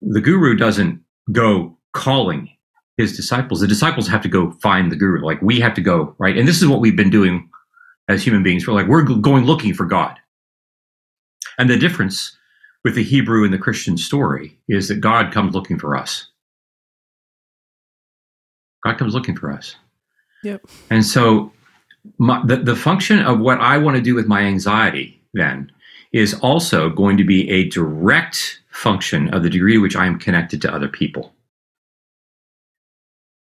the 0.00 0.20
guru 0.20 0.54
doesn't 0.54 1.02
go 1.32 1.76
calling 1.92 2.48
his 2.96 3.16
disciples. 3.16 3.60
The 3.60 3.66
disciples 3.66 4.06
have 4.06 4.22
to 4.22 4.28
go 4.28 4.52
find 4.62 4.92
the 4.92 4.96
guru. 4.96 5.24
Like 5.26 5.42
we 5.42 5.58
have 5.58 5.74
to 5.74 5.80
go 5.80 6.14
right, 6.18 6.38
and 6.38 6.46
this 6.46 6.62
is 6.62 6.68
what 6.68 6.80
we've 6.80 6.96
been 6.96 7.10
doing 7.10 7.50
as 8.08 8.22
human 8.22 8.44
beings. 8.44 8.64
We're 8.68 8.74
like 8.74 8.86
we're 8.86 9.02
going 9.02 9.44
looking 9.44 9.74
for 9.74 9.84
God, 9.84 10.16
and 11.58 11.68
the 11.68 11.76
difference 11.76 12.36
with 12.86 12.94
the 12.94 13.02
Hebrew 13.02 13.42
and 13.42 13.52
the 13.52 13.58
Christian 13.58 13.96
story 13.96 14.56
is 14.68 14.86
that 14.86 15.00
God 15.00 15.32
comes 15.32 15.56
looking 15.56 15.76
for 15.76 15.96
us. 15.96 16.28
God 18.84 18.96
comes 18.96 19.12
looking 19.12 19.36
for 19.36 19.50
us. 19.50 19.74
Yep. 20.44 20.64
And 20.88 21.04
so 21.04 21.50
my, 22.18 22.40
the, 22.46 22.58
the 22.58 22.76
function 22.76 23.18
of 23.22 23.40
what 23.40 23.58
I 23.58 23.76
want 23.76 23.96
to 23.96 24.00
do 24.00 24.14
with 24.14 24.28
my 24.28 24.42
anxiety 24.42 25.20
then 25.34 25.72
is 26.12 26.34
also 26.34 26.88
going 26.88 27.16
to 27.16 27.24
be 27.24 27.50
a 27.50 27.68
direct 27.70 28.62
function 28.70 29.34
of 29.34 29.42
the 29.42 29.50
degree 29.50 29.74
to 29.74 29.80
which 29.80 29.96
I 29.96 30.06
am 30.06 30.16
connected 30.16 30.62
to 30.62 30.72
other 30.72 30.86
people. 30.86 31.32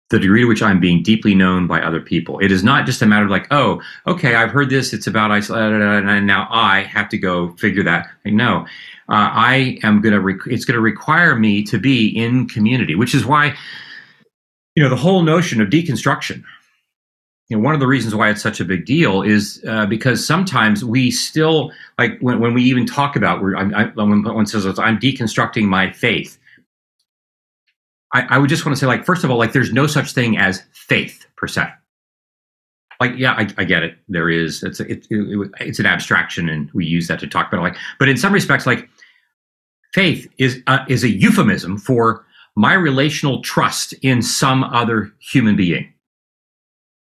The 0.10 0.20
degree 0.20 0.42
to 0.42 0.48
which 0.48 0.62
I'm 0.62 0.82
being 0.82 1.02
deeply 1.02 1.34
known 1.34 1.66
by 1.66 1.82
other 1.82 2.02
people. 2.02 2.40
It 2.40 2.52
is 2.52 2.62
not 2.62 2.86
just 2.86 3.02
a 3.02 3.06
matter 3.06 3.24
of 3.24 3.32
like, 3.32 3.48
oh, 3.52 3.82
okay, 4.06 4.36
I've 4.36 4.52
heard 4.52 4.70
this. 4.70 4.92
It's 4.92 5.08
about 5.08 5.32
isolation, 5.32 5.82
and 5.82 6.28
now 6.28 6.48
I 6.50 6.82
have 6.82 7.08
to 7.10 7.18
go 7.18 7.56
figure 7.58 7.84
that. 7.84 8.10
No, 8.26 8.66
uh, 9.10 9.30
I 9.34 9.80
am 9.84 10.02
going 10.02 10.14
to. 10.14 10.52
It's 10.52 10.66
going 10.66 10.76
to 10.76 10.82
require 10.82 11.36
me 11.36 11.64
to 11.64 11.78
be 11.78 12.08
in 12.08 12.48
community, 12.48 12.96
which 12.96 13.16
is 13.16 13.26
why, 13.26 13.56
you 14.76 14.84
know, 14.84 14.90
the 14.90 14.96
whole 14.96 15.24
notion 15.24 15.62
of 15.62 15.70
deconstruction 15.70 16.44
you 17.50 17.58
know, 17.58 17.64
one 17.64 17.74
of 17.74 17.80
the 17.80 17.88
reasons 17.88 18.14
why 18.14 18.30
it's 18.30 18.42
such 18.42 18.60
a 18.60 18.66
big 18.66 18.86
deal 18.86 19.24
is 19.24 19.64
uh, 19.68 19.88
because 19.88 20.26
sometimes 20.26 20.86
we 20.86 21.10
still 21.10 21.72
like 21.98 22.20
when, 22.20 22.40
when 22.40 22.54
we 22.54 22.64
even 22.64 22.86
talk 22.86 23.16
about 23.16 23.42
when 23.42 24.24
one 24.24 24.46
says 24.46 24.66
I'm 24.80 25.00
deconstructing 25.00 25.64
my 25.64 25.92
faith. 25.92 26.38
I, 28.14 28.22
I 28.30 28.38
would 28.38 28.50
just 28.50 28.66
want 28.66 28.76
to 28.76 28.80
say 28.80 28.86
like 28.86 29.04
first 29.04 29.24
of 29.24 29.32
all 29.32 29.38
like 29.38 29.52
there's 29.52 29.74
no 29.74 29.88
such 29.88 30.14
thing 30.14 30.38
as 30.38 30.64
faith 30.74 31.26
per 31.38 31.48
se. 31.48 31.68
Like 33.02 33.14
yeah, 33.18 33.34
I, 33.34 33.48
I 33.58 33.64
get 33.64 33.82
it. 33.82 33.98
There 34.08 34.30
is 34.30 34.62
it's 34.62 34.80
a, 34.80 34.92
it, 34.92 35.08
it, 35.10 35.52
it's 35.60 35.80
an 35.80 35.88
abstraction 35.88 36.50
and 36.50 36.70
we 36.74 36.86
use 36.86 37.08
that 37.08 37.20
to 37.22 37.28
talk 37.28 37.52
about 37.52 37.64
like. 37.64 37.78
But 37.98 38.10
in 38.10 38.18
some 38.18 38.32
respects, 38.32 38.68
like 38.68 38.88
faith 39.94 40.28
is 40.38 40.62
uh, 40.68 40.86
is 40.88 41.04
a 41.04 41.10
euphemism 41.10 41.78
for 41.78 42.26
my 42.56 42.74
relational 42.74 43.42
trust 43.42 43.94
in 44.02 44.22
some 44.22 44.64
other 44.64 45.12
human 45.20 45.56
being 45.56 45.94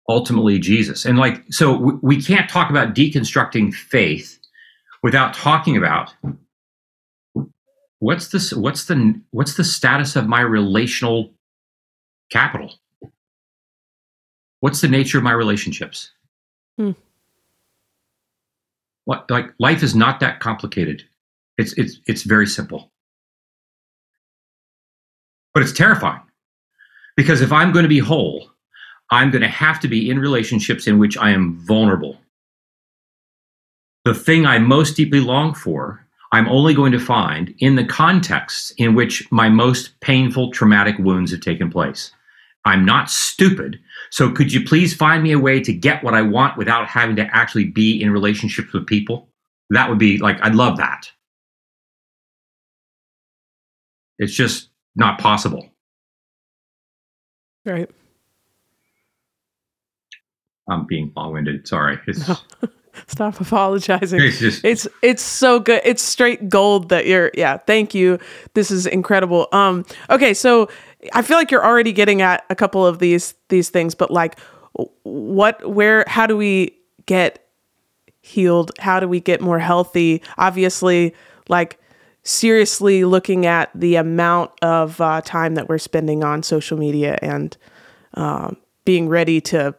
ultimately 0.07 0.59
Jesus. 0.59 1.05
And 1.05 1.17
like, 1.17 1.43
so 1.49 1.99
we 2.01 2.21
can't 2.21 2.49
talk 2.49 2.69
about 2.69 2.93
deconstructing 2.93 3.73
faith 3.73 4.39
without 5.03 5.34
talking 5.34 5.78
about 5.78 6.13
what's 7.99 8.30
this 8.30 8.51
what's 8.53 8.86
the 8.86 9.21
what's 9.32 9.55
the 9.55 9.63
status 9.63 10.15
of 10.15 10.28
my 10.28 10.41
relational 10.41 11.32
capital 12.32 12.73
what's 14.59 14.82
the 14.82 14.88
nature 14.88 15.17
of 15.17 15.23
my 15.23 15.32
relationships 15.32 16.11
hmm. 16.78 16.91
what 19.05 19.30
like 19.32 19.53
life 19.59 19.82
is 19.82 19.95
not 19.95 20.19
that 20.19 20.39
complicated 20.39 21.03
it's 21.57 21.73
it's 21.73 21.99
it's 22.07 22.23
very 22.23 22.47
simple 22.47 22.91
but 25.53 25.63
it's 25.63 25.71
terrifying 25.71 26.21
because 27.15 27.41
if 27.41 27.51
i'm 27.51 27.71
going 27.71 27.83
to 27.83 27.89
be 27.89 27.99
whole 27.99 28.49
I'm 29.11 29.31
going 29.31 29.43
to 29.43 29.47
have 29.47 29.79
to 29.81 29.87
be 29.87 30.09
in 30.09 30.19
relationships 30.19 30.87
in 30.87 30.97
which 30.97 31.17
I 31.17 31.29
am 31.29 31.57
vulnerable. 31.59 32.17
The 34.03 34.13
thing 34.13 34.45
I 34.45 34.59
most 34.59 34.95
deeply 34.95 35.19
long 35.19 35.53
for, 35.53 36.05
I'm 36.31 36.47
only 36.47 36.73
going 36.73 36.91
to 36.91 36.99
find 36.99 37.53
in 37.59 37.75
the 37.75 37.85
contexts 37.85 38.71
in 38.77 38.95
which 38.95 39.29
my 39.31 39.47
most 39.49 39.99
painful 39.99 40.51
traumatic 40.51 40.97
wounds 40.99 41.31
have 41.31 41.41
taken 41.41 41.69
place. 41.69 42.11
I'm 42.65 42.83
not 42.83 43.11
stupid. 43.11 43.79
So 44.09 44.31
could 44.31 44.51
you 44.51 44.63
please 44.63 44.93
find 44.93 45.21
me 45.21 45.31
a 45.31 45.39
way 45.39 45.59
to 45.61 45.71
get 45.71 46.03
what 46.03 46.15
I 46.15 46.23
want 46.23 46.57
without 46.57 46.87
having 46.87 47.15
to 47.17 47.29
actually 47.31 47.65
be 47.65 48.01
in 48.01 48.09
relationships 48.09 48.73
with 48.73 48.87
people? 48.87 49.29
That 49.69 49.87
would 49.87 49.99
be 49.99 50.17
like, 50.17 50.41
I'd 50.41 50.55
love 50.55 50.77
that. 50.77 51.11
It's 54.18 54.34
just 54.34 54.70
not 54.95 55.20
possible. 55.20 55.70
Right. 57.66 57.89
I'm 60.70 60.86
being 60.86 61.11
long-winded. 61.16 61.68
Sorry. 61.68 61.99
No. 62.28 62.38
Stop 63.07 63.41
apologizing. 63.41 64.22
It's 64.22 64.39
just 64.39 64.63
it's 64.63 64.88
it's 65.01 65.22
so 65.22 65.59
good. 65.59 65.82
It's 65.84 66.01
straight 66.01 66.47
gold 66.47 66.89
that 66.89 67.05
you're 67.05 67.30
yeah, 67.34 67.57
thank 67.57 67.93
you. 67.93 68.20
This 68.53 68.72
is 68.72 68.86
incredible. 68.86 69.47
Um 69.51 69.86
okay, 70.09 70.34
so 70.34 70.70
I 71.13 71.22
feel 71.22 71.38
like 71.38 71.51
you're 71.51 71.66
already 71.66 71.91
getting 71.91 72.22
at 72.22 72.45
a 72.49 72.55
couple 72.55 72.86
of 72.86 72.99
these 72.99 73.36
these 73.49 73.70
things, 73.70 73.95
but 73.95 74.11
like 74.11 74.39
what 75.03 75.70
where 75.70 76.05
how 76.07 76.26
do 76.26 76.38
we 76.38 76.78
get 77.05 77.45
healed? 78.22 78.72
How 78.80 78.99
do 78.99 79.07
we 79.07 79.20
get 79.20 79.41
more 79.41 79.59
healthy? 79.59 80.22
Obviously, 80.38 81.13
like 81.49 81.80
seriously 82.26 83.05
looking 83.05 83.45
at 83.45 83.69
the 83.73 83.95
amount 83.95 84.51
of 84.61 84.99
uh, 84.99 85.21
time 85.21 85.55
that 85.55 85.69
we're 85.69 85.78
spending 85.78 86.23
on 86.23 86.43
social 86.43 86.78
media 86.78 87.17
and 87.21 87.55
um, 88.15 88.57
being 88.84 89.07
ready 89.07 89.39
to 89.39 89.73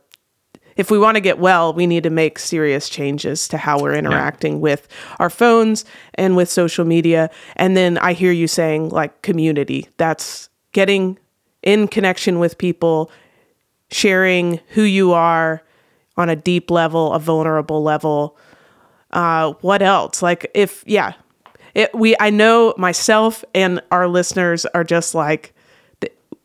if 0.76 0.90
we 0.90 0.99
want 0.99 1.16
to 1.16 1.22
get 1.22 1.38
well, 1.38 1.72
we 1.72 1.86
need 1.86 2.03
to 2.03 2.11
make 2.11 2.38
serious 2.38 2.90
changes 2.90 3.49
to 3.49 3.57
how 3.57 3.80
we're 3.80 3.94
interacting 3.94 4.55
yeah. 4.55 4.59
with 4.59 4.88
our 5.18 5.30
phones 5.30 5.86
and 6.14 6.36
with 6.36 6.51
social 6.51 6.84
media. 6.84 7.30
And 7.57 7.76
then 7.76 7.97
I 7.97 8.12
hear 8.12 8.30
you 8.30 8.47
saying 8.47 8.90
like 8.90 9.22
community. 9.22 9.88
That's 9.97 10.51
getting 10.72 11.18
in 11.62 11.88
connection 11.88 12.38
with 12.38 12.59
people, 12.59 13.11
sharing 13.90 14.61
who 14.68 14.82
you 14.82 15.14
are 15.14 15.62
on 16.18 16.28
a 16.28 16.36
deep 16.36 16.70
level, 16.70 17.14
a 17.14 17.18
vulnerable 17.18 17.82
level. 17.82 18.36
Uh, 19.12 19.55
what 19.62 19.80
else? 19.80 20.20
Like 20.20 20.51
if 20.53 20.84
yeah, 20.86 21.14
it, 21.76 21.94
we 21.94 22.16
I 22.18 22.30
know 22.30 22.74
myself 22.78 23.44
and 23.54 23.82
our 23.90 24.08
listeners 24.08 24.64
are 24.66 24.82
just 24.82 25.14
like 25.14 25.54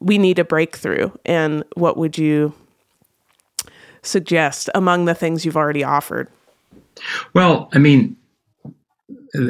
we 0.02 0.18
need 0.18 0.40
a 0.40 0.44
breakthrough. 0.44 1.12
And 1.26 1.64
what 1.76 1.96
would 1.96 2.18
you 2.18 2.54
suggest 4.02 4.70
among 4.76 5.06
the 5.06 5.16
things 5.16 5.46
you've 5.46 5.56
already 5.56 5.84
offered? 5.84 6.28
Well, 7.34 7.70
I 7.72 7.78
mean, 7.78 8.18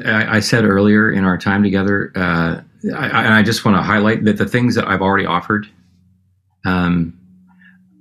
I, 0.06 0.38
I 0.38 0.40
said 0.42 0.66
earlier 0.66 1.10
in 1.12 1.24
our 1.24 1.38
time 1.38 1.64
together, 1.64 2.12
uh, 2.16 2.62
I, 2.96 3.24
and 3.24 3.34
I, 3.34 3.42
just 3.42 3.66
want 3.66 3.78
to 3.78 3.82
highlight 3.82 4.26
that 4.26 4.38
the 4.38 4.46
things 4.46 4.76
that 4.76 4.88
I've 4.88 5.02
already 5.02 5.26
offered, 5.26 5.68
um, 6.66 7.18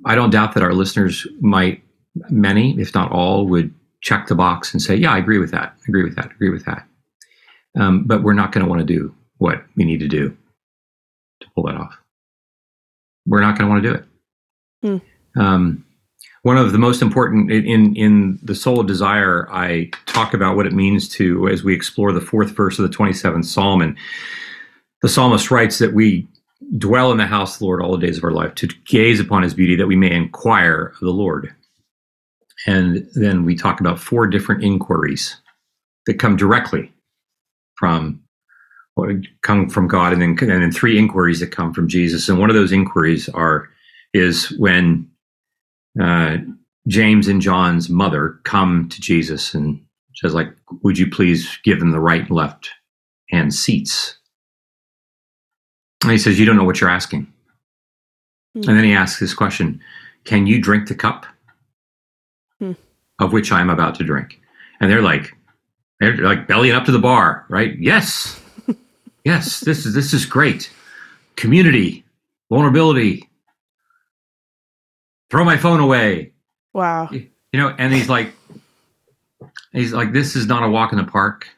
I 0.05 0.15
don't 0.15 0.31
doubt 0.31 0.55
that 0.55 0.63
our 0.63 0.75
listeners 0.75 1.27
might, 1.41 1.83
many, 2.29 2.79
if 2.79 2.95
not 2.95 3.11
all, 3.13 3.47
would 3.47 3.73
check 4.01 4.27
the 4.27 4.35
box 4.35 4.73
and 4.73 4.83
say, 4.83 4.95
"Yeah, 4.95 5.13
I 5.13 5.19
agree 5.19 5.39
with 5.39 5.51
that. 5.51 5.75
Agree 5.87 6.03
with 6.03 6.17
that. 6.17 6.31
Agree 6.33 6.51
with 6.51 6.65
that." 6.65 6.87
Um, 7.79 8.05
but 8.05 8.23
we're 8.23 8.33
not 8.33 8.53
going 8.53 8.65
to 8.65 8.71
want 8.71 8.81
to 8.81 8.87
do 8.87 9.15
what 9.39 9.63
we 9.77 9.85
need 9.85 10.01
to 10.01 10.09
do 10.09 10.37
to 11.41 11.47
pull 11.55 11.65
that 11.65 11.77
off. 11.77 11.97
We're 13.27 13.41
not 13.41 13.57
going 13.59 13.69
to 13.69 13.71
want 13.71 13.83
to 13.85 13.89
do 13.89 13.95
it. 13.95 15.03
Hmm. 15.35 15.41
Um, 15.41 15.85
one 16.43 16.57
of 16.57 16.73
the 16.73 16.79
most 16.79 17.03
important 17.03 17.51
in 17.51 17.95
in 17.97 18.39
the 18.43 18.55
soul 18.55 18.81
of 18.81 18.87
desire 18.87 19.49
i 19.51 19.91
talk 20.07 20.35
about 20.35 20.57
what 20.57 20.67
it 20.67 20.73
means 20.73 21.09
to 21.09 21.49
as 21.49 21.63
we 21.63 21.75
explore 21.75 22.13
the 22.13 22.21
fourth 22.21 22.51
verse 22.51 22.79
of 22.79 22.89
the 22.89 22.97
27th 22.97 23.45
psalm 23.45 23.83
and 23.83 23.97
the 25.03 25.09
psalmist 25.09 25.51
writes 25.51 25.79
that 25.79 25.95
we 25.95 26.27
dwell 26.79 27.11
in 27.11 27.19
the 27.19 27.27
house 27.27 27.55
of 27.55 27.59
the 27.61 27.65
lord 27.65 27.83
all 27.83 27.97
the 27.97 28.07
days 28.07 28.19
of 28.19 28.25
our 28.25 28.33
life 28.33 28.55
to 28.55 28.67
gaze 28.87 29.21
upon 29.21 29.43
his 29.43 29.55
beauty 29.55 29.77
that 29.77 29.87
we 29.87 29.97
may 29.97 30.11
inquire 30.11 30.93
of 30.95 31.01
the 31.01 31.11
lord 31.11 31.55
and 32.67 33.09
then 33.15 33.45
we 33.45 33.55
talk 33.55 33.81
about 33.81 33.99
four 33.99 34.27
different 34.27 34.63
inquiries 34.63 35.37
that 36.07 36.19
come 36.19 36.37
directly 36.37 36.93
from 37.81 38.23
come 39.43 39.69
from 39.71 39.89
god 39.89 40.13
and 40.13 40.21
then 40.21 40.37
and 40.41 40.63
then 40.63 40.71
three 40.71 40.99
inquiries 40.99 41.41
that 41.41 41.51
come 41.51 41.73
from 41.73 41.89
jesus 41.89 42.29
and 42.29 42.39
one 42.39 42.51
of 42.51 42.57
those 42.57 42.73
inquiries 42.73 43.29
are 43.31 43.69
is 44.13 44.51
when 44.59 45.09
uh, 46.01 46.37
James 46.89 47.29
and 47.29 47.41
John's 47.41 47.89
mother 47.89 48.41
come 48.45 48.89
to 48.89 49.01
Jesus 49.01 49.55
and 49.55 49.81
says, 50.15 50.35
like, 50.35 50.49
would 50.83 50.99
you 50.99 51.09
please 51.09 51.59
give 51.65 51.79
them 51.79 51.93
the 51.93 52.01
right 52.01 52.23
and 52.23 52.31
left 52.31 52.71
hand 53.31 53.55
seats? 53.55 54.17
And 56.03 56.13
he 56.13 56.19
says, 56.19 56.39
you 56.39 56.47
don't 56.47 56.57
know 56.57 56.65
what 56.65 56.81
you're 56.81 56.91
asking. 56.91 57.33
Mm. 58.57 58.69
And 58.69 58.79
then 58.79 58.85
he 58.85 58.93
asks 58.93 59.21
this 59.21 59.35
question, 59.35 59.81
can 60.25 60.47
you 60.47 60.61
drink 60.61 60.89
the 60.89 60.95
cup 60.95 61.27
mm. 62.61 62.77
of 63.19 63.33
which 63.33 63.53
I'm 63.53 63.71
about 63.71 63.95
to 63.97 64.05
drink? 64.05 64.41
And 64.81 64.91
they're 64.91 65.03
like, 65.03 65.33
they're 66.01 66.17
like 66.17 66.49
bellying 66.49 66.75
up 66.75 66.87
to 66.87 66.93
the 66.93 66.99
bar, 66.99 67.45
right? 67.49 67.79
Yes. 67.79 68.41
yes, 69.25 69.61
this 69.61 69.87
is 69.87 69.95
this 69.95 70.13
is 70.13 70.25
great. 70.25 70.71
Community, 71.37 72.05
vulnerability, 72.49 73.29
throw 75.31 75.45
my 75.45 75.57
phone 75.57 75.81
away. 75.81 76.33
Wow. 76.73 77.11
You 77.13 77.29
know, 77.53 77.75
and 77.79 77.93
he's 77.93 78.09
like, 78.09 78.33
he's 79.73 79.93
like, 79.93 80.13
this 80.13 80.37
is 80.37 80.47
not 80.47 80.63
a 80.63 80.69
walk 80.69 80.93
in 80.93 80.99
the 80.99 81.05
park. 81.05 81.49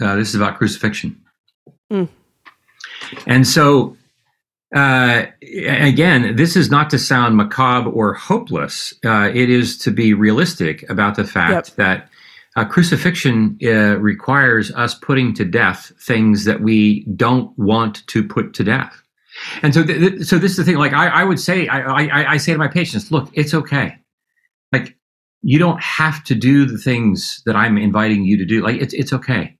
Uh, 0.00 0.16
this 0.16 0.28
is 0.28 0.34
about 0.34 0.58
crucifixion. 0.58 1.20
Mm. 1.92 2.08
And 3.26 3.46
so, 3.46 3.96
uh, 4.74 5.24
again, 5.42 6.36
this 6.36 6.56
is 6.56 6.70
not 6.70 6.90
to 6.90 6.98
sound 6.98 7.36
macabre 7.36 7.90
or 7.90 8.14
hopeless. 8.14 8.92
Uh, 9.04 9.30
it 9.32 9.48
is 9.48 9.78
to 9.78 9.90
be 9.90 10.12
realistic 10.12 10.88
about 10.90 11.16
the 11.16 11.24
fact 11.24 11.68
yep. 11.68 11.76
that 11.76 12.10
uh, 12.56 12.64
crucifixion 12.64 13.58
uh, 13.64 13.96
requires 13.98 14.70
us 14.72 14.94
putting 14.94 15.32
to 15.34 15.44
death 15.44 15.92
things 16.00 16.44
that 16.44 16.60
we 16.60 17.04
don't 17.16 17.56
want 17.58 18.06
to 18.08 18.22
put 18.22 18.52
to 18.54 18.64
death. 18.64 19.02
And 19.62 19.72
so, 19.72 19.84
th- 19.84 19.98
th- 19.98 20.22
so 20.22 20.38
this 20.38 20.52
is 20.52 20.56
the 20.58 20.64
thing. 20.64 20.76
Like 20.76 20.92
I, 20.92 21.08
I 21.08 21.24
would 21.24 21.40
say, 21.40 21.68
I, 21.68 21.80
I, 21.80 22.32
I 22.32 22.36
say 22.36 22.52
to 22.52 22.58
my 22.58 22.68
patients, 22.68 23.10
look, 23.10 23.30
it's 23.32 23.54
okay. 23.54 23.96
Like 24.72 24.96
you 25.42 25.58
don't 25.58 25.80
have 25.80 26.24
to 26.24 26.34
do 26.34 26.66
the 26.66 26.78
things 26.78 27.42
that 27.46 27.56
I'm 27.56 27.78
inviting 27.78 28.24
you 28.24 28.36
to 28.36 28.44
do. 28.44 28.62
Like 28.62 28.80
it's, 28.80 28.92
it's 28.92 29.12
okay. 29.12 29.56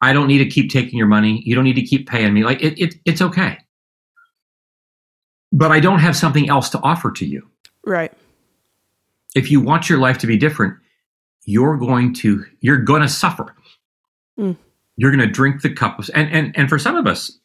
I 0.00 0.12
don't 0.12 0.28
need 0.28 0.38
to 0.38 0.46
keep 0.46 0.70
taking 0.70 0.98
your 0.98 1.08
money. 1.08 1.42
You 1.44 1.54
don't 1.54 1.64
need 1.64 1.74
to 1.74 1.82
keep 1.82 2.08
paying 2.08 2.32
me. 2.32 2.44
Like 2.44 2.62
it, 2.62 2.78
it 2.80 2.94
it's 3.04 3.20
okay. 3.20 3.58
But 5.52 5.72
I 5.72 5.80
don't 5.80 6.00
have 6.00 6.16
something 6.16 6.48
else 6.48 6.68
to 6.70 6.80
offer 6.80 7.10
to 7.12 7.26
you. 7.26 7.48
Right. 7.84 8.12
If 9.34 9.50
you 9.50 9.60
want 9.60 9.88
your 9.88 9.98
life 9.98 10.18
to 10.18 10.26
be 10.26 10.36
different, 10.36 10.76
you're 11.44 11.78
going 11.78 12.12
to 12.14 12.44
you're 12.60 12.78
going 12.78 13.02
to 13.02 13.08
suffer. 13.08 13.54
Mm. 14.38 14.56
You're 14.96 15.10
going 15.10 15.26
to 15.26 15.32
drink 15.32 15.62
the 15.62 15.70
cup 15.70 15.98
of 15.98 16.10
and 16.14 16.30
and 16.30 16.56
and 16.56 16.68
for 16.68 16.78
some 16.78 16.96
of 16.96 17.06
us, 17.06 17.38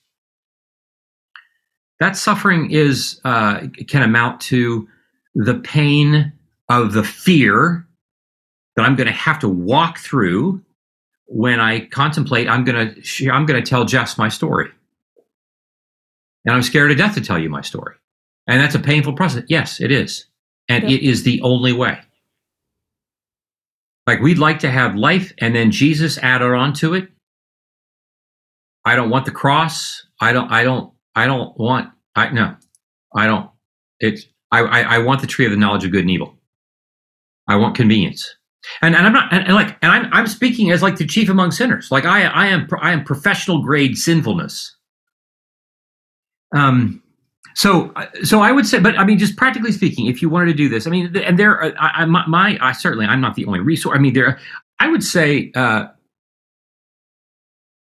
that 1.99 2.17
suffering 2.17 2.71
is 2.71 3.21
uh, 3.23 3.67
can 3.87 4.01
amount 4.01 4.41
to 4.41 4.87
the 5.35 5.55
pain 5.55 6.33
of 6.69 6.93
the 6.93 7.03
fear 7.03 7.87
that 8.75 8.83
I'm 8.83 8.95
going 8.95 9.07
to 9.07 9.13
have 9.13 9.39
to 9.39 9.47
walk 9.47 9.99
through 9.99 10.61
when 11.27 11.59
I 11.59 11.85
contemplate. 11.85 12.49
I'm 12.49 12.63
going 12.63 12.93
to 12.93 13.29
I'm 13.29 13.45
going 13.45 13.63
to 13.63 13.69
tell 13.69 13.85
Jess 13.85 14.17
my 14.17 14.29
story, 14.29 14.69
and 16.45 16.55
I'm 16.55 16.63
scared 16.63 16.89
to 16.91 16.95
death 16.95 17.15
to 17.15 17.21
tell 17.21 17.39
you 17.39 17.49
my 17.49 17.61
story, 17.61 17.95
and 18.47 18.59
that's 18.61 18.75
a 18.75 18.79
painful 18.79 19.13
process. 19.13 19.43
Yes, 19.47 19.79
it 19.81 19.91
is, 19.91 20.25
and 20.69 20.83
Yeah. 20.89 20.97
it 20.97 21.03
is 21.03 21.23
the 21.23 21.41
only 21.41 21.73
way. 21.73 21.99
Like 24.07 24.19
we'd 24.19 24.37
like 24.39 24.59
to 24.59 24.69
have 24.71 24.95
life 24.95 25.31
and 25.37 25.55
then 25.55 25.71
Jesus 25.71 26.17
added 26.17 26.53
onto 26.53 26.93
it. 26.93 27.07
I 28.85 28.95
don't 28.97 29.09
want 29.09 29.25
the 29.25 29.31
cross. 29.31 30.05
I 30.19 30.33
don't. 30.33 30.51
I 30.51 30.63
don't. 30.63 30.91
I 31.15 31.25
don't 31.25 31.57
want. 31.57 31.89
I 32.15 32.29
no. 32.31 32.55
I 33.15 33.27
don't. 33.27 33.49
It's. 34.01 34.25
I. 34.51 34.59
I, 34.61 34.81
I 34.81 34.97
want 34.99 35.21
the 35.21 35.27
tree 35.27 35.45
of 35.45 35.51
the 35.51 35.57
knowledge 35.57 35.85
of 35.85 35.91
good 35.91 36.01
and 36.01 36.09
evil. 36.11 36.37
I 37.47 37.55
want 37.55 37.75
convenience. 37.75 38.35
And, 38.81 38.93
and 38.95 39.05
I'm 39.05 39.13
not 39.13 39.31
and, 39.33 39.45
and 39.45 39.55
like 39.55 39.77
and 39.81 39.91
I'm 39.91 40.09
I'm 40.13 40.27
speaking 40.27 40.71
as 40.71 40.81
like 40.81 40.97
the 40.97 41.05
chief 41.07 41.29
among 41.29 41.51
sinners. 41.51 41.89
Like 41.91 42.03
I 42.05 42.23
I 42.25 42.47
am 42.47 42.67
I 42.81 42.91
am 42.91 43.05
professional 43.05 43.61
grade 43.61 43.97
sinfulness. 43.97 44.75
Um, 46.53 47.01
so 47.55 47.93
so 48.23 48.41
I 48.41 48.51
would 48.51 48.65
say, 48.65 48.79
but 48.79 48.97
I 48.97 49.03
mean, 49.03 49.17
just 49.19 49.35
practically 49.37 49.71
speaking, 49.71 50.07
if 50.07 50.21
you 50.21 50.29
wanted 50.29 50.47
to 50.47 50.53
do 50.53 50.69
this, 50.69 50.87
I 50.87 50.89
mean, 50.89 51.15
and 51.17 51.37
there, 51.37 51.51
are- 51.59 51.73
I, 51.79 52.01
I 52.01 52.05
my, 52.05 52.25
my 52.27 52.57
I 52.61 52.71
certainly 52.71 53.05
I'm 53.05 53.21
not 53.21 53.35
the 53.35 53.45
only 53.45 53.59
resource. 53.59 53.95
I 53.95 53.99
mean, 54.01 54.13
there, 54.13 54.39
I 54.79 54.87
would 54.89 55.03
say, 55.03 55.51
uh, 55.55 55.87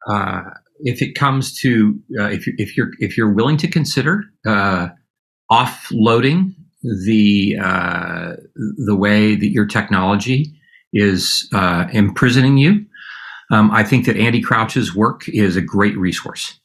uh, 0.07 0.41
if 0.80 1.01
it 1.01 1.13
comes 1.15 1.53
to 1.59 1.99
uh, 2.20 2.30
if 2.30 2.47
you 2.47 2.53
if 2.57 2.78
you're 2.78 2.91
if 2.99 3.17
you're 3.17 3.32
willing 3.34 3.57
to 3.57 3.67
consider 3.67 4.24
uh, 4.47 4.88
offloading 5.51 6.53
the 7.05 7.57
uh, 7.61 8.34
the 8.86 8.95
way 8.95 9.36
that 9.36 9.47
your 9.49 9.65
technology 9.65 10.53
is 10.93 11.47
uh, 11.53 11.86
imprisoning 11.91 12.57
you, 12.57 12.86
um, 13.51 13.70
I 13.72 13.84
think 13.84 14.05
that 14.05 14.17
Andy 14.17 14.41
Crouch's 14.41 14.95
work 14.95 15.28
is 15.30 15.55
a 15.55 15.61
great 15.61 15.97
resource. 15.97 16.59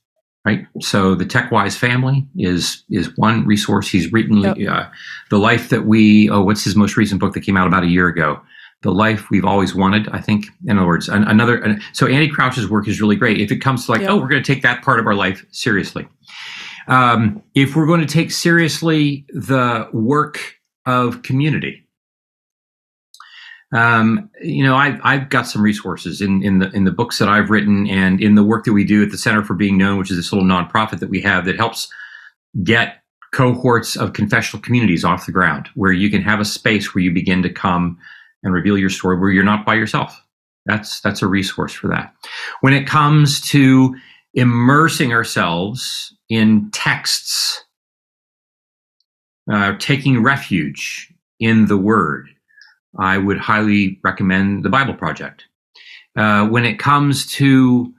Right, 0.46 0.66
so 0.82 1.14
the 1.14 1.24
TechWise 1.24 1.74
family 1.74 2.26
is 2.36 2.84
is 2.90 3.16
one 3.16 3.46
resource. 3.46 3.88
He's 3.88 4.12
written 4.12 4.42
Yep. 4.42 4.58
uh, 4.68 4.86
the 5.30 5.38
life 5.38 5.70
that 5.70 5.86
we. 5.86 6.28
Oh, 6.28 6.42
what's 6.42 6.62
his 6.62 6.76
most 6.76 6.98
recent 6.98 7.18
book 7.18 7.32
that 7.32 7.40
came 7.40 7.56
out 7.56 7.66
about 7.66 7.82
a 7.82 7.86
year 7.88 8.08
ago? 8.08 8.40
The 8.82 8.92
life 8.92 9.30
we've 9.30 9.46
always 9.46 9.74
wanted. 9.74 10.06
I 10.10 10.20
think. 10.20 10.48
In 10.66 10.76
other 10.76 10.86
words, 10.86 11.08
an, 11.08 11.24
another. 11.24 11.56
an- 11.56 11.80
so 11.94 12.06
Andy 12.06 12.28
Crouch's 12.28 12.68
work 12.68 12.86
is 12.88 13.00
really 13.00 13.16
great. 13.16 13.40
If 13.40 13.50
it 13.50 13.60
comes 13.60 13.86
to 13.86 13.92
like, 13.92 14.02
Yep. 14.02 14.10
oh, 14.10 14.16
we're 14.18 14.28
going 14.28 14.42
to 14.42 14.52
take 14.54 14.62
that 14.62 14.82
part 14.82 15.00
of 15.00 15.06
our 15.06 15.14
life 15.14 15.46
seriously. 15.50 16.06
Um, 16.88 17.42
if 17.54 17.74
we're 17.74 17.86
going 17.86 18.00
to 18.00 18.06
take 18.06 18.30
seriously 18.30 19.24
the 19.30 19.88
work 19.94 20.56
of 20.84 21.22
community, 21.22 21.83
um, 23.74 24.30
you 24.40 24.62
know, 24.62 24.76
I've, 24.76 25.00
I've 25.02 25.28
got 25.28 25.48
some 25.48 25.60
resources 25.60 26.20
in, 26.20 26.42
in 26.44 26.60
the 26.60 26.70
in 26.70 26.84
the 26.84 26.92
books 26.92 27.18
that 27.18 27.28
I've 27.28 27.50
written 27.50 27.88
and 27.88 28.20
in 28.20 28.36
the 28.36 28.44
work 28.44 28.64
that 28.64 28.72
we 28.72 28.84
do 28.84 29.02
at 29.02 29.10
the 29.10 29.18
Center 29.18 29.42
for 29.42 29.54
Being 29.54 29.76
Known, 29.76 29.98
which 29.98 30.12
is 30.12 30.16
this 30.16 30.32
little 30.32 30.48
nonprofit 30.48 31.00
that 31.00 31.10
we 31.10 31.20
have 31.22 31.44
that 31.44 31.56
helps 31.56 31.88
get 32.62 33.02
cohorts 33.32 33.96
of 33.96 34.12
confessional 34.12 34.62
communities 34.62 35.04
off 35.04 35.26
the 35.26 35.32
ground, 35.32 35.68
where 35.74 35.92
you 35.92 36.08
can 36.08 36.22
have 36.22 36.38
a 36.38 36.44
space 36.44 36.94
where 36.94 37.02
you 37.02 37.12
begin 37.12 37.42
to 37.42 37.50
come 37.50 37.98
and 38.44 38.54
reveal 38.54 38.78
your 38.78 38.90
story, 38.90 39.18
where 39.18 39.30
you're 39.30 39.42
not 39.42 39.66
by 39.66 39.74
yourself. 39.74 40.22
That's 40.66 41.00
that's 41.00 41.20
a 41.20 41.26
resource 41.26 41.72
for 41.72 41.88
that. 41.88 42.14
When 42.60 42.72
it 42.72 42.86
comes 42.86 43.40
to 43.48 43.96
immersing 44.34 45.12
ourselves 45.12 46.16
in 46.28 46.70
texts, 46.70 47.64
uh, 49.52 49.74
taking 49.80 50.22
refuge 50.22 51.12
in 51.40 51.66
the 51.66 51.76
Word, 51.76 52.28
I 52.98 53.18
would 53.18 53.38
highly 53.38 53.98
recommend 54.04 54.64
the 54.64 54.68
Bible 54.70 54.94
Project. 54.94 55.44
Uh, 56.16 56.46
when 56.46 56.64
it 56.64 56.78
comes 56.78 57.26
to 57.32 57.92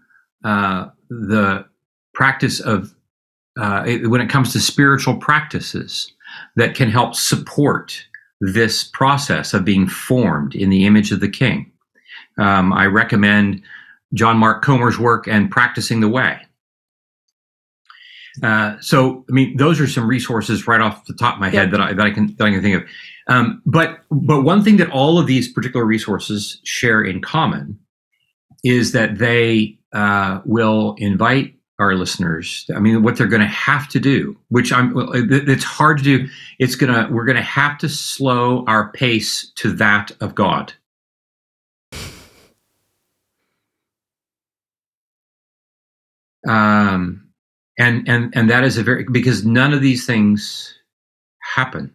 uh, 0.43 0.87
the 1.09 1.65
practice 2.13 2.59
of, 2.59 2.93
uh, 3.59 3.83
it- 3.85 4.09
when 4.09 4.21
it 4.21 4.29
comes 4.29 4.53
to 4.53 4.59
spiritual 4.59 5.17
practices 5.17 6.13
that 6.55 6.75
can 6.75 6.89
help 6.89 7.15
support 7.15 8.05
this 8.41 8.83
process 8.83 9.53
of 9.53 9.65
being 9.65 9.87
formed 9.87 10.55
in 10.55 10.69
the 10.69 10.85
image 10.85 11.11
of 11.11 11.19
the 11.19 11.29
King, 11.29 11.71
um, 12.37 12.71
I 12.73 12.85
recommend 12.85 13.61
John 14.13 14.37
Mark 14.37 14.63
Comer's 14.63 14.97
work 14.99 15.27
and 15.27 15.49
Practicing 15.51 15.99
the 15.99 16.09
Way. 16.09 16.39
Uh, 18.43 18.75
so, 18.81 19.23
I 19.29 19.31
mean, 19.31 19.55
those 19.57 19.79
are 19.79 19.87
some 19.87 20.07
resources 20.07 20.67
right 20.67 20.81
off 20.81 21.05
the 21.05 21.13
top 21.13 21.35
of 21.35 21.39
my 21.39 21.49
head 21.49 21.69
Yep. 21.69 21.71
that 21.71 21.81
I 21.81 21.93
that 21.93 22.05
I 22.05 22.11
can 22.11 22.35
that 22.35 22.45
I 22.45 22.51
can 22.51 22.61
think 22.61 22.75
of. 22.83 22.89
Um, 23.27 23.61
but 23.65 23.99
but 24.11 24.43
one 24.43 24.63
thing 24.63 24.77
that 24.77 24.89
all 24.91 25.17
of 25.17 25.27
these 25.27 25.51
particular 25.51 25.85
resources 25.85 26.59
share 26.63 27.01
in 27.01 27.21
common 27.21 27.79
is 28.63 28.91
that 28.91 29.17
they 29.17 29.77
uh, 29.93 30.41
will 30.45 30.95
invite 30.97 31.55
our 31.79 31.95
listeners. 31.95 32.69
I 32.75 32.79
mean, 32.79 33.03
what 33.03 33.17
they're 33.17 33.27
going 33.27 33.41
to 33.41 33.47
have 33.47 33.89
to 33.89 33.99
do, 33.99 34.37
which 34.49 34.71
I'm, 34.71 34.93
it's 34.95 35.63
hard 35.63 35.97
to 35.99 36.03
do. 36.03 36.27
It's 36.59 36.75
gonna 36.75 37.09
we're 37.11 37.25
going 37.25 37.35
to 37.35 37.41
have 37.41 37.77
to 37.79 37.89
slow 37.89 38.63
our 38.65 38.91
pace 38.91 39.51
to 39.55 39.71
that 39.73 40.11
of 40.21 40.35
God. 40.35 40.73
Um, 46.47 47.29
and 47.79 48.07
and 48.07 48.31
and 48.35 48.49
that 48.51 48.63
is 48.63 48.77
a 48.77 48.83
very 48.83 49.05
because 49.11 49.43
none 49.43 49.73
of 49.73 49.81
these 49.81 50.05
things 50.05 50.73
happen 51.55 51.94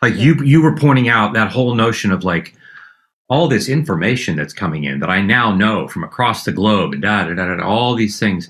like 0.00 0.14
you 0.16 0.34
you 0.42 0.62
were 0.62 0.74
pointing 0.74 1.08
out 1.08 1.34
that 1.34 1.50
whole 1.50 1.74
notion 1.74 2.10
of 2.10 2.24
like 2.24 2.54
all 3.28 3.48
this 3.48 3.68
information 3.68 4.36
that's 4.36 4.52
coming 4.52 4.84
in 4.84 5.00
that 5.00 5.10
I 5.10 5.20
now 5.22 5.54
know 5.54 5.88
from 5.88 6.04
across 6.04 6.44
the 6.44 6.52
globe 6.52 7.00
da 7.00 7.24
da 7.24 7.34
da, 7.34 7.56
da 7.56 7.64
all 7.64 7.94
these 7.94 8.18
things. 8.18 8.48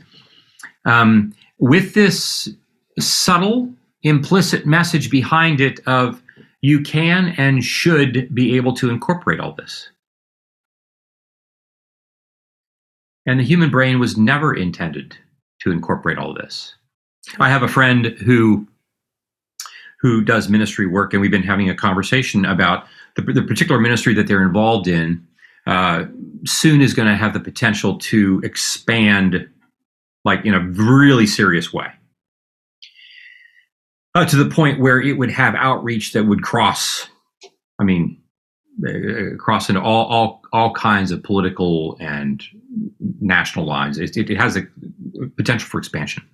Um, 0.84 1.34
with 1.58 1.94
this 1.94 2.48
subtle 2.98 3.72
implicit 4.02 4.66
message 4.66 5.10
behind 5.10 5.60
it 5.60 5.80
of 5.86 6.22
you 6.60 6.80
can 6.80 7.34
and 7.36 7.64
should 7.64 8.32
be 8.34 8.56
able 8.56 8.74
to 8.74 8.90
incorporate 8.90 9.40
all 9.40 9.52
this. 9.52 9.88
And 13.26 13.38
the 13.38 13.44
human 13.44 13.70
brain 13.70 14.00
was 14.00 14.16
never 14.16 14.54
intended 14.54 15.16
to 15.60 15.70
incorporate 15.70 16.18
all 16.18 16.34
this. 16.34 16.74
I 17.38 17.48
have 17.48 17.62
a 17.62 17.68
friend 17.68 18.06
who 18.06 18.66
who 20.02 20.20
does 20.20 20.48
ministry 20.48 20.86
work, 20.86 21.14
and 21.14 21.22
we've 21.22 21.30
been 21.30 21.44
having 21.44 21.70
a 21.70 21.74
conversation 21.76 22.44
about 22.44 22.86
the, 23.14 23.22
the 23.22 23.42
particular 23.42 23.80
ministry 23.80 24.12
that 24.14 24.26
they're 24.26 24.42
involved 24.42 24.88
in. 24.88 25.24
Uh, 25.64 26.04
soon 26.44 26.80
is 26.80 26.92
going 26.92 27.06
to 27.06 27.14
have 27.14 27.32
the 27.32 27.40
potential 27.40 27.96
to 27.98 28.40
expand, 28.42 29.48
like 30.24 30.44
in 30.44 30.54
a 30.54 30.60
really 30.60 31.24
serious 31.24 31.72
way, 31.72 31.86
uh, 34.16 34.26
to 34.26 34.34
the 34.34 34.50
point 34.50 34.80
where 34.80 35.00
it 35.00 35.16
would 35.16 35.30
have 35.30 35.54
outreach 35.54 36.12
that 36.12 36.24
would 36.24 36.42
cross. 36.42 37.06
I 37.78 37.84
mean, 37.84 38.20
uh, 38.84 39.36
cross 39.38 39.68
into 39.68 39.80
all 39.80 40.06
all 40.06 40.42
all 40.52 40.74
kinds 40.74 41.12
of 41.12 41.22
political 41.22 41.96
and 42.00 42.42
national 43.20 43.66
lines. 43.66 43.98
It, 43.98 44.16
it, 44.16 44.30
it 44.30 44.36
has 44.36 44.56
a 44.56 44.62
potential 45.36 45.68
for 45.68 45.78
expansion. 45.78 46.24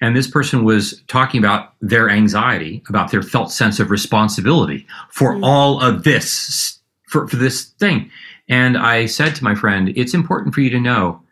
And 0.00 0.16
this 0.16 0.28
person 0.28 0.64
was 0.64 1.02
talking 1.08 1.38
about 1.38 1.74
their 1.80 2.08
anxiety, 2.08 2.82
about 2.88 3.10
their 3.10 3.22
felt 3.22 3.52
sense 3.52 3.78
of 3.80 3.90
responsibility 3.90 4.86
for 5.10 5.34
Mm. 5.34 5.44
all 5.44 5.80
of 5.80 6.04
this, 6.04 6.78
for, 7.08 7.28
for 7.28 7.36
this 7.36 7.66
thing. 7.78 8.10
And 8.48 8.76
I 8.78 9.06
said 9.06 9.34
to 9.36 9.44
my 9.44 9.54
friend, 9.54 9.92
it's 9.96 10.14
important 10.14 10.54
for 10.54 10.60
you 10.62 10.70
to 10.70 10.80
know 10.80 11.22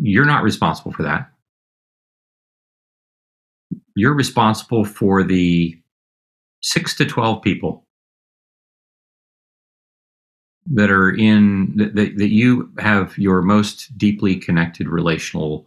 you're 0.00 0.24
not 0.24 0.42
responsible 0.42 0.92
for 0.92 1.02
that. 1.02 1.30
You're 3.96 4.14
responsible 4.14 4.84
for 4.84 5.22
the 5.22 5.78
six 6.62 6.94
to 6.96 7.04
12 7.04 7.42
people 7.42 7.84
that 10.72 10.90
are 10.90 11.10
in, 11.10 11.76
that, 11.76 12.16
that 12.16 12.30
you 12.30 12.70
have 12.78 13.16
your 13.18 13.42
most 13.42 13.96
deeply 13.98 14.36
connected 14.36 14.88
relational 14.88 15.66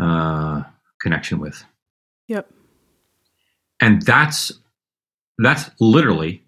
uh, 0.00 0.62
connection 1.00 1.38
with. 1.38 1.64
Yep. 2.28 2.50
And 3.80 4.02
that's 4.02 4.52
that's 5.38 5.70
literally 5.80 6.42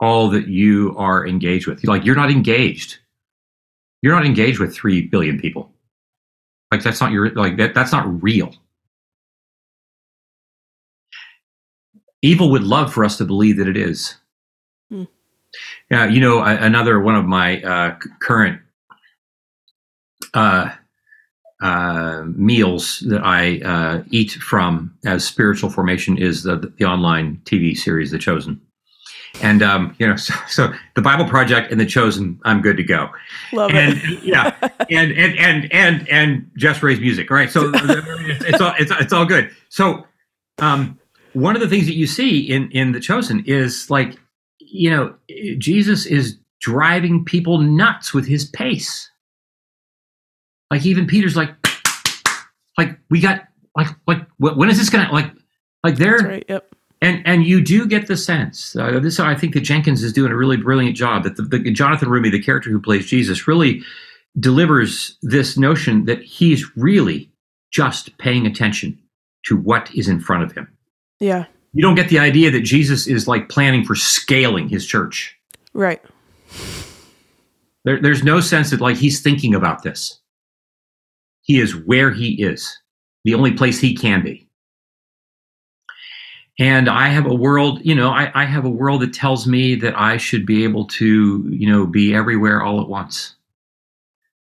all 0.00 0.30
that 0.30 0.48
you 0.48 0.94
are 0.96 1.26
engaged 1.26 1.66
with. 1.66 1.84
Like 1.84 2.04
you're 2.04 2.16
not 2.16 2.30
engaged. 2.30 2.98
You're 4.02 4.14
not 4.14 4.26
engaged 4.26 4.58
with 4.58 4.74
three 4.74 5.02
billion 5.02 5.38
people. 5.38 5.70
Like 6.70 6.82
that's 6.82 7.00
not 7.00 7.12
your 7.12 7.30
like 7.30 7.56
that 7.58 7.74
that's 7.74 7.92
not 7.92 8.22
real. 8.22 8.54
Evil 12.22 12.50
would 12.50 12.62
love 12.62 12.92
for 12.92 13.04
us 13.04 13.18
to 13.18 13.24
believe 13.24 13.56
that 13.58 13.68
it 13.68 13.76
is. 13.76 14.14
Hmm. 14.88 15.04
Yeah, 15.90 16.06
you 16.06 16.20
know, 16.20 16.42
another 16.42 17.00
one 17.00 17.14
of 17.14 17.24
my 17.24 17.60
uh, 17.62 17.98
current 18.20 18.60
uh, 20.34 20.70
uh, 21.62 22.24
meals 22.34 23.00
that 23.06 23.22
I 23.24 23.60
uh, 23.60 24.02
eat 24.10 24.32
from 24.32 24.92
as 25.04 25.24
spiritual 25.24 25.70
formation 25.70 26.18
is 26.18 26.42
the, 26.42 26.56
the 26.56 26.84
online 26.84 27.40
TV 27.44 27.76
series, 27.76 28.10
The 28.10 28.18
Chosen. 28.18 28.60
And 29.40 29.62
um, 29.62 29.94
you 29.98 30.06
know, 30.06 30.16
so, 30.26 30.34
so 30.48 30.72
the 30.94 31.02
Bible 31.02 31.24
Project 31.24 31.70
and 31.70 31.80
The 31.80 31.86
Chosen, 31.86 32.38
I'm 32.44 32.60
good 32.60 32.76
to 32.76 32.82
go. 32.82 33.08
Love 33.52 33.70
And 33.70 33.98
it. 34.02 34.22
yeah, 34.24 34.54
and 34.90 35.12
and 35.12 35.38
and 35.38 35.72
and 35.72 36.08
and 36.08 36.50
Jess 36.56 36.82
Ray's 36.82 37.00
music, 37.00 37.30
right? 37.30 37.50
So 37.50 37.70
it's, 37.74 38.44
it's 38.44 38.60
all 38.60 38.74
it's, 38.78 38.90
it's 39.00 39.12
all 39.12 39.24
good. 39.24 39.50
So 39.68 40.04
um, 40.58 40.98
one 41.32 41.54
of 41.54 41.62
the 41.62 41.68
things 41.68 41.86
that 41.86 41.94
you 41.94 42.06
see 42.06 42.40
in 42.40 42.70
in 42.72 42.92
The 42.92 43.00
Chosen 43.00 43.42
is 43.46 43.88
like, 43.88 44.18
you 44.58 44.90
know, 44.90 45.14
Jesus 45.58 46.06
is 46.06 46.36
driving 46.60 47.24
people 47.24 47.58
nuts 47.58 48.12
with 48.12 48.26
his 48.26 48.44
pace. 48.44 49.08
Like 50.72 50.86
even 50.86 51.06
Peter's 51.06 51.36
like, 51.36 51.50
like 52.78 52.98
we 53.10 53.20
got 53.20 53.46
like 53.76 53.88
like 54.06 54.26
when 54.38 54.70
is 54.70 54.78
this 54.78 54.88
gonna 54.88 55.12
like 55.12 55.30
like 55.84 55.96
they're 55.96 56.16
right. 56.16 56.44
Yep. 56.48 56.74
and 57.02 57.20
and 57.26 57.44
you 57.44 57.60
do 57.60 57.86
get 57.86 58.06
the 58.06 58.16
sense 58.16 58.74
uh, 58.74 58.98
this 58.98 59.20
I 59.20 59.34
think 59.34 59.52
that 59.52 59.60
Jenkins 59.60 60.02
is 60.02 60.14
doing 60.14 60.32
a 60.32 60.36
really 60.36 60.56
brilliant 60.56 60.96
job 60.96 61.24
that 61.24 61.36
the, 61.36 61.42
the 61.42 61.70
Jonathan 61.70 62.08
Roumie 62.08 62.30
the 62.30 62.42
character 62.42 62.70
who 62.70 62.80
plays 62.80 63.04
Jesus 63.04 63.46
really 63.46 63.82
delivers 64.40 65.18
this 65.20 65.58
notion 65.58 66.06
that 66.06 66.22
he's 66.22 66.64
really 66.74 67.30
just 67.70 68.16
paying 68.16 68.46
attention 68.46 68.98
to 69.44 69.58
what 69.58 69.94
is 69.94 70.08
in 70.08 70.20
front 70.20 70.42
of 70.42 70.52
him. 70.52 70.66
Yeah. 71.20 71.44
You 71.74 71.82
don't 71.82 71.96
get 71.96 72.08
the 72.08 72.18
idea 72.18 72.50
that 72.50 72.62
Jesus 72.62 73.06
is 73.06 73.28
like 73.28 73.50
planning 73.50 73.84
for 73.84 73.94
scaling 73.94 74.70
his 74.70 74.86
church. 74.86 75.38
Right. 75.74 76.00
There, 77.84 78.00
there's 78.00 78.24
no 78.24 78.40
sense 78.40 78.70
that 78.70 78.80
like 78.80 78.96
he's 78.96 79.20
thinking 79.20 79.54
about 79.54 79.82
this. 79.82 80.18
He 81.42 81.60
is 81.60 81.76
where 81.76 82.10
he 82.10 82.42
is, 82.42 82.78
the 83.24 83.34
only 83.34 83.52
place 83.52 83.78
he 83.78 83.94
can 83.94 84.22
be. 84.22 84.48
And 86.58 86.88
I 86.88 87.08
have 87.08 87.26
a 87.26 87.34
world, 87.34 87.80
you 87.82 87.94
know, 87.94 88.10
I, 88.10 88.30
I 88.34 88.44
have 88.44 88.64
a 88.64 88.70
world 88.70 89.02
that 89.02 89.12
tells 89.12 89.46
me 89.46 89.74
that 89.76 89.98
I 89.98 90.16
should 90.16 90.46
be 90.46 90.64
able 90.64 90.86
to, 90.88 91.48
you 91.48 91.66
know, 91.66 91.86
be 91.86 92.14
everywhere 92.14 92.62
all 92.62 92.80
at 92.80 92.88
once. 92.88 93.34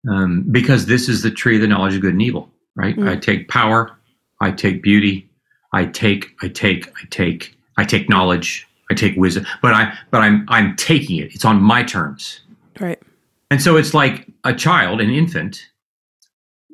Um, 0.08 0.46
because 0.52 0.86
this 0.86 1.08
is 1.08 1.24
the 1.24 1.32
tree 1.32 1.56
of 1.56 1.62
the 1.62 1.68
knowledge 1.68 1.96
of 1.96 2.02
good 2.02 2.12
and 2.12 2.22
evil, 2.22 2.50
right? 2.76 2.96
Mm. 2.96 3.10
I 3.10 3.16
take 3.16 3.48
power, 3.48 3.98
I 4.42 4.52
take 4.52 4.84
beauty, 4.84 5.30
I 5.72 5.86
take, 5.86 6.36
I 6.42 6.50
take, 6.50 6.90
I 6.90 7.06
take, 7.10 7.58
I 7.78 7.86
take 7.86 8.10
knowledge, 8.10 8.68
I 8.92 8.96
take 8.96 9.16
wisdom, 9.16 9.48
but 9.62 9.74
I, 9.74 9.98
but 10.12 10.22
I'm, 10.22 10.46
I'm 10.50 10.76
taking 10.76 11.18
it. 11.18 11.34
It's 11.34 11.46
on 11.46 11.62
my 11.62 11.84
terms. 11.84 12.42
Right. 12.80 13.02
And 13.50 13.62
so 13.62 13.78
it's 13.78 13.94
like 13.94 14.28
a 14.44 14.54
child, 14.54 15.00
an 15.00 15.10
infant, 15.10 15.70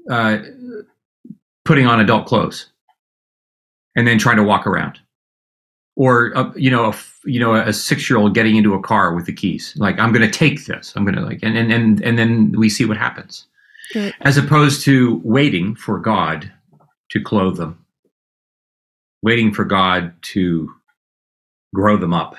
uh, 0.09 0.39
putting 1.65 1.85
on 1.85 1.99
adult 1.99 2.25
clothes 2.25 2.67
and 3.95 4.07
then 4.07 4.17
trying 4.17 4.37
to 4.37 4.43
walk 4.43 4.65
around, 4.67 4.99
or 5.95 6.27
a, 6.35 6.51
you 6.55 6.71
know, 6.71 6.85
a, 6.85 6.95
you 7.25 7.39
know, 7.39 7.53
a 7.55 7.71
six-year-old 7.73 8.33
getting 8.33 8.55
into 8.55 8.73
a 8.73 8.81
car 8.81 9.13
with 9.13 9.25
the 9.25 9.33
keys. 9.33 9.73
Like 9.77 9.99
I'm 9.99 10.11
going 10.11 10.29
to 10.29 10.31
take 10.31 10.65
this. 10.65 10.93
I'm 10.95 11.03
going 11.05 11.15
to 11.15 11.21
like, 11.21 11.39
and 11.43 11.57
and 11.57 11.71
and 11.71 12.01
and 12.03 12.17
then 12.17 12.53
we 12.57 12.69
see 12.69 12.85
what 12.85 12.97
happens, 12.97 13.45
Right. 13.95 14.13
as 14.21 14.37
opposed 14.37 14.83
to 14.85 15.21
waiting 15.23 15.75
for 15.75 15.99
God 15.99 16.51
to 17.11 17.21
clothe 17.21 17.57
them, 17.57 17.85
waiting 19.21 19.53
for 19.53 19.65
God 19.65 20.13
to 20.33 20.69
grow 21.73 21.97
them 21.97 22.13
up. 22.13 22.35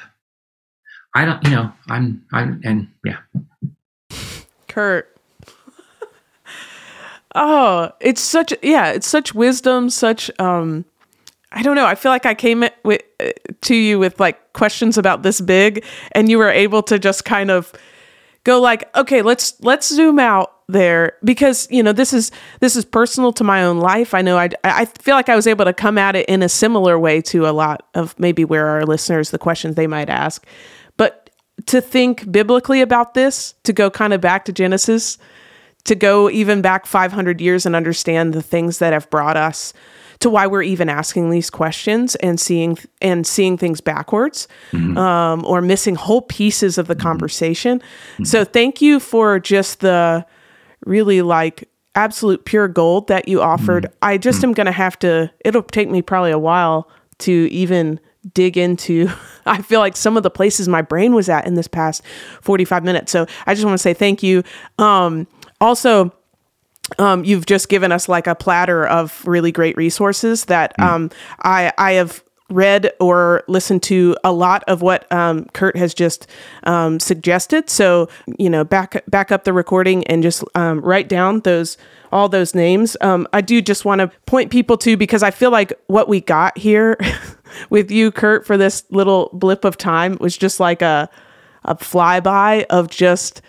I 1.14 1.24
don't, 1.24 1.44
you 1.44 1.50
know, 1.50 1.72
I'm, 1.88 2.24
I'm, 2.32 2.60
and 2.64 2.88
yeah. 3.04 3.18
Curt. 4.68 5.16
Oh, 7.34 7.90
it's 8.00 8.20
such 8.20 8.52
yeah, 8.62 8.90
it's 8.90 9.06
such 9.06 9.34
wisdom, 9.34 9.90
such 9.90 10.30
um 10.38 10.84
I 11.52 11.62
don't 11.62 11.74
know. 11.74 11.86
I 11.86 11.96
feel 11.96 12.12
like 12.12 12.26
I 12.26 12.34
came 12.34 12.64
with, 12.84 13.02
uh, 13.18 13.30
to 13.62 13.74
you 13.74 13.98
with 13.98 14.20
like 14.20 14.52
questions 14.52 14.96
about 14.96 15.22
this 15.24 15.40
big 15.40 15.84
and 16.12 16.30
you 16.30 16.38
were 16.38 16.50
able 16.50 16.82
to 16.84 16.98
just 16.98 17.24
kind 17.24 17.50
of 17.50 17.72
go 18.44 18.60
like, 18.60 18.94
"Okay, 18.96 19.22
let's 19.22 19.54
let's 19.60 19.88
zoom 19.88 20.18
out 20.18 20.52
there 20.68 21.14
because, 21.24 21.66
you 21.70 21.82
know, 21.82 21.92
this 21.92 22.12
is 22.12 22.30
this 22.60 22.76
is 22.76 22.84
personal 22.84 23.32
to 23.34 23.44
my 23.44 23.64
own 23.64 23.78
life. 23.78 24.14
I 24.14 24.22
know 24.22 24.38
I 24.38 24.50
I 24.64 24.84
feel 24.84 25.14
like 25.14 25.28
I 25.28 25.36
was 25.36 25.46
able 25.46 25.64
to 25.64 25.72
come 25.72 25.98
at 25.98 26.16
it 26.16 26.28
in 26.28 26.42
a 26.42 26.48
similar 26.48 26.98
way 26.98 27.20
to 27.22 27.46
a 27.46 27.52
lot 27.52 27.88
of 27.94 28.18
maybe 28.18 28.44
where 28.44 28.66
our 28.68 28.84
listeners 28.84 29.30
the 29.30 29.38
questions 29.38 29.74
they 29.74 29.86
might 29.86 30.08
ask. 30.08 30.46
But 30.96 31.30
to 31.66 31.80
think 31.80 32.30
biblically 32.30 32.80
about 32.80 33.14
this, 33.14 33.54
to 33.64 33.72
go 33.72 33.90
kind 33.90 34.12
of 34.12 34.20
back 34.20 34.44
to 34.46 34.52
Genesis, 34.52 35.18
to 35.84 35.94
go 35.94 36.30
even 36.30 36.62
back 36.62 36.86
500 36.86 37.40
years 37.40 37.66
and 37.66 37.74
understand 37.74 38.32
the 38.32 38.42
things 38.42 38.78
that 38.78 38.92
have 38.92 39.08
brought 39.10 39.36
us 39.36 39.72
to 40.20 40.28
why 40.28 40.46
we're 40.46 40.62
even 40.62 40.88
asking 40.88 41.30
these 41.30 41.48
questions 41.50 42.14
and 42.16 42.38
seeing 42.38 42.78
and 43.00 43.26
seeing 43.26 43.56
things 43.56 43.80
backwards 43.80 44.46
mm-hmm. 44.70 44.96
um, 44.96 45.44
or 45.46 45.62
missing 45.62 45.94
whole 45.94 46.22
pieces 46.22 46.76
of 46.78 46.86
the 46.86 46.94
mm-hmm. 46.94 47.02
conversation. 47.02 47.78
Mm-hmm. 47.78 48.24
So 48.24 48.44
thank 48.44 48.82
you 48.82 49.00
for 49.00 49.40
just 49.40 49.80
the 49.80 50.26
really 50.84 51.22
like 51.22 51.68
absolute 51.94 52.44
pure 52.44 52.68
gold 52.68 53.08
that 53.08 53.28
you 53.28 53.40
offered. 53.40 53.90
I 54.02 54.18
just 54.18 54.44
am 54.44 54.52
going 54.52 54.66
to 54.66 54.72
have 54.72 54.98
to. 55.00 55.30
It'll 55.44 55.62
take 55.62 55.88
me 55.88 56.02
probably 56.02 56.30
a 56.30 56.38
while 56.38 56.88
to 57.20 57.48
even 57.50 57.98
dig 58.34 58.58
into 58.58 59.08
I 59.46 59.62
feel 59.62 59.80
like 59.80 59.96
some 59.96 60.18
of 60.18 60.22
the 60.22 60.30
places 60.30 60.68
my 60.68 60.82
brain 60.82 61.14
was 61.14 61.30
at 61.30 61.46
in 61.46 61.54
this 61.54 61.66
past 61.66 62.02
45 62.42 62.84
minutes. 62.84 63.10
So 63.10 63.26
I 63.46 63.54
just 63.54 63.64
want 63.64 63.74
to 63.74 63.82
say 63.82 63.94
thank 63.94 64.22
you. 64.22 64.42
Um 64.78 65.26
also 65.60 66.12
um, 66.98 67.24
you've 67.24 67.46
just 67.46 67.68
given 67.68 67.92
us 67.92 68.08
like 68.08 68.26
a 68.26 68.34
platter 68.34 68.86
of 68.86 69.26
really 69.26 69.52
great 69.52 69.76
resources 69.76 70.46
that 70.46 70.78
um, 70.80 71.10
I 71.42 71.72
I 71.78 71.92
have 71.92 72.22
read 72.50 72.92
or 72.98 73.44
listened 73.46 73.82
to 73.84 74.16
a 74.24 74.32
lot 74.32 74.64
of 74.66 74.82
what 74.82 75.10
um, 75.12 75.44
Curt 75.52 75.76
has 75.76 75.94
just 75.94 76.26
um, 76.64 76.98
suggested. 76.98 77.70
So 77.70 78.08
you 78.38 78.50
know, 78.50 78.64
back 78.64 79.04
back 79.06 79.30
up 79.30 79.44
the 79.44 79.52
recording 79.52 80.06
and 80.06 80.22
just 80.22 80.42
um, 80.54 80.80
write 80.80 81.08
down 81.08 81.40
those 81.40 81.76
all 82.12 82.28
those 82.28 82.54
names. 82.54 82.96
Um, 83.00 83.28
I 83.32 83.40
do 83.40 83.62
just 83.62 83.84
want 83.84 84.00
to 84.00 84.08
point 84.26 84.50
people 84.50 84.76
to 84.78 84.96
because 84.96 85.22
I 85.22 85.30
feel 85.30 85.50
like 85.50 85.72
what 85.86 86.08
we 86.08 86.20
got 86.20 86.58
here 86.58 86.98
with 87.70 87.90
you, 87.90 88.10
Curt, 88.10 88.46
for 88.46 88.56
this 88.56 88.84
little 88.90 89.30
blip 89.32 89.64
of 89.64 89.76
time 89.76 90.16
was 90.20 90.36
just 90.36 90.60
like 90.60 90.82
a 90.82 91.08
a 91.64 91.76
flyby 91.76 92.64
of 92.70 92.88
just 92.88 93.42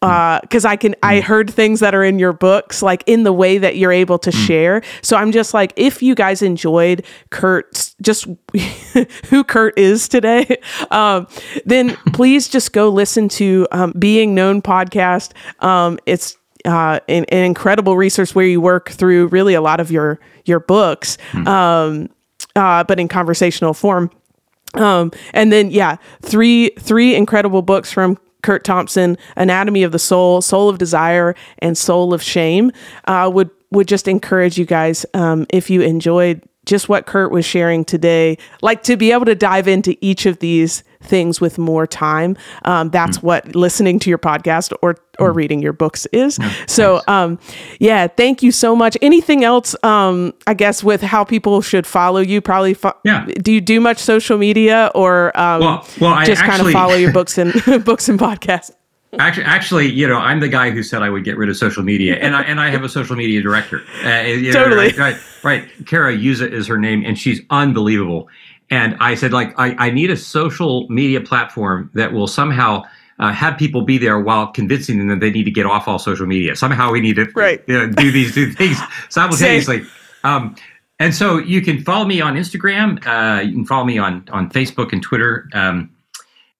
because 0.00 0.64
I 0.64 0.76
can 0.76 0.94
I 1.02 1.20
heard 1.20 1.50
things 1.50 1.80
that 1.80 1.94
are 1.94 2.02
in 2.02 2.18
your 2.18 2.32
books 2.32 2.82
like 2.82 3.04
in 3.06 3.22
the 3.24 3.32
way 3.32 3.58
that 3.58 3.76
you're 3.76 3.92
able 3.92 4.18
to 4.20 4.32
share. 4.32 4.82
So 5.02 5.16
I'm 5.16 5.30
just 5.30 5.52
like 5.52 5.74
if 5.76 6.02
you 6.02 6.14
guys 6.14 6.40
enjoyed 6.40 7.04
Curt's 7.28 7.94
just 8.00 8.26
who 9.28 9.44
Curt 9.44 9.78
is 9.78 10.08
today, 10.08 10.56
um, 10.90 11.26
then 11.66 11.96
please 12.12 12.48
just 12.48 12.72
go 12.72 12.88
listen 12.88 13.28
to 13.30 13.68
um, 13.72 13.92
Being 13.98 14.34
Known 14.34 14.62
podcast. 14.62 15.32
Um, 15.62 15.98
it's 16.06 16.36
uh, 16.64 17.00
an, 17.08 17.24
an 17.26 17.44
incredible 17.44 17.96
resource 17.96 18.34
where 18.34 18.46
you 18.46 18.60
work 18.60 18.90
through 18.90 19.28
really 19.28 19.54
a 19.54 19.60
lot 19.60 19.80
of 19.80 19.90
your 19.90 20.18
your 20.46 20.60
books, 20.60 21.18
um, 21.46 22.08
uh, 22.56 22.84
but 22.84 22.98
in 22.98 23.08
conversational 23.08 23.74
form. 23.74 24.10
Um, 24.74 25.12
and 25.34 25.52
then 25.52 25.70
yeah, 25.70 25.96
three 26.22 26.70
three 26.78 27.14
incredible 27.14 27.60
books 27.60 27.92
from 27.92 28.18
Curt 28.42 28.64
Thompson: 28.64 29.16
Anatomy 29.36 29.82
of 29.82 29.92
the 29.92 29.98
Soul, 29.98 30.42
Soul 30.42 30.68
of 30.68 30.78
Desire, 30.78 31.34
and 31.58 31.76
Soul 31.76 32.14
of 32.14 32.22
Shame. 32.22 32.72
Uh, 33.06 33.30
would 33.32 33.50
would 33.70 33.88
just 33.88 34.08
encourage 34.08 34.58
you 34.58 34.64
guys 34.64 35.06
um, 35.14 35.46
if 35.50 35.70
you 35.70 35.82
enjoyed 35.82 36.42
just 36.66 36.88
what 36.88 37.06
Curt 37.06 37.30
was 37.30 37.44
sharing 37.44 37.84
today, 37.84 38.36
like 38.62 38.82
to 38.84 38.96
be 38.96 39.12
able 39.12 39.24
to 39.24 39.34
dive 39.34 39.66
into 39.66 39.96
each 40.00 40.26
of 40.26 40.38
these 40.38 40.84
things 41.02 41.40
with 41.40 41.58
more 41.58 41.86
time. 41.86 42.36
Um, 42.64 42.90
that's 42.90 43.22
what 43.22 43.54
listening 43.56 43.98
to 44.00 44.10
your 44.10 44.18
podcast 44.18 44.72
or 44.82 44.96
or 45.18 45.32
reading 45.32 45.60
your 45.60 45.72
books 45.74 46.06
is. 46.12 46.38
so 46.66 47.00
um, 47.08 47.38
yeah, 47.78 48.06
thank 48.06 48.42
you 48.42 48.50
so 48.52 48.74
much. 48.74 48.96
Anything 49.02 49.44
else? 49.44 49.74
Um, 49.82 50.32
I 50.46 50.54
guess 50.54 50.82
with 50.84 51.02
how 51.02 51.24
people 51.24 51.60
should 51.62 51.86
follow 51.86 52.20
you, 52.20 52.40
probably. 52.40 52.74
Fo- 52.74 52.96
Yeah. 53.04 53.26
Do 53.26 53.52
you 53.52 53.60
do 53.60 53.80
much 53.80 53.98
social 53.98 54.38
media 54.38 54.90
or 54.94 55.38
um, 55.38 55.60
Well, 55.60 55.86
well, 56.00 56.12
I 56.14 56.24
just 56.24 56.42
kind 56.42 56.60
of 56.62 56.70
follow 56.72 56.94
your 56.94 57.12
books 57.18 57.36
and 57.38 57.52
books 57.84 58.08
and 58.08 58.18
podcasts? 58.18 58.70
Actually, 59.18 59.44
actually, 59.46 59.90
you 59.90 60.06
know, 60.06 60.18
I'm 60.18 60.38
the 60.38 60.48
guy 60.48 60.70
who 60.70 60.84
said 60.84 61.02
I 61.02 61.10
would 61.10 61.24
get 61.24 61.36
rid 61.36 61.48
of 61.48 61.56
social 61.56 61.82
media, 61.82 62.14
and 62.16 62.36
I 62.36 62.42
and 62.42 62.60
I 62.60 62.70
have 62.70 62.84
a 62.84 62.88
social 62.88 63.16
media 63.16 63.42
director. 63.42 63.82
Uh, 64.04 64.20
you 64.20 64.52
know, 64.52 64.62
Totally. 64.62 64.86
right, 64.90 64.96
right, 64.98 65.16
right. 65.42 65.86
Kara 65.86 66.16
Yuza 66.16 66.48
is 66.50 66.68
her 66.68 66.78
name, 66.78 67.02
and 67.04 67.18
she's 67.18 67.40
unbelievable. 67.50 68.28
And 68.70 68.96
I 69.00 69.14
said, 69.16 69.32
like, 69.32 69.52
I, 69.58 69.74
I 69.86 69.90
need 69.90 70.10
a 70.10 70.16
social 70.16 70.86
media 70.88 71.20
platform 71.20 71.90
that 71.94 72.12
will 72.12 72.26
somehow 72.28 72.84
uh, 73.18 73.32
have 73.32 73.58
people 73.58 73.82
be 73.82 73.98
there 73.98 74.18
while 74.20 74.46
convincing 74.46 74.98
them 74.98 75.08
that 75.08 75.20
they 75.20 75.30
need 75.30 75.44
to 75.44 75.50
get 75.50 75.66
off 75.66 75.88
all 75.88 75.98
social 75.98 76.26
media. 76.26 76.54
Somehow 76.56 76.92
we 76.92 77.00
need 77.00 77.16
to 77.16 77.26
Right. 77.34 77.62
you 77.66 77.74
know, 77.74 77.88
do 77.90 78.10
these 78.12 78.32
two 78.34 78.52
things 78.52 78.78
simultaneously. 79.08 79.82
Um, 80.24 80.54
and 80.98 81.14
so 81.14 81.38
you 81.38 81.62
can 81.62 81.82
follow 81.82 82.04
me 82.04 82.20
on 82.20 82.34
Instagram. 82.36 83.04
Uh, 83.06 83.40
you 83.42 83.52
can 83.52 83.64
follow 83.66 83.84
me 83.84 83.98
on 83.98 84.26
on 84.30 84.50
Facebook 84.50 84.92
and 84.92 85.02
Twitter. 85.02 85.48
Um, 85.52 85.90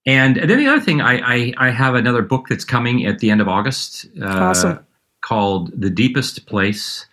and 0.07 0.37
then 0.37 0.59
the 0.59 0.67
other 0.67 0.81
thing, 0.81 1.01
I, 1.03 1.21
I 1.21 1.55
I 1.59 1.71
have 1.71 1.95
another 1.95 2.23
book 2.23 2.47
that's 2.49 2.65
coming 2.65 3.05
at 3.07 3.19
the 3.19 3.31
end 3.31 3.41
of 3.43 3.49
August. 3.49 4.07
Uh, 4.21 4.25
Awesome. 4.27 4.79
Called 5.21 5.71
"The 5.79 5.91
Deepest 5.91 6.47
Place: 6.47 7.05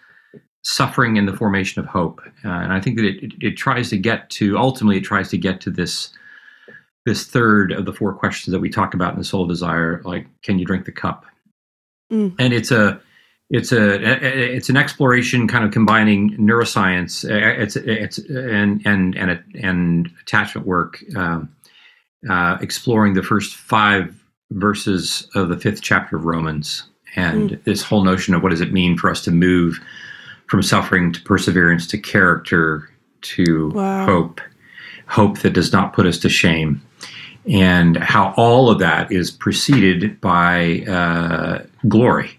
Suffering 0.63 1.17
and 1.17 1.27
the 1.27 1.35
Formation 1.35 1.81
of 1.81 1.87
Hope," 1.87 2.21
uh, 2.43 2.49
and 2.49 2.73
I 2.73 2.81
think 2.81 2.97
that 2.97 3.05
it, 3.05 3.23
it 3.23 3.33
it 3.41 3.57
tries 3.57 3.89
to 3.89 3.97
get 3.97 4.29
to 4.31 4.57
ultimately 4.57 4.97
it 4.97 5.03
tries 5.03 5.29
to 5.29 5.37
get 5.37 5.61
to 5.61 5.71
this 5.71 6.09
this 7.05 7.25
third 7.25 7.71
of 7.71 7.85
the 7.85 7.93
four 7.93 8.13
questions 8.13 8.51
that 8.51 8.59
we 8.59 8.69
talk 8.69 8.93
about 8.93 9.13
in 9.13 9.19
the 9.19 9.25
soul 9.25 9.47
desire, 9.47 10.01
like 10.03 10.27
can 10.43 10.59
you 10.59 10.65
drink 10.65 10.85
the 10.85 10.91
cup? 10.91 11.25
Mm. 12.11 12.35
And 12.37 12.53
it's 12.53 12.69
a 12.69 12.99
it's 13.49 13.71
a 13.71 14.55
it's 14.55 14.69
an 14.69 14.75
exploration 14.75 15.47
kind 15.47 15.63
of 15.63 15.71
combining 15.71 16.31
neuroscience 16.37 17.23
it's 17.29 17.77
it's 17.77 18.17
and 18.17 18.81
and 18.85 19.15
and 19.15 19.41
and 19.55 20.11
attachment 20.21 20.67
work 20.67 21.01
um, 21.15 21.49
uh, 22.29 22.57
exploring 22.59 23.13
the 23.13 23.23
first 23.23 23.55
five 23.55 24.21
verses 24.51 25.29
of 25.33 25.47
the 25.47 25.57
fifth 25.57 25.81
chapter 25.81 26.17
of 26.17 26.25
romans 26.25 26.83
and 27.15 27.51
this 27.63 27.81
whole 27.81 28.03
notion 28.03 28.33
of 28.33 28.43
what 28.43 28.49
does 28.49 28.61
it 28.61 28.73
mean 28.73 28.97
for 28.97 29.09
us 29.09 29.23
to 29.23 29.31
move 29.31 29.79
from 30.47 30.61
suffering 30.63 31.11
to 31.13 31.21
perseverance 31.21 31.85
to 31.87 31.97
character 31.97 32.89
to 33.21 33.69
Wow. 33.71 34.05
hope 34.05 34.41
hope 35.07 35.39
that 35.39 35.53
does 35.53 35.71
not 35.71 35.93
put 35.93 36.05
us 36.05 36.17
to 36.19 36.29
shame 36.29 36.81
and 37.49 37.95
how 37.97 38.33
all 38.35 38.69
of 38.69 38.79
that 38.79 39.09
is 39.11 39.31
preceded 39.31 40.19
by 40.19 40.81
uh, 40.81 41.63
glory 41.87 42.37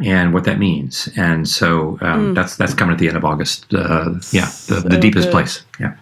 and 0.00 0.32
what 0.32 0.44
that 0.44 0.58
means. 0.58 1.08
And 1.16 1.48
so 1.48 1.98
um, 2.00 2.30
Mm. 2.30 2.34
that's 2.34 2.56
that's 2.56 2.74
coming 2.74 2.92
at 2.92 2.98
the 3.00 3.08
end 3.08 3.16
of 3.16 3.24
August. 3.24 3.72
Uh, 3.74 4.14
yeah, 4.30 4.50
the, 4.68 4.84
the 4.88 4.98
deepest 4.98 5.26
good. 5.28 5.32
place. 5.32 5.62
Yeah. 5.80 5.94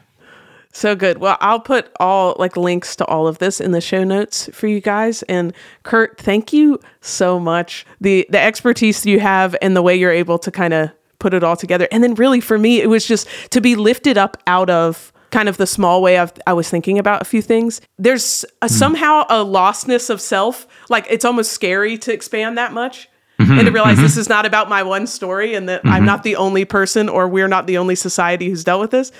So 0.75 0.97
good. 0.97 1.19
Well, 1.19 1.39
I'll 1.41 1.61
put 1.61 1.91
all 2.01 2.35
like 2.37 2.57
links 2.57 2.97
to 2.97 3.05
all 3.07 3.29
of 3.29 3.39
this 3.39 3.61
in 3.61 3.71
the 3.71 3.81
show 3.81 4.03
notes 4.03 4.51
for 4.53 4.67
you 4.67 4.81
guys. 4.81 5.23
And 5.25 5.55
Curt, 5.85 6.19
thank 6.19 6.53
you 6.53 6.81
so 7.01 7.39
much. 7.39 7.87
The 8.01 8.27
the 8.29 8.41
expertise 8.41 9.07
you 9.07 9.21
have 9.21 9.55
and 9.63 9.77
the 9.77 9.83
way 9.83 9.95
you're 9.95 10.11
able 10.11 10.37
to 10.41 10.51
kind 10.51 10.75
of 10.75 10.91
put 11.21 11.33
it 11.33 11.45
all 11.45 11.57
together. 11.57 11.87
And 11.93 12.03
then 12.03 12.15
really 12.17 12.41
for 12.41 12.59
me, 12.59 12.81
it 12.81 12.89
was 12.89 13.07
just 13.07 13.29
to 13.51 13.61
be 13.61 13.77
lifted 13.77 14.19
up 14.19 14.37
out 14.49 14.69
of 14.69 15.13
kind 15.31 15.49
of 15.49 15.57
the 15.59 15.67
small 15.67 16.03
way 16.03 16.19
I've, 16.19 16.33
I 16.47 16.53
was 16.53 16.69
thinking 16.69 16.99
about 16.99 17.23
a 17.23 17.25
few 17.25 17.41
things. 17.41 17.81
There's 17.97 18.45
a, 18.61 18.67
hmm. 18.67 18.75
somehow 18.75 19.27
a 19.31 19.45
lostness 19.45 20.11
of 20.11 20.21
self. 20.21 20.67
Like 20.89 21.07
it's 21.09 21.25
almost 21.25 21.53
scary 21.53 21.99
to 21.99 22.13
expand 22.13 22.59
that 22.59 22.73
much. 22.73 23.09
Mm-hmm. 23.45 23.59
and 23.59 23.67
to 23.67 23.73
realize 23.73 23.99
this 23.99 24.13
mm-hmm. 24.13 24.21
is 24.21 24.29
not 24.29 24.47
about 24.47 24.69
my 24.69 24.83
one 24.83 25.07
story 25.07 25.55
and 25.55 25.69
that 25.69 25.81
I'm 25.85 25.93
mm-hmm. 25.93 26.07
not 26.07 26.23
the 26.23 26.37
only 26.37 26.65
person 26.65 27.09
or 27.09 27.29
we're 27.29 27.49
not 27.49 27.67
the 27.67 27.79
only 27.79 27.95
society 27.95 28.49
who's 28.49 28.65
dealt 28.65 28.81
with 28.81 28.91
this. 28.91 29.13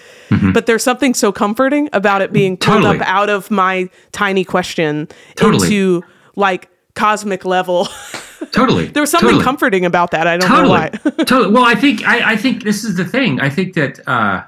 But 0.53 0.67
there's 0.67 0.83
something 0.83 1.15
so 1.15 1.33
comforting 1.33 1.89
about 1.93 2.23
it 2.23 2.33
being 2.33 2.57
pulled 2.57 2.83
Totally. 2.83 3.01
up 3.01 3.07
out 3.07 3.31
of 3.31 3.51
my 3.51 3.89
tiny 4.13 4.45
question 4.45 5.09
Totally. 5.37 5.67
into 5.67 6.05
like 6.37 6.69
cosmic 6.95 7.45
level. 7.45 7.89
Totally. 8.53 8.87
there 8.87 9.03
was 9.03 9.11
something 9.11 9.29
totally. 9.31 9.45
comforting 9.45 9.85
about 9.85 10.11
that. 10.13 10.27
I 10.27 10.37
don't 10.37 10.49
know 10.49 10.69
why. 10.69 10.89
totally. 11.25 11.53
Well, 11.53 11.65
I 11.65 11.75
think 11.75 12.07
I, 12.07 12.33
I 12.33 12.37
think 12.37 12.63
this 12.63 12.85
is 12.85 12.97
the 12.97 13.05
thing. 13.05 13.41
I 13.41 13.49
think 13.49 13.75
that 13.75 14.07
uh, 14.07 14.45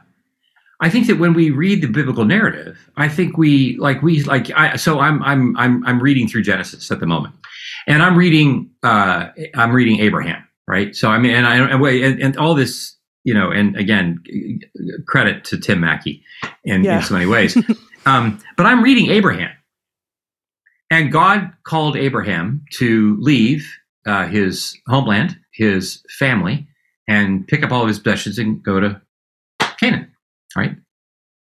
I 0.80 0.90
think 0.90 1.06
that 1.06 1.18
when 1.18 1.34
we 1.34 1.50
read 1.50 1.82
the 1.82 1.88
biblical 1.88 2.24
narrative, 2.24 2.78
I 2.96 3.08
think 3.08 3.36
we 3.36 3.76
like 3.78 4.02
we 4.02 4.22
like 4.22 4.50
I 4.54 4.76
so 4.76 5.00
I'm 5.00 5.22
I'm 5.22 5.56
I'm 5.56 5.84
I'm 5.86 6.00
reading 6.00 6.28
through 6.28 6.42
Genesis 6.42 6.90
at 6.90 7.00
the 7.00 7.06
moment, 7.06 7.34
and 7.86 8.02
I'm 8.02 8.16
reading 8.16 8.70
uh, 8.82 9.28
I'm 9.54 9.72
reading 9.72 10.00
Abraham, 10.00 10.42
right? 10.66 10.94
So 10.94 11.08
I 11.10 11.18
mean, 11.18 11.32
and 11.32 11.46
I 11.46 11.56
and, 11.56 11.80
wait, 11.80 12.02
and, 12.04 12.20
and 12.20 12.36
all 12.36 12.54
this, 12.54 12.96
you 13.24 13.34
know, 13.34 13.50
and 13.50 13.76
again, 13.76 14.22
credit 15.06 15.44
to 15.46 15.58
Tim 15.58 15.80
Mackie 15.80 16.22
in, 16.64 16.84
Yeah. 16.84 16.98
in 16.98 17.02
so 17.02 17.14
many 17.14 17.26
ways. 17.26 17.56
um, 18.06 18.38
but 18.56 18.66
I'm 18.66 18.82
reading 18.82 19.10
Abraham, 19.10 19.50
and 20.90 21.10
God 21.12 21.52
called 21.64 21.96
Abraham 21.96 22.64
to 22.74 23.16
leave 23.20 23.66
uh, 24.06 24.26
his 24.26 24.76
homeland, 24.86 25.36
his 25.52 26.02
family, 26.18 26.66
and 27.08 27.46
pick 27.48 27.64
up 27.64 27.72
all 27.72 27.82
of 27.82 27.88
his 27.88 27.98
possessions 27.98 28.38
and 28.38 28.62
go 28.62 28.78
to 28.80 29.00
Canaan, 29.80 30.12
right? 30.56 30.76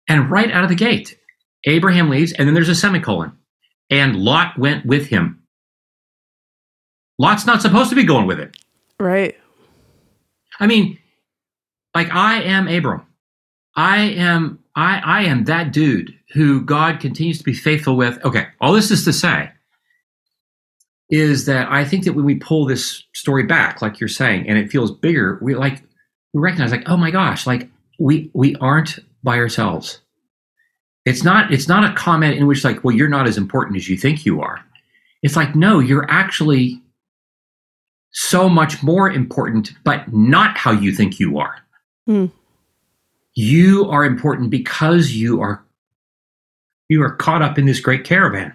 And 0.09 0.31
right 0.31 0.51
out 0.51 0.63
of 0.65 0.69
the 0.69 0.75
gate, 0.77 1.19
Abraham 1.65 2.09
leaves, 2.11 2.33
and 2.33 2.47
then 2.47 2.55
there's 2.55 2.69
a 2.69 2.75
semicolon, 2.75 3.33
and 3.91 4.17
Lot 4.17 4.59
went 4.59 4.85
with 4.87 5.07
him. 5.07 5.42
Lot's 7.23 7.47
not 7.47 7.63
supposed 7.63 7.89
to 7.89 7.95
be 7.95 8.03
going 8.03 8.27
with 8.27 8.41
it. 8.41 8.57
right. 8.99 9.39
I 10.59 10.67
mean, 10.67 10.99
like 11.95 12.11
I 12.11 12.43
am 12.43 12.67
Abram. 12.67 13.07
I 13.77 13.99
am 13.99 14.59
I 14.75 15.01
I 15.05 15.23
am 15.23 15.45
that 15.45 15.73
dude 15.73 16.19
who 16.33 16.63
God 16.63 16.99
continues 16.99 17.39
to 17.39 17.45
be 17.45 17.53
faithful 17.53 17.97
with. 17.97 18.23
Okay, 18.25 18.49
all 18.61 18.73
this 18.73 18.91
is 18.91 19.05
to 19.05 19.13
say 19.13 19.51
is 21.11 21.47
that 21.47 21.71
I 21.71 21.85
think 21.85 22.05
that 22.05 22.15
when 22.15 22.25
we 22.25 22.35
pull 22.35 22.67
this 22.67 23.05
story 23.15 23.45
back, 23.45 23.81
like 23.81 24.01
you're 24.01 24.09
saying, 24.09 24.49
and 24.49 24.59
it 24.59 24.73
feels 24.73 24.91
bigger, 24.91 25.39
we 25.43 25.55
like 25.55 25.81
we 26.33 26.41
recognize 26.41 26.73
like, 26.73 26.89
oh 26.89 26.97
my 26.97 27.13
gosh, 27.13 27.47
like 27.47 27.69
we 28.01 28.33
we 28.35 28.57
aren't 28.57 28.99
by 29.23 29.37
ourselves. 29.39 30.01
It's 31.05 31.23
not 31.23 31.53
it's 31.53 31.69
not 31.69 31.89
a 31.89 31.95
comment 31.95 32.37
in 32.37 32.49
which 32.49 32.65
like, 32.65 32.83
well, 32.83 32.97
you're 32.97 33.09
not 33.09 33.29
as 33.29 33.39
important 33.39 33.77
as 33.77 33.89
you 33.89 33.97
think 33.97 34.27
you 34.27 34.43
are. 34.43 34.59
It's 35.23 35.37
like, 35.37 35.55
no, 35.55 35.79
you're 35.79 36.11
actually 36.11 36.83
so 38.13 38.49
much 38.49 38.83
more 38.83 39.11
important, 39.11 39.73
but 39.85 40.13
not 40.13 40.57
how 40.57 40.71
you 40.71 40.93
think 40.93 41.19
you 41.19 41.39
are. 41.39 41.57
Hmm. 42.07 42.27
You 43.35 43.89
are 43.91 44.05
important 44.05 44.51
because 44.51 45.13
you 45.13 45.41
are 45.41 45.65
you 46.89 47.03
are 47.03 47.17
caught 47.17 47.41
up 47.41 47.59
in 47.59 47.65
this 47.65 47.81
great 47.81 48.05
caravan. 48.05 48.53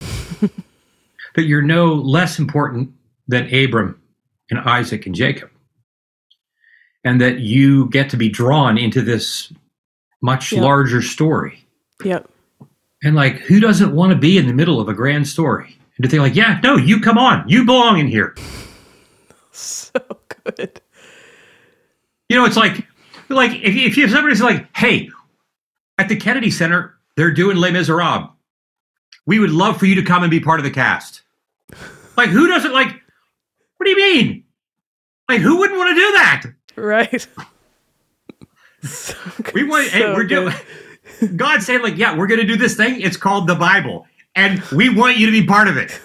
that 0.00 1.44
you're 1.44 1.62
no 1.62 1.94
less 1.94 2.38
important 2.38 2.92
than 3.26 3.52
Abram 3.54 3.98
and 4.50 4.60
Isaac 4.60 5.06
and 5.06 5.14
Jacob. 5.14 5.50
And 7.04 7.20
that 7.20 7.40
you 7.40 7.88
get 7.88 8.10
to 8.10 8.16
be 8.16 8.28
drawn 8.28 8.76
into 8.76 9.00
this 9.00 9.52
much 10.20 10.52
Yeah. 10.52 10.60
larger 10.60 11.00
story. 11.00 11.64
Yep. 12.04 12.28
And 13.02 13.16
like, 13.16 13.36
who 13.38 13.60
doesn't 13.60 13.94
want 13.94 14.12
to 14.12 14.18
be 14.18 14.36
in 14.36 14.46
the 14.46 14.52
middle 14.52 14.80
of 14.80 14.88
a 14.88 14.94
grand 14.94 15.26
story? 15.26 15.78
And 16.02 16.10
think 16.10 16.20
like, 16.20 16.34
yeah, 16.34 16.58
no, 16.64 16.76
you 16.76 17.00
come 17.00 17.16
on, 17.16 17.48
you 17.48 17.64
belong 17.64 17.98
in 17.98 18.08
here. 18.08 18.34
So 19.52 20.00
good. 20.44 20.80
You 22.28 22.36
know, 22.36 22.44
it's 22.44 22.56
like, 22.56 22.86
like 23.28 23.52
if, 23.52 23.76
if 23.76 23.96
you 23.96 24.02
have 24.02 24.10
somebody 24.10 24.34
like, 24.40 24.66
hey, 24.76 25.10
at 25.98 26.08
the 26.08 26.16
Kennedy 26.16 26.50
Center, 26.50 26.94
they're 27.16 27.30
doing 27.30 27.56
Les 27.56 27.70
Miserables. 27.70 28.30
We 29.26 29.38
would 29.38 29.50
love 29.50 29.78
for 29.78 29.86
you 29.86 29.94
to 29.94 30.02
come 30.02 30.24
and 30.24 30.30
be 30.30 30.40
part 30.40 30.58
of 30.58 30.64
the 30.64 30.70
cast. 30.70 31.22
Like, 32.16 32.30
who 32.30 32.48
doesn't 32.48 32.72
like? 32.72 32.88
What 33.76 33.84
do 33.84 33.90
you 33.90 33.96
mean? 33.96 34.44
Like, 35.28 35.40
who 35.40 35.58
wouldn't 35.58 35.78
want 35.78 35.90
to 35.90 35.94
do 35.94 36.12
that? 36.12 36.44
Right. 36.74 37.28
so 38.82 39.14
good. 39.42 39.54
We 39.54 39.64
want. 39.64 39.88
hey, 39.88 40.12
we're 40.12 40.24
good. 40.24 40.52
doing. 41.20 41.36
God 41.36 41.62
said, 41.62 41.82
like, 41.82 41.96
yeah, 41.96 42.16
we're 42.16 42.26
going 42.26 42.40
to 42.40 42.46
do 42.46 42.56
this 42.56 42.76
thing. 42.76 43.00
It's 43.00 43.16
called 43.16 43.46
the 43.46 43.54
Bible, 43.54 44.06
and 44.34 44.60
we 44.72 44.88
want 44.88 45.16
you 45.18 45.26
to 45.26 45.32
be 45.32 45.46
part 45.46 45.68
of 45.68 45.76
it. 45.76 46.00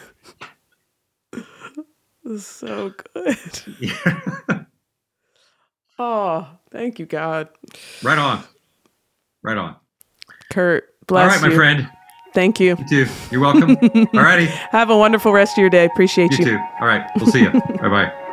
So 2.40 2.92
good. 3.14 3.38
Yeah. 3.80 4.22
Oh, 6.00 6.48
thank 6.72 7.00
you, 7.00 7.06
God. 7.06 7.50
right 8.04 8.18
on. 8.20 8.44
Right 9.42 9.58
on. 9.58 9.76
Curt, 10.52 10.94
bless 11.08 11.24
you. 11.24 11.24
All 11.24 11.42
right, 11.42 11.50
my 11.50 11.56
friend. 11.56 11.90
Thank 12.34 12.60
you. 12.60 12.76
You 12.78 13.06
too. 13.06 13.12
You're 13.32 13.42
welcome. 13.42 13.78
All 14.14 14.22
righty. 14.22 14.46
Have 14.46 14.90
a 14.92 14.98
wonderful 14.98 15.32
rest 15.34 15.54
of 15.58 15.62
your 15.62 15.70
day. 15.72 15.86
Appreciate 15.86 16.32
You 16.32 16.38
you. 16.38 16.46
too. 16.46 16.64
All 16.80 16.88
right. 16.88 17.10
We'll 17.16 17.32
see 17.32 17.42
you. 17.42 17.50
bye 17.52 17.90
bye. 17.90 18.24